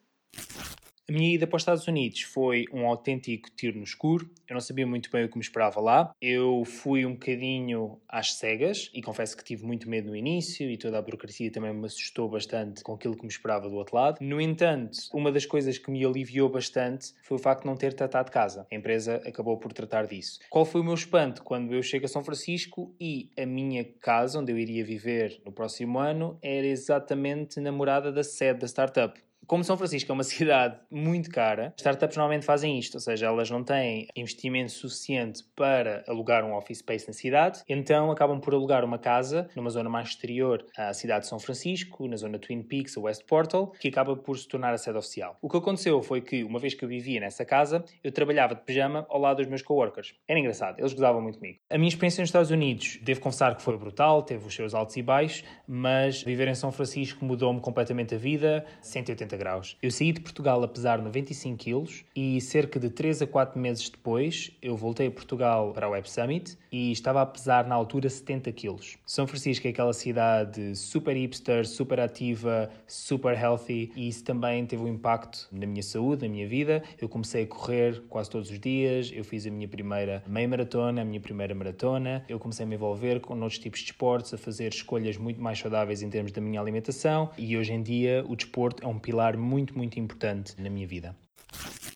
A 1.07 1.11
minha 1.11 1.35
ida 1.35 1.45
para 1.45 1.57
os 1.57 1.61
Estados 1.61 1.87
Unidos 1.87 2.23
foi 2.23 2.65
um 2.73 2.87
autêntico 2.87 3.47
tiro 3.55 3.77
no 3.77 3.83
escuro. 3.83 4.27
Eu 4.49 4.55
não 4.55 4.59
sabia 4.59 4.87
muito 4.87 5.11
bem 5.11 5.23
o 5.23 5.29
que 5.29 5.37
me 5.37 5.43
esperava 5.43 5.79
lá. 5.79 6.11
Eu 6.19 6.63
fui 6.65 7.05
um 7.05 7.13
bocadinho 7.13 8.01
às 8.09 8.33
cegas 8.33 8.89
e 8.91 9.03
confesso 9.03 9.37
que 9.37 9.43
tive 9.43 9.67
muito 9.67 9.87
medo 9.87 10.09
no 10.09 10.15
início 10.15 10.67
e 10.67 10.75
toda 10.79 10.97
a 10.97 11.01
burocracia 11.03 11.51
também 11.51 11.71
me 11.71 11.85
assustou 11.85 12.27
bastante 12.27 12.83
com 12.83 12.93
aquilo 12.93 13.15
que 13.15 13.21
me 13.21 13.29
esperava 13.29 13.69
do 13.69 13.75
outro 13.75 13.95
lado. 13.95 14.17
No 14.19 14.41
entanto, 14.41 14.97
uma 15.13 15.31
das 15.31 15.45
coisas 15.45 15.77
que 15.77 15.91
me 15.91 16.03
aliviou 16.03 16.49
bastante 16.49 17.13
foi 17.21 17.37
o 17.37 17.39
facto 17.39 17.61
de 17.61 17.67
não 17.67 17.77
ter 17.77 17.93
tratado 17.93 18.25
de 18.25 18.31
casa. 18.31 18.65
A 18.71 18.75
empresa 18.75 19.21
acabou 19.27 19.59
por 19.59 19.71
tratar 19.73 20.07
disso. 20.07 20.39
Qual 20.49 20.65
foi 20.65 20.81
o 20.81 20.83
meu 20.83 20.95
espanto 20.95 21.43
quando 21.43 21.71
eu 21.75 21.83
chego 21.83 22.05
a 22.05 22.09
São 22.09 22.23
Francisco 22.23 22.95
e 22.99 23.29
a 23.37 23.45
minha 23.45 23.83
casa, 24.01 24.39
onde 24.39 24.51
eu 24.51 24.57
iria 24.57 24.83
viver 24.83 25.39
no 25.45 25.51
próximo 25.51 25.99
ano, 25.99 26.39
era 26.41 26.65
exatamente 26.65 27.59
na 27.59 27.71
morada 27.71 28.11
da 28.11 28.23
sede 28.23 28.61
da 28.61 28.67
startup? 28.67 29.23
Como 29.47 29.63
São 29.63 29.77
Francisco 29.77 30.11
é 30.11 30.13
uma 30.13 30.23
cidade 30.25 30.77
muito 30.89 31.29
cara, 31.29 31.73
startups 31.77 32.17
normalmente 32.17 32.45
fazem 32.45 32.79
isto, 32.79 32.95
ou 32.95 32.99
seja, 32.99 33.27
elas 33.27 33.49
não 33.49 33.63
têm 33.63 34.07
investimento 34.15 34.71
suficiente 34.71 35.43
para 35.55 36.03
alugar 36.07 36.43
um 36.43 36.55
office 36.55 36.79
space 36.79 37.07
na 37.07 37.13
cidade, 37.13 37.61
então 37.67 38.11
acabam 38.11 38.39
por 38.39 38.53
alugar 38.53 38.83
uma 38.83 38.97
casa 38.97 39.47
numa 39.55 39.69
zona 39.69 39.89
mais 39.89 40.09
exterior 40.09 40.65
à 40.77 40.93
cidade 40.93 41.21
de 41.21 41.29
São 41.29 41.39
Francisco, 41.39 42.07
na 42.07 42.17
zona 42.17 42.39
Twin 42.39 42.63
Peaks, 42.63 42.97
a 42.97 43.01
West 43.01 43.23
Portal, 43.25 43.71
que 43.79 43.87
acaba 43.87 44.15
por 44.15 44.37
se 44.37 44.47
tornar 44.47 44.73
a 44.73 44.77
sede 44.77 44.97
oficial. 44.97 45.37
O 45.41 45.49
que 45.49 45.57
aconteceu 45.57 46.01
foi 46.01 46.21
que, 46.21 46.43
uma 46.43 46.59
vez 46.59 46.73
que 46.73 46.83
eu 46.83 46.89
vivia 46.89 47.19
nessa 47.19 47.45
casa, 47.45 47.83
eu 48.03 48.11
trabalhava 48.11 48.55
de 48.55 48.61
pijama 48.61 49.05
ao 49.09 49.19
lado 49.19 49.37
dos 49.37 49.47
meus 49.47 49.61
coworkers. 49.61 50.15
Era 50.27 50.39
engraçado, 50.39 50.79
eles 50.79 50.93
gozavam 50.93 51.21
muito 51.21 51.37
comigo. 51.37 51.59
A 51.69 51.77
minha 51.77 51.89
experiência 51.89 52.21
nos 52.21 52.29
Estados 52.29 52.51
Unidos, 52.51 52.99
devo 53.03 53.21
confessar 53.21 53.55
que 53.55 53.61
foi 53.61 53.77
brutal, 53.77 54.23
teve 54.23 54.45
os 54.45 54.55
seus 54.55 54.73
altos 54.73 54.97
e 54.97 55.01
baixos, 55.01 55.43
mas 55.67 56.23
viver 56.23 56.47
em 56.47 56.55
São 56.55 56.71
Francisco 56.71 57.23
mudou-me 57.23 57.59
completamente 57.59 58.15
a 58.15 58.17
vida, 58.17 58.65
180 58.81 59.34
graus. 59.37 59.77
Eu 59.81 59.91
saí 59.91 60.11
de 60.11 60.21
Portugal 60.21 60.63
a 60.63 60.67
pesar 60.67 61.01
95 61.01 61.57
quilos 61.57 62.05
e 62.15 62.39
cerca 62.41 62.79
de 62.79 62.89
3 62.89 63.23
a 63.23 63.27
4 63.27 63.59
meses 63.59 63.89
depois 63.89 64.51
eu 64.61 64.75
voltei 64.75 65.07
a 65.07 65.11
Portugal 65.11 65.71
para 65.73 65.85
a 65.85 65.89
Web 65.89 66.09
Summit 66.09 66.57
e 66.71 66.91
estava 66.91 67.21
a 67.21 67.25
pesar 67.25 67.65
na 67.65 67.75
altura 67.75 68.09
70 68.09 68.51
quilos. 68.51 68.97
São 69.05 69.25
Francisco 69.25 69.65
é 69.67 69.69
aquela 69.69 69.93
cidade 69.93 70.75
super 70.75 71.15
hipster, 71.15 71.67
super 71.67 71.99
ativa, 71.99 72.69
super 72.87 73.37
healthy 73.37 73.91
e 73.95 74.07
isso 74.07 74.23
também 74.23 74.65
teve 74.65 74.83
um 74.83 74.87
impacto 74.87 75.47
na 75.51 75.65
minha 75.65 75.83
saúde, 75.83 76.27
na 76.27 76.33
minha 76.33 76.47
vida. 76.47 76.83
Eu 76.99 77.09
comecei 77.09 77.43
a 77.43 77.47
correr 77.47 78.03
quase 78.09 78.29
todos 78.29 78.49
os 78.49 78.59
dias, 78.59 79.11
eu 79.13 79.23
fiz 79.23 79.45
a 79.47 79.49
minha 79.49 79.67
primeira 79.67 80.23
meia 80.27 80.47
maratona, 80.47 81.01
a 81.01 81.05
minha 81.05 81.19
primeira 81.19 81.55
maratona, 81.55 82.23
eu 82.27 82.39
comecei 82.39 82.65
a 82.65 82.67
me 82.67 82.75
envolver 82.75 83.19
com 83.19 83.33
outros 83.35 83.57
tipos 83.57 83.79
de 83.79 83.85
esportes, 83.85 84.33
a 84.33 84.37
fazer 84.37 84.73
escolhas 84.73 85.17
muito 85.17 85.41
mais 85.41 85.57
saudáveis 85.59 86.01
em 86.01 86.09
termos 86.09 86.31
da 86.31 86.41
minha 86.41 86.59
alimentação 86.59 87.29
e 87.37 87.57
hoje 87.57 87.73
em 87.73 87.81
dia 87.81 88.23
o 88.27 88.35
desporto 88.35 88.83
é 88.83 88.87
um 88.87 88.99
pilar 88.99 89.24
muito, 89.33 89.77
muito 89.77 89.99
importante 89.99 90.59
na 90.61 90.69
minha 90.69 90.87
vida. 90.87 91.15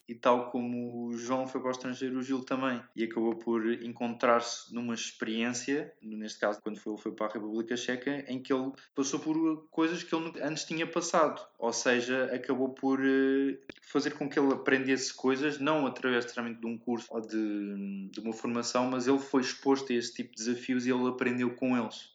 E 0.09 0.15
tal 0.15 0.49
como 0.49 1.05
o 1.05 1.13
João 1.15 1.45
foi 1.45 1.61
para 1.61 1.67
o 1.67 1.71
estrangeiro, 1.71 2.17
o 2.17 2.23
Gil 2.23 2.43
também. 2.43 2.81
E 2.95 3.03
acabou 3.03 3.35
por 3.35 3.71
encontrar-se 3.83 4.73
numa 4.73 4.95
experiência, 4.95 5.93
neste 6.01 6.39
caso, 6.39 6.59
quando 6.63 6.79
foi, 6.79 6.97
foi 6.97 7.11
para 7.11 7.27
a 7.27 7.33
República 7.33 7.77
Checa, 7.77 8.25
em 8.27 8.41
que 8.41 8.51
ele 8.51 8.71
passou 8.95 9.19
por 9.19 9.67
coisas 9.69 10.01
que 10.01 10.15
ele 10.15 10.31
antes 10.41 10.63
tinha 10.65 10.87
passado. 10.87 11.39
Ou 11.59 11.71
seja, 11.71 12.25
acabou 12.33 12.69
por 12.69 12.99
eh, 13.05 13.59
fazer 13.83 14.15
com 14.15 14.27
que 14.27 14.39
ele 14.39 14.51
aprendesse 14.51 15.13
coisas, 15.13 15.59
não 15.59 15.85
através 15.85 16.25
de 16.25 16.65
um 16.65 16.75
curso 16.75 17.05
ou 17.11 17.21
de, 17.21 18.09
de 18.09 18.19
uma 18.19 18.33
formação, 18.33 18.89
mas 18.89 19.07
ele 19.07 19.19
foi 19.19 19.41
exposto 19.41 19.93
a 19.93 19.95
esse 19.95 20.11
tipo 20.15 20.35
de 20.35 20.43
desafios 20.43 20.87
e 20.87 20.89
ele 20.89 21.07
aprendeu 21.07 21.53
com 21.53 21.77
eles. 21.77 22.09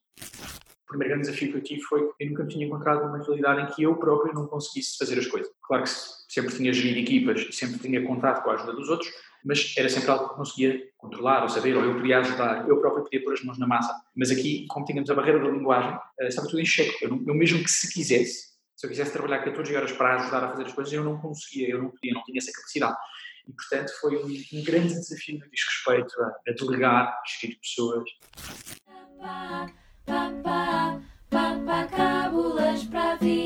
Primeiro 0.95 1.15
grande 1.15 1.27
desafio 1.27 1.51
que 1.51 1.59
eu 1.59 1.63
tive 1.63 1.81
foi 1.83 2.07
que 2.07 2.25
eu 2.25 2.31
nunca 2.31 2.47
tinha 2.47 2.65
encontrado 2.65 3.05
uma 3.05 3.19
realidade 3.19 3.63
em 3.63 3.75
que 3.75 3.83
eu 3.83 3.97
próprio 3.97 4.33
não 4.33 4.47
conseguisse 4.47 4.97
fazer 4.97 5.19
as 5.19 5.27
coisas. 5.27 5.51
Claro 5.61 5.83
que 5.83 5.91
sempre 6.29 6.55
tinha 6.55 6.73
gerido 6.73 7.01
equipas 7.01 7.41
e 7.41 7.53
sempre 7.53 7.81
tinha 7.81 8.01
contato 8.07 8.45
com 8.45 8.51
a 8.51 8.55
ajuda 8.55 8.73
dos 8.75 8.89
outros, 8.89 9.11
mas 9.45 9.75
era 9.77 9.89
sempre 9.89 10.09
algo 10.09 10.29
que 10.29 10.37
conseguia 10.37 10.89
controlar 10.97 11.43
ou 11.43 11.49
saber, 11.49 11.77
ou 11.77 11.85
eu 11.85 11.97
podia 11.97 12.21
ajudar, 12.21 12.69
eu 12.69 12.81
próprio 12.81 13.03
podia 13.03 13.25
pôr 13.25 13.33
as 13.33 13.43
mãos 13.43 13.59
na 13.59 13.67
massa. 13.67 13.93
Mas 14.15 14.31
aqui, 14.31 14.69
como 14.69 14.87
tínhamos 14.87 15.11
a 15.11 15.15
barreira 15.17 15.41
da 15.41 15.49
linguagem, 15.49 15.99
eh, 16.21 16.29
estava 16.29 16.47
tudo 16.47 16.61
em 16.61 16.65
xeque. 16.65 17.05
Eu, 17.05 17.11
eu 17.27 17.35
mesmo 17.35 17.65
que 17.65 17.71
se 17.71 17.93
quisesse, 17.93 18.55
se 18.77 18.87
eu 18.87 18.91
quisesse 18.91 19.13
trabalhar 19.13 19.43
14 19.43 19.75
horas 19.75 19.91
para 19.91 20.15
ajudar 20.15 20.45
a 20.45 20.51
fazer 20.51 20.67
as 20.67 20.73
coisas, 20.73 20.93
eu 20.93 21.03
não 21.03 21.19
conseguia, 21.21 21.71
eu 21.71 21.83
não 21.83 21.91
podia, 21.91 22.15
não 22.15 22.23
tinha 22.23 22.39
essa 22.39 22.53
capacidade. 22.53 22.97
E, 23.49 23.53
portanto, 23.53 23.91
foi 24.01 24.17
um, 24.17 24.29
um 24.29 24.63
grande 24.63 24.95
desafio 24.95 25.35
no 25.35 25.41
que 25.41 25.51
diz 25.51 25.61
respeito 25.67 26.23
a, 26.23 26.27
a 26.49 26.53
delegar, 26.53 27.21
gerir 27.41 27.59
pessoas. 27.59 28.05
Pá, 30.07 30.31
pá, 30.43 31.01
pá, 31.31 31.57
pá, 31.57 31.57
pá, 31.67 31.87
cábulas 31.87 32.85
para 32.85 33.17
vida. 33.17 33.44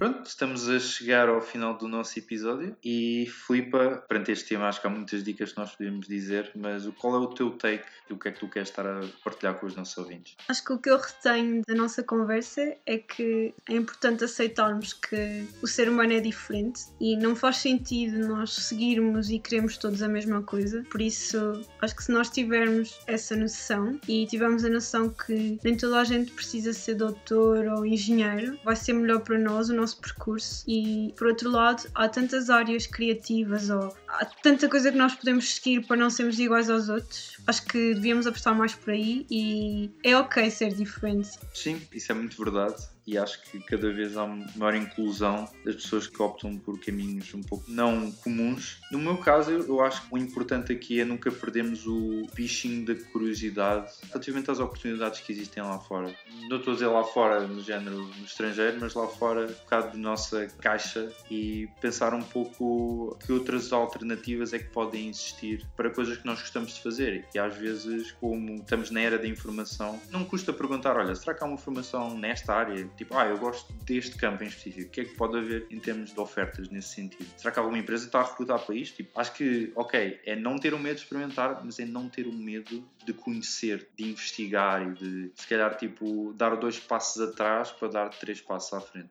Pronto, 0.00 0.26
estamos 0.26 0.66
a 0.66 0.80
chegar 0.80 1.28
ao 1.28 1.42
final 1.42 1.76
do 1.76 1.86
nosso 1.86 2.18
episódio 2.18 2.74
e 2.82 3.30
Filipa, 3.46 4.02
perante 4.08 4.32
este 4.32 4.48
tema 4.48 4.66
acho 4.66 4.80
que 4.80 4.86
há 4.86 4.90
muitas 4.90 5.22
dicas 5.22 5.52
que 5.52 5.58
nós 5.58 5.76
podemos 5.76 6.08
dizer, 6.08 6.50
mas 6.54 6.86
qual 6.98 7.16
é 7.16 7.18
o 7.18 7.26
teu 7.26 7.50
take 7.50 7.84
e 8.08 8.14
o 8.14 8.18
que 8.18 8.28
é 8.28 8.32
que 8.32 8.40
tu 8.40 8.48
queres 8.48 8.70
estar 8.70 8.86
a 8.86 9.02
partilhar 9.22 9.56
com 9.60 9.66
os 9.66 9.76
nossos 9.76 9.98
ouvintes? 9.98 10.36
Acho 10.48 10.64
que 10.64 10.72
o 10.72 10.78
que 10.78 10.88
eu 10.88 10.96
retenho 10.96 11.60
da 11.68 11.74
nossa 11.74 12.02
conversa 12.02 12.74
é 12.86 12.96
que 12.96 13.52
é 13.68 13.74
importante 13.74 14.24
aceitarmos 14.24 14.94
que 14.94 15.46
o 15.60 15.66
ser 15.66 15.86
humano 15.86 16.14
é 16.14 16.20
diferente 16.20 16.80
e 16.98 17.14
não 17.14 17.36
faz 17.36 17.58
sentido 17.58 18.26
nós 18.26 18.54
seguirmos 18.54 19.28
e 19.28 19.38
queremos 19.38 19.76
todos 19.76 20.00
a 20.00 20.08
mesma 20.08 20.40
coisa. 20.40 20.82
Por 20.90 21.02
isso, 21.02 21.60
acho 21.82 21.94
que 21.94 22.04
se 22.04 22.10
nós 22.10 22.30
tivermos 22.30 22.98
essa 23.06 23.36
noção 23.36 24.00
e 24.08 24.24
tivermos 24.24 24.64
a 24.64 24.70
noção 24.70 25.10
que 25.10 25.58
nem 25.62 25.76
toda 25.76 26.00
a 26.00 26.04
gente 26.04 26.32
precisa 26.32 26.72
ser 26.72 26.94
doutor 26.94 27.66
ou 27.66 27.84
engenheiro, 27.84 28.58
vai 28.64 28.74
ser 28.74 28.94
melhor 28.94 29.20
para 29.20 29.38
nós 29.38 29.68
o 29.68 29.74
nosso 29.74 29.89
percurso. 29.94 30.64
E 30.66 31.12
por 31.16 31.26
outro 31.28 31.50
lado, 31.50 31.88
há 31.94 32.08
tantas 32.08 32.50
áreas 32.50 32.86
criativas 32.86 33.70
ou 33.70 33.94
há 34.08 34.24
tanta 34.24 34.68
coisa 34.68 34.90
que 34.90 34.98
nós 34.98 35.14
podemos 35.14 35.54
seguir 35.54 35.86
para 35.86 35.96
não 35.96 36.10
sermos 36.10 36.38
iguais 36.38 36.70
aos 36.70 36.88
outros. 36.88 37.36
Acho 37.46 37.64
que 37.66 37.94
devíamos 37.94 38.26
apostar 38.26 38.54
mais 38.54 38.74
por 38.74 38.90
aí 38.90 39.26
e 39.30 39.90
é 40.04 40.16
ok 40.16 40.50
ser 40.50 40.74
diferente. 40.74 41.30
Sim, 41.54 41.80
isso 41.92 42.12
é 42.12 42.14
muito 42.14 42.42
verdade 42.42 42.82
e 43.10 43.18
acho 43.18 43.42
que 43.42 43.58
cada 43.58 43.92
vez 43.92 44.16
há 44.16 44.24
maior 44.54 44.74
inclusão 44.74 45.48
das 45.64 45.74
pessoas 45.74 46.06
que 46.06 46.22
optam 46.22 46.56
por 46.56 46.78
caminhos 46.78 47.34
um 47.34 47.42
pouco 47.42 47.64
não 47.68 48.12
comuns. 48.12 48.78
No 48.92 49.00
meu 49.00 49.16
caso, 49.16 49.50
eu 49.50 49.80
acho 49.80 50.02
que 50.02 50.14
o 50.14 50.18
importante 50.18 50.72
aqui 50.72 51.00
é 51.00 51.04
nunca 51.04 51.30
perdermos 51.32 51.86
o 51.86 52.26
bichinho 52.34 52.86
da 52.86 52.94
curiosidade 52.94 53.92
relativamente 54.10 54.50
às 54.50 54.60
oportunidades 54.60 55.20
que 55.20 55.32
existem 55.32 55.60
lá 55.60 55.78
fora. 55.80 56.14
Não 56.48 56.58
estou 56.58 56.72
a 56.72 56.74
dizer 56.74 56.86
lá 56.86 57.02
fora, 57.02 57.46
no 57.48 57.60
género 57.60 57.96
no 57.96 58.24
estrangeiro, 58.24 58.78
mas 58.80 58.94
lá 58.94 59.08
fora, 59.08 59.46
um 59.46 59.64
bocado 59.64 59.90
de 59.92 59.98
nossa 59.98 60.46
caixa 60.60 61.10
e 61.28 61.68
pensar 61.80 62.14
um 62.14 62.22
pouco 62.22 63.18
que 63.26 63.32
outras 63.32 63.72
alternativas 63.72 64.52
é 64.52 64.60
que 64.60 64.68
podem 64.68 65.08
existir 65.08 65.66
para 65.76 65.90
coisas 65.90 66.16
que 66.16 66.26
nós 66.26 66.40
gostamos 66.40 66.74
de 66.74 66.82
fazer. 66.82 67.26
E 67.34 67.38
às 67.40 67.56
vezes, 67.56 68.12
como 68.12 68.54
estamos 68.54 68.90
na 68.92 69.00
era 69.00 69.18
da 69.18 69.26
informação, 69.26 70.00
não 70.10 70.24
custa 70.24 70.52
perguntar: 70.52 70.96
olha, 70.96 71.14
será 71.16 71.34
que 71.34 71.42
há 71.42 71.46
uma 71.46 71.58
formação 71.58 72.16
nesta 72.16 72.54
área? 72.54 72.88
Tipo, 73.00 73.16
ah, 73.16 73.24
eu 73.24 73.38
gosto 73.38 73.72
deste 73.86 74.14
campo 74.14 74.44
em 74.44 74.46
específico. 74.46 74.88
O 74.88 74.90
que 74.90 75.00
é 75.00 75.04
que 75.06 75.14
pode 75.14 75.38
haver 75.38 75.66
em 75.70 75.78
termos 75.78 76.12
de 76.12 76.20
ofertas 76.20 76.68
nesse 76.68 76.96
sentido? 76.96 77.26
Será 77.34 77.50
que 77.50 77.58
alguma 77.58 77.78
empresa 77.78 78.04
está 78.04 78.20
a 78.20 78.24
recrutar 78.24 78.58
para 78.58 78.74
isto? 78.74 78.96
Tipo, 78.96 79.18
acho 79.18 79.32
que, 79.32 79.72
ok, 79.74 80.20
é 80.26 80.36
não 80.36 80.58
ter 80.58 80.74
o 80.74 80.78
medo 80.78 80.96
de 80.96 81.00
experimentar, 81.00 81.64
mas 81.64 81.78
é 81.78 81.86
não 81.86 82.10
ter 82.10 82.26
o 82.26 82.32
medo 82.32 82.84
de 83.06 83.14
conhecer, 83.14 83.88
de 83.96 84.04
investigar 84.04 84.86
e 84.86 84.92
de, 84.92 85.32
se 85.34 85.48
calhar, 85.48 85.74
tipo, 85.78 86.34
dar 86.34 86.56
dois 86.56 86.78
passos 86.78 87.22
atrás 87.22 87.70
para 87.70 87.88
dar 87.88 88.10
três 88.10 88.38
passos 88.42 88.74
à 88.74 88.82
frente. 88.82 89.08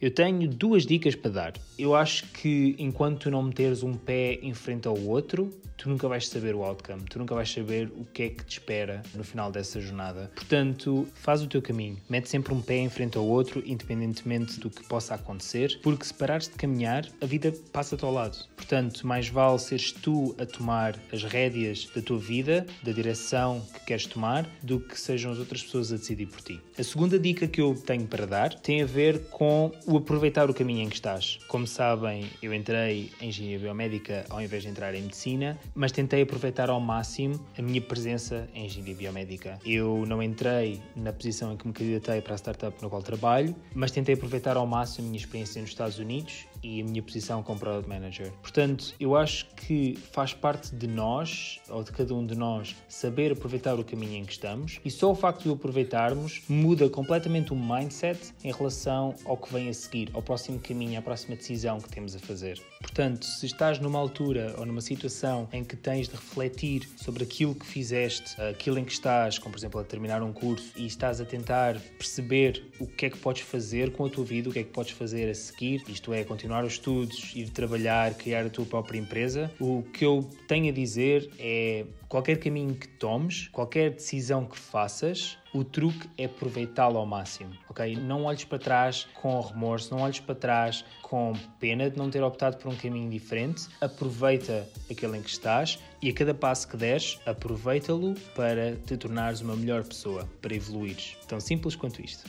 Eu 0.00 0.14
tenho 0.14 0.48
duas 0.48 0.86
dicas 0.86 1.16
para 1.16 1.30
dar. 1.32 1.52
Eu 1.76 1.96
acho 1.96 2.30
que 2.30 2.76
enquanto 2.78 3.28
não 3.32 3.42
meteres 3.42 3.82
um 3.82 3.94
pé 3.94 4.34
em 4.34 4.54
frente 4.54 4.86
ao 4.86 4.96
outro, 4.96 5.50
tu 5.82 5.88
nunca 5.88 6.06
vais 6.06 6.28
saber 6.28 6.54
o 6.54 6.62
outcome, 6.62 7.02
tu 7.10 7.18
nunca 7.18 7.34
vais 7.34 7.50
saber 7.50 7.90
o 7.96 8.04
que 8.04 8.22
é 8.22 8.28
que 8.28 8.44
te 8.44 8.52
espera 8.52 9.02
no 9.16 9.24
final 9.24 9.50
dessa 9.50 9.80
jornada. 9.80 10.30
Portanto, 10.32 11.08
faz 11.12 11.42
o 11.42 11.48
teu 11.48 11.60
caminho, 11.60 11.98
mete 12.08 12.28
sempre 12.28 12.54
um 12.54 12.62
pé 12.62 12.76
em 12.76 12.88
frente 12.88 13.18
ao 13.18 13.26
outro, 13.26 13.60
independentemente 13.66 14.60
do 14.60 14.70
que 14.70 14.84
possa 14.84 15.16
acontecer, 15.16 15.80
porque 15.82 16.04
se 16.04 16.14
parares 16.14 16.46
de 16.46 16.54
caminhar, 16.54 17.08
a 17.20 17.26
vida 17.26 17.52
passa-te 17.72 18.04
ao 18.04 18.12
lado. 18.12 18.38
Portanto, 18.54 19.04
mais 19.04 19.28
vale 19.28 19.58
seres 19.58 19.90
tu 19.90 20.36
a 20.38 20.46
tomar 20.46 20.96
as 21.12 21.24
rédeas 21.24 21.90
da 21.92 22.00
tua 22.00 22.18
vida, 22.18 22.64
da 22.84 22.92
direção 22.92 23.60
que 23.74 23.86
queres 23.86 24.06
tomar, 24.06 24.48
do 24.62 24.78
que 24.78 24.98
sejam 24.98 25.32
as 25.32 25.38
outras 25.40 25.64
pessoas 25.64 25.92
a 25.92 25.96
decidir 25.96 26.26
por 26.26 26.42
ti. 26.42 26.60
A 26.78 26.84
segunda 26.84 27.18
dica 27.18 27.48
que 27.48 27.60
eu 27.60 27.74
tenho 27.74 28.06
para 28.06 28.24
dar 28.24 28.54
tem 28.54 28.82
a 28.82 28.86
ver 28.86 29.18
com 29.30 29.72
o 29.84 29.96
aproveitar 29.96 30.48
o 30.48 30.54
caminho 30.54 30.82
em 30.82 30.88
que 30.88 30.94
estás. 30.94 31.40
Como 31.48 31.66
sabem, 31.66 32.30
eu 32.40 32.54
entrei 32.54 33.10
em 33.20 33.30
engenharia 33.30 33.58
biomédica 33.58 34.24
ao 34.30 34.40
invés 34.40 34.62
de 34.62 34.68
entrar 34.68 34.94
em 34.94 35.02
medicina, 35.02 35.58
mas 35.74 35.92
tentei 35.92 36.22
aproveitar 36.22 36.70
ao 36.70 36.80
máximo 36.80 37.40
a 37.56 37.62
minha 37.62 37.80
presença 37.80 38.48
em 38.54 38.66
engenharia 38.66 38.94
biomédica. 38.94 39.58
Eu 39.64 40.04
não 40.06 40.22
entrei 40.22 40.82
na 40.94 41.12
posição 41.12 41.52
em 41.52 41.56
que 41.56 41.66
me 41.66 41.72
candidatei 41.72 42.20
para 42.20 42.34
a 42.34 42.38
startup 42.38 42.82
no 42.82 42.90
qual 42.90 43.02
trabalho, 43.02 43.54
mas 43.74 43.90
tentei 43.90 44.14
aproveitar 44.14 44.56
ao 44.56 44.66
máximo 44.66 45.06
a 45.06 45.10
minha 45.10 45.20
experiência 45.20 45.60
nos 45.60 45.70
Estados 45.70 45.98
Unidos 45.98 46.46
e 46.62 46.80
a 46.80 46.84
minha 46.84 47.02
posição 47.02 47.42
como 47.42 47.58
Product 47.58 47.88
Manager. 47.88 48.32
Portanto, 48.40 48.94
eu 48.98 49.16
acho 49.16 49.46
que 49.54 49.98
faz 50.12 50.32
parte 50.32 50.74
de 50.74 50.86
nós, 50.86 51.60
ou 51.68 51.82
de 51.82 51.90
cada 51.92 52.14
um 52.14 52.24
de 52.24 52.36
nós, 52.36 52.74
saber 52.88 53.32
aproveitar 53.32 53.78
o 53.78 53.84
caminho 53.84 54.16
em 54.16 54.24
que 54.24 54.32
estamos 54.32 54.80
e 54.84 54.90
só 54.90 55.10
o 55.10 55.14
facto 55.14 55.42
de 55.42 55.48
o 55.48 55.52
aproveitarmos 55.52 56.42
muda 56.48 56.88
completamente 56.88 57.52
o 57.52 57.56
mindset 57.56 58.32
em 58.44 58.52
relação 58.52 59.14
ao 59.24 59.36
que 59.36 59.52
vem 59.52 59.68
a 59.68 59.74
seguir, 59.74 60.10
ao 60.12 60.22
próximo 60.22 60.58
caminho, 60.60 60.98
à 60.98 61.02
próxima 61.02 61.36
decisão 61.36 61.80
que 61.80 61.88
temos 61.88 62.14
a 62.14 62.18
fazer. 62.18 62.60
Portanto, 62.80 63.24
se 63.24 63.46
estás 63.46 63.78
numa 63.78 63.98
altura 63.98 64.54
ou 64.58 64.66
numa 64.66 64.80
situação 64.80 65.48
em 65.52 65.64
que 65.64 65.76
tens 65.76 66.08
de 66.08 66.14
refletir 66.14 66.88
sobre 66.96 67.24
aquilo 67.24 67.54
que 67.54 67.66
fizeste, 67.66 68.40
aquilo 68.40 68.78
em 68.78 68.84
que 68.84 68.92
estás, 68.92 69.38
como 69.38 69.52
por 69.52 69.58
exemplo 69.58 69.80
a 69.80 69.84
terminar 69.84 70.22
um 70.22 70.32
curso 70.32 70.72
e 70.76 70.86
estás 70.86 71.20
a 71.20 71.24
tentar 71.24 71.78
perceber 71.98 72.64
o 72.78 72.86
que 72.86 73.06
é 73.06 73.10
que 73.10 73.18
podes 73.18 73.42
fazer 73.42 73.92
com 73.92 74.06
a 74.06 74.10
tua 74.10 74.24
vida, 74.24 74.48
o 74.48 74.52
que 74.52 74.58
é 74.58 74.62
que 74.62 74.70
podes 74.70 74.92
fazer 74.92 75.30
a 75.30 75.34
seguir, 75.34 75.82
isto 75.88 76.12
é, 76.12 76.24
continuar 76.24 76.51
os 76.60 76.74
estudos, 76.74 77.32
ir 77.34 77.48
trabalhar, 77.50 78.14
criar 78.14 78.46
a 78.46 78.50
tua 78.50 78.66
própria 78.66 78.98
empresa, 78.98 79.50
o 79.58 79.82
que 79.92 80.04
eu 80.04 80.28
tenho 80.46 80.68
a 80.68 80.72
dizer 80.72 81.30
é 81.38 81.86
qualquer 82.08 82.38
caminho 82.38 82.74
que 82.74 82.86
tomes, 82.86 83.48
qualquer 83.48 83.90
decisão 83.90 84.44
que 84.44 84.58
faças, 84.58 85.38
o 85.54 85.64
truque 85.64 86.08
é 86.18 86.26
aproveitá-lo 86.26 86.98
ao 86.98 87.06
máximo, 87.06 87.52
ok? 87.68 87.96
Não 87.96 88.24
olhes 88.24 88.44
para 88.44 88.58
trás 88.58 89.06
com 89.14 89.40
remorso, 89.40 89.94
não 89.94 90.02
olhes 90.02 90.20
para 90.20 90.34
trás 90.34 90.84
com 91.02 91.32
pena 91.58 91.90
de 91.90 91.96
não 91.96 92.10
ter 92.10 92.22
optado 92.22 92.56
por 92.56 92.72
um 92.72 92.76
caminho 92.76 93.10
diferente. 93.10 93.68
Aproveita 93.80 94.68
aquele 94.90 95.18
em 95.18 95.22
que 95.22 95.30
estás 95.30 95.78
e 96.00 96.10
a 96.10 96.12
cada 96.12 96.34
passo 96.34 96.68
que 96.68 96.76
deres, 96.76 97.18
aproveita-lo 97.26 98.14
para 98.34 98.76
te 98.86 98.96
tornares 98.96 99.40
uma 99.40 99.56
melhor 99.56 99.84
pessoa, 99.84 100.28
para 100.40 100.54
evoluires. 100.54 101.16
Tão 101.28 101.40
simples 101.40 101.76
quanto 101.76 102.02
isto 102.02 102.24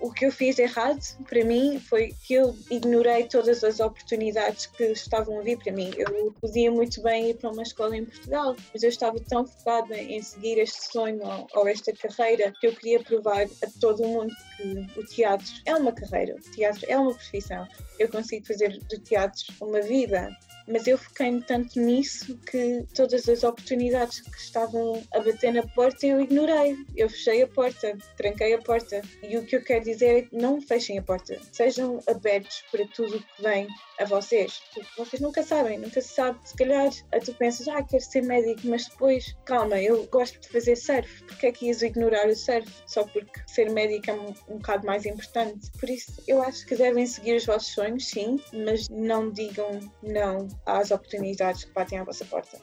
o 0.00 0.10
que 0.10 0.26
eu 0.26 0.32
fiz 0.32 0.58
errado 0.58 1.00
para 1.28 1.44
mim 1.44 1.78
foi 1.78 2.14
que 2.26 2.34
eu 2.34 2.56
ignorei 2.70 3.24
todas 3.24 3.62
as 3.62 3.80
oportunidades 3.80 4.66
que 4.66 4.84
estavam 4.84 5.38
a 5.38 5.42
vir 5.42 5.58
para 5.58 5.72
mim. 5.72 5.90
Eu 5.96 6.32
podia 6.40 6.70
muito 6.70 7.02
bem 7.02 7.30
ir 7.30 7.34
para 7.36 7.50
uma 7.50 7.62
escola 7.62 7.96
em 7.96 8.04
Portugal, 8.04 8.56
mas 8.72 8.82
eu 8.82 8.88
estava 8.88 9.18
tão 9.20 9.46
focada 9.46 9.96
em 9.96 10.22
seguir 10.22 10.58
este 10.58 10.90
sonho 10.92 11.20
ou, 11.54 11.68
esta 11.68 11.92
carreira 11.92 12.52
que 12.60 12.66
eu 12.66 12.74
queria 12.74 13.02
provar 13.02 13.42
a 13.42 13.80
todo 13.80 14.06
mundo 14.06 14.34
que 14.56 14.98
o 14.98 15.04
teatro 15.04 15.52
é 15.66 15.74
uma 15.74 15.92
carreira, 15.92 16.34
o 16.34 16.50
teatro 16.52 16.84
é 16.88 16.96
uma 16.96 17.14
profissão. 17.14 17.66
Eu 17.98 18.08
consigo 18.08 18.46
fazer 18.46 18.78
do 18.78 18.98
teatro 18.98 19.44
uma 19.60 19.80
vida 19.82 20.30
mas 20.70 20.86
eu 20.86 20.96
foquei-me 20.96 21.42
tanto 21.42 21.78
nisso 21.80 22.38
que 22.38 22.84
todas 22.94 23.28
as 23.28 23.42
oportunidades 23.42 24.20
que 24.20 24.38
estavam 24.38 25.02
a 25.12 25.20
bater 25.20 25.52
na 25.52 25.66
porta 25.68 26.06
eu 26.06 26.20
ignorei. 26.20 26.76
Eu 26.96 27.08
fechei 27.10 27.42
a 27.42 27.48
porta, 27.48 27.96
tranquei 28.16 28.54
a 28.54 28.58
porta. 28.58 29.02
E 29.22 29.36
o 29.36 29.44
que 29.44 29.56
eu 29.56 29.64
quero 29.64 29.84
dizer 29.84 30.16
é 30.16 30.22
que 30.22 30.36
não 30.36 30.60
fechem 30.60 30.98
a 30.98 31.02
porta, 31.02 31.38
sejam 31.52 32.00
abertos 32.08 32.64
para 32.70 32.86
tudo 32.88 33.16
o 33.16 33.20
que 33.20 33.42
vem 33.42 33.66
a 33.98 34.04
vocês. 34.04 34.60
Porque 34.74 34.88
vocês 34.96 35.20
nunca 35.20 35.42
sabem, 35.42 35.78
nunca 35.78 36.00
se 36.00 36.14
sabe. 36.14 36.38
Se 36.44 36.56
calhar 36.56 36.90
tu 37.24 37.34
pensas, 37.34 37.68
ah, 37.68 37.82
quero 37.82 38.02
ser 38.02 38.22
médico, 38.22 38.60
mas 38.64 38.86
depois, 38.86 39.36
calma, 39.44 39.80
eu 39.80 40.06
gosto 40.06 40.40
de 40.40 40.48
fazer 40.48 40.76
surf. 40.76 41.24
Porquê 41.24 41.46
é 41.48 41.52
que 41.52 41.66
ias 41.66 41.82
ignorar 41.82 42.28
o 42.28 42.34
surf? 42.34 42.70
Só 42.86 43.04
porque 43.04 43.40
ser 43.46 43.70
médico 43.70 44.10
é 44.10 44.14
um, 44.14 44.34
um 44.48 44.58
bocado 44.58 44.86
mais 44.86 45.04
importante. 45.04 45.70
Por 45.78 45.88
isso, 45.88 46.22
eu 46.26 46.42
acho 46.42 46.64
que 46.66 46.76
devem 46.76 47.06
seguir 47.06 47.36
os 47.36 47.46
vossos 47.46 47.72
sonhos, 47.72 48.06
sim, 48.06 48.40
mas 48.52 48.88
não 48.88 49.30
digam 49.30 49.80
não 50.02 50.48
às 50.66 50.90
oportunidades 50.90 51.64
que 51.64 51.72
batem 51.72 51.98
à 51.98 52.04
vossa 52.04 52.24
porta. 52.24 52.58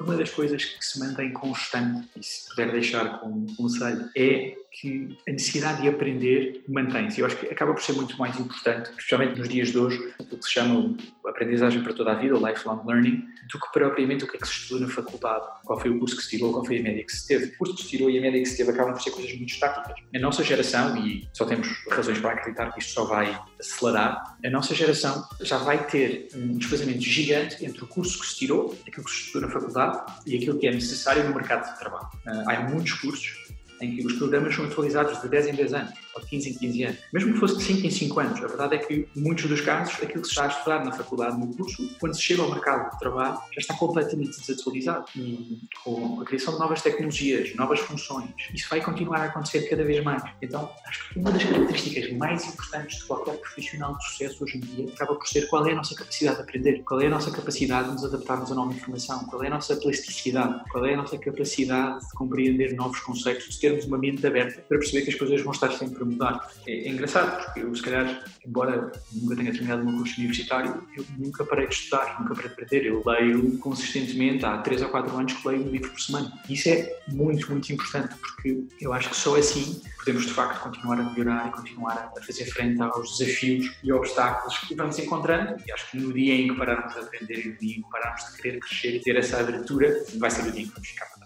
Uma 0.00 0.16
das 0.16 0.30
coisas 0.30 0.64
que 0.64 0.84
se 0.84 0.98
mantém 0.98 1.32
constante, 1.32 2.08
e 2.16 2.22
se 2.22 2.48
puder 2.48 2.72
deixar 2.72 3.20
como 3.20 3.54
conselho, 3.54 4.08
é 4.16 4.54
que 4.70 5.16
a 5.28 5.32
necessidade 5.32 5.82
de 5.82 5.88
aprender 5.88 6.62
mantém-se. 6.68 7.20
Eu 7.20 7.26
acho 7.26 7.36
que 7.36 7.46
acaba 7.46 7.72
por 7.74 7.82
ser 7.82 7.92
muito 7.94 8.16
mais 8.18 8.38
importante, 8.38 8.90
especialmente 8.90 9.38
nos 9.38 9.48
dias 9.48 9.68
de 9.68 9.78
hoje, 9.78 10.14
o 10.18 10.36
que 10.36 10.44
se 10.44 10.52
chama 10.52 10.96
aprendizagem 11.26 11.82
para 11.82 11.92
toda 11.92 12.12
a 12.12 12.14
vida, 12.14 12.36
o 12.36 12.46
lifelong 12.46 12.84
learning, 12.86 13.24
do 13.52 13.58
que 13.58 13.72
propriamente 13.72 14.24
o 14.24 14.28
que 14.28 14.36
é 14.36 14.40
que 14.40 14.46
se 14.46 14.54
estudou 14.54 14.86
na 14.86 14.92
faculdade, 14.92 15.44
qual 15.64 15.78
foi 15.80 15.90
o 15.90 15.98
curso 15.98 16.16
que 16.16 16.22
se 16.22 16.30
tirou, 16.30 16.52
qual 16.52 16.64
foi 16.64 16.78
a 16.78 16.82
média 16.82 17.04
que 17.04 17.12
se 17.12 17.26
teve. 17.26 17.46
O 17.46 17.58
curso 17.58 17.74
que 17.74 17.82
se 17.82 17.88
tirou 17.88 18.10
e 18.10 18.18
a 18.18 18.20
média 18.20 18.40
que 18.40 18.48
se 18.48 18.56
teve 18.56 18.70
acabam 18.70 18.92
por 18.92 19.02
ser 19.02 19.10
coisas 19.10 19.34
muito 19.34 19.52
estáticas. 19.52 19.94
A 20.14 20.18
nossa 20.18 20.44
geração, 20.44 20.96
e 21.04 21.28
só 21.32 21.44
temos 21.44 21.68
razões 21.90 22.18
para 22.18 22.32
acreditar 22.32 22.72
que 22.72 22.80
isto 22.80 22.92
só 22.92 23.04
vai 23.04 23.38
acelerar, 23.58 24.36
a 24.44 24.50
nossa 24.50 24.74
geração 24.74 25.24
já 25.40 25.58
vai 25.58 25.86
ter 25.86 26.28
um 26.34 26.56
desfazamento 26.56 27.02
gigante 27.02 27.64
entre 27.64 27.84
o 27.84 27.86
curso 27.86 28.20
que 28.20 28.26
se 28.26 28.36
tirou, 28.36 28.78
aquilo 28.86 29.04
que 29.04 29.10
se 29.10 29.22
estudou 29.22 29.48
na 29.48 29.54
faculdade 29.54 30.00
e 30.26 30.36
aquilo 30.36 30.58
que 30.58 30.66
é 30.66 30.72
necessário 30.72 31.24
no 31.24 31.34
mercado 31.34 31.72
de 31.72 31.78
trabalho. 31.78 32.08
Ah, 32.26 32.44
há 32.46 32.60
muitos 32.68 32.92
cursos 32.94 33.49
em 33.80 33.96
que 33.96 34.06
os 34.06 34.14
programas 34.14 34.54
são 34.54 34.64
atualizados 34.64 35.20
de 35.20 35.28
10 35.28 35.48
em 35.48 35.54
10 35.54 35.74
anos 35.74 35.92
ou 36.14 36.20
de 36.20 36.26
15 36.28 36.50
em 36.50 36.54
15 36.54 36.84
anos. 36.84 36.98
Mesmo 37.12 37.32
que 37.32 37.38
fosse 37.38 37.56
de 37.58 37.64
5 37.64 37.86
em 37.86 37.90
5 37.90 38.20
anos, 38.20 38.44
a 38.44 38.46
verdade 38.46 38.74
é 38.74 38.78
que, 38.78 39.08
em 39.16 39.20
muitos 39.20 39.46
dos 39.46 39.60
casos, 39.60 39.94
aquilo 39.94 40.22
que 40.22 40.28
se 40.28 40.30
está 40.30 40.44
a 40.44 40.48
estudar 40.48 40.84
na 40.84 40.92
faculdade, 40.92 41.38
no 41.38 41.54
curso, 41.54 41.88
quando 41.98 42.14
se 42.14 42.22
chega 42.22 42.42
ao 42.42 42.50
mercado 42.50 42.90
de 42.90 42.98
trabalho, 42.98 43.34
já 43.34 43.60
está 43.60 43.74
completamente 43.74 44.38
desatualizado. 44.38 45.04
E 45.16 45.60
com 45.84 46.20
a 46.20 46.24
criação 46.24 46.54
de 46.54 46.60
novas 46.60 46.82
tecnologias, 46.82 47.54
novas 47.54 47.80
funções, 47.80 48.30
isso 48.52 48.68
vai 48.68 48.80
continuar 48.80 49.20
a 49.20 49.24
acontecer 49.24 49.68
cada 49.68 49.84
vez 49.84 50.02
mais. 50.02 50.22
Então, 50.42 50.70
acho 50.86 51.12
que 51.12 51.18
uma 51.18 51.30
das 51.30 51.44
características 51.44 52.12
mais 52.16 52.46
importantes 52.46 52.98
de 52.98 53.04
qualquer 53.04 53.36
profissional 53.38 53.96
de 53.96 54.04
sucesso 54.04 54.44
hoje 54.44 54.58
em 54.58 54.60
dia 54.60 54.86
acaba 54.92 55.14
por 55.14 55.26
ser 55.26 55.46
qual 55.48 55.66
é 55.66 55.72
a 55.72 55.76
nossa 55.76 55.94
capacidade 55.94 56.36
de 56.36 56.42
aprender, 56.42 56.82
qual 56.82 57.00
é 57.00 57.06
a 57.06 57.10
nossa 57.10 57.30
capacidade 57.30 57.88
de 57.88 57.94
nos 57.94 58.04
adaptarmos 58.04 58.50
a 58.50 58.54
nova 58.54 58.72
informação, 58.72 59.24
qual 59.26 59.42
é 59.44 59.46
a 59.46 59.50
nossa 59.50 59.76
plasticidade, 59.76 60.64
qual 60.70 60.84
é 60.84 60.94
a 60.94 60.96
nossa 60.96 61.16
capacidade 61.18 62.00
de 62.00 62.12
compreender 62.12 62.74
novos 62.74 63.00
conceitos, 63.00 63.48
de 63.48 63.69
termos 63.70 63.84
uma 63.86 63.98
mente 63.98 64.26
aberta 64.26 64.60
para 64.68 64.78
perceber 64.78 65.02
que 65.02 65.10
as 65.10 65.16
coisas 65.16 65.40
vão 65.42 65.52
estar 65.52 65.70
sempre 65.72 65.96
para 65.96 66.04
mudar. 66.04 66.50
É, 66.66 66.72
é, 66.72 66.88
engraçado, 66.88 67.44
porque 67.44 67.60
eu, 67.60 67.74
se 67.74 67.82
calhar, 67.82 68.24
embora 68.46 68.92
nunca 69.12 69.36
tenha 69.36 69.52
terminado 69.52 69.82
o 69.82 69.86
meu 69.86 69.98
curso 69.98 70.18
universitário, 70.18 70.82
eu 70.96 71.04
nunca 71.18 71.44
parei 71.44 71.66
de 71.66 71.74
estudar, 71.74 72.20
nunca 72.20 72.34
parei 72.34 72.48
de 72.48 72.54
aprender. 72.54 72.86
Eu 72.86 73.02
leio 73.06 73.58
consistentemente, 73.58 74.44
há 74.44 74.58
3 74.58 74.82
ou 74.82 74.88
4 74.88 75.16
anos 75.16 75.32
que 75.32 75.48
leio 75.48 75.62
um 75.62 75.70
livro 75.70 75.90
por 75.90 76.00
semana. 76.00 76.32
Isso 76.48 76.68
é 76.68 76.98
muito, 77.08 77.50
muito 77.50 77.72
importante, 77.72 78.14
porque 78.16 78.64
eu 78.80 78.92
acho 78.92 79.10
que 79.10 79.16
só 79.16 79.36
assim 79.36 79.80
podemos, 79.98 80.26
de 80.26 80.32
facto, 80.32 80.62
continuar 80.62 80.98
a 80.98 81.02
melhorar 81.04 81.48
e 81.48 81.50
continuar 81.52 82.12
a 82.16 82.22
fazer 82.22 82.46
frente 82.46 82.80
aos 82.80 83.18
desafios 83.18 83.70
e 83.82 83.92
obstáculos 83.92 84.58
que 84.58 84.74
vamos 84.74 84.98
encontrando. 84.98 85.56
E 85.66 85.72
acho 85.72 85.90
que 85.90 85.98
no 85.98 86.12
dia 86.12 86.34
em 86.34 86.48
que 86.48 86.54
pararmos 86.54 86.94
de 86.94 87.00
aprender 87.00 87.40
e 87.40 87.48
no 87.48 87.56
dia 87.56 87.76
em 87.76 87.82
que 87.82 87.90
pararmos 87.90 88.24
de 88.30 88.42
querer 88.42 88.60
crescer 88.60 88.96
e 88.96 89.00
ter 89.00 89.16
essa 89.16 89.38
abertura, 89.38 90.04
vai 90.16 90.30
ser 90.30 90.48
o 90.48 90.52
dia 90.52 90.62
em 90.62 90.66
que 90.66 90.72
vamos 90.72 90.88
ficar. 90.88 91.19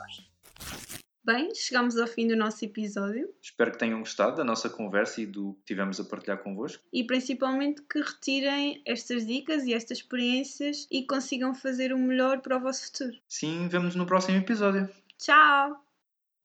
Bem, 1.25 1.55
chegamos 1.55 1.97
ao 1.97 2.07
fim 2.07 2.29
do 2.29 2.37
nosso 2.37 2.63
episódio. 2.67 3.33
Espero 3.41 3.73
que 3.73 3.79
tenham 3.79 3.99
gostado 4.01 4.37
da 4.37 4.45
nossa 4.45 4.69
conversa 4.69 5.23
e 5.23 5.27
do 5.27 5.55
que 5.55 5.65
tivemos 5.69 5.99
a 5.99 6.05
partilhar 6.05 6.43
convosco. 6.43 6.85
E 6.93 7.03
principalmente 7.03 7.81
que 7.81 7.99
retirem 7.99 8.83
estas 8.85 9.27
dicas 9.27 9.65
e 9.65 9.73
estas 9.73 9.99
experiências 9.99 10.87
e 10.91 11.07
consigam 11.07 11.55
fazer 11.55 11.95
o 11.95 11.99
melhor 11.99 12.43
para 12.43 12.59
o 12.59 12.61
vosso 12.61 12.89
futuro. 12.89 13.17
Sim, 13.27 13.69
vemos 13.69 13.95
no 13.95 14.05
próximo 14.05 14.37
episódio. 14.37 14.87
Tchau! 15.17 15.83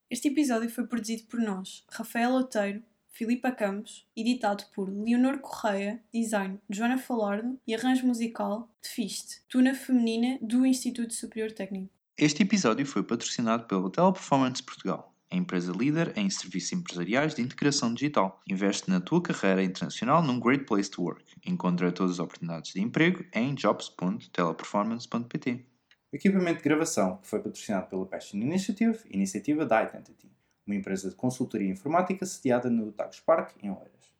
Este 0.08 0.28
episódio 0.28 0.70
foi 0.70 0.86
produzido 0.86 1.24
por 1.24 1.38
nós, 1.40 1.84
Rafael 1.90 2.32
Oteiro, 2.32 2.82
Filipa 3.10 3.52
Campos, 3.52 4.06
editado 4.16 4.64
por 4.74 4.88
Leonor 4.88 5.40
Correia, 5.40 6.02
design 6.10 6.58
Joana 6.70 6.96
Falardo 6.96 7.60
e 7.66 7.74
arranjo 7.74 8.06
musical 8.06 8.66
de 8.82 8.88
Fiste, 8.88 9.42
tuna 9.46 9.74
feminina 9.74 10.38
do 10.40 10.64
Instituto 10.64 11.12
Superior 11.12 11.52
Técnico. 11.52 11.99
Este 12.20 12.42
episódio 12.42 12.84
foi 12.84 13.02
patrocinado 13.02 13.64
pela 13.64 13.90
Teleperformance 13.90 14.62
Portugal, 14.62 15.10
a 15.30 15.36
empresa 15.36 15.72
líder 15.72 16.12
em 16.18 16.28
serviços 16.28 16.74
empresariais 16.74 17.34
de 17.34 17.40
integração 17.40 17.94
digital. 17.94 18.42
Investe 18.46 18.90
na 18.90 19.00
tua 19.00 19.22
carreira 19.22 19.64
internacional 19.64 20.22
num 20.22 20.38
great 20.38 20.66
place 20.66 20.90
to 20.90 21.02
work. 21.02 21.24
Encontra 21.46 21.90
todas 21.90 22.12
as 22.12 22.18
oportunidades 22.18 22.74
de 22.74 22.82
emprego 22.82 23.24
em 23.32 23.54
jobs.teleperformance.pt. 23.54 25.64
O 26.12 26.16
equipamento 26.16 26.58
de 26.58 26.64
gravação 26.64 27.16
que 27.16 27.26
foi 27.26 27.40
patrocinado 27.40 27.86
pela 27.86 28.04
Passion 28.04 28.36
Initiative, 28.36 28.98
iniciativa 29.08 29.64
da 29.64 29.82
Identity, 29.82 30.30
uma 30.66 30.76
empresa 30.76 31.08
de 31.08 31.16
consultoria 31.16 31.70
informática 31.70 32.26
sediada 32.26 32.68
no 32.68 32.92
Tagus 32.92 33.20
Park, 33.20 33.56
em 33.62 33.70
Oeiras. 33.70 34.12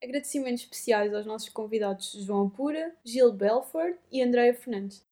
Agradecimentos 0.00 0.62
especiais 0.62 1.12
aos 1.12 1.26
nossos 1.26 1.48
convidados 1.48 2.12
João 2.24 2.48
Pura, 2.48 2.94
Gil 3.04 3.32
Belford 3.32 3.98
e 4.12 4.22
Andréa 4.22 4.54
Fernandes. 4.54 5.07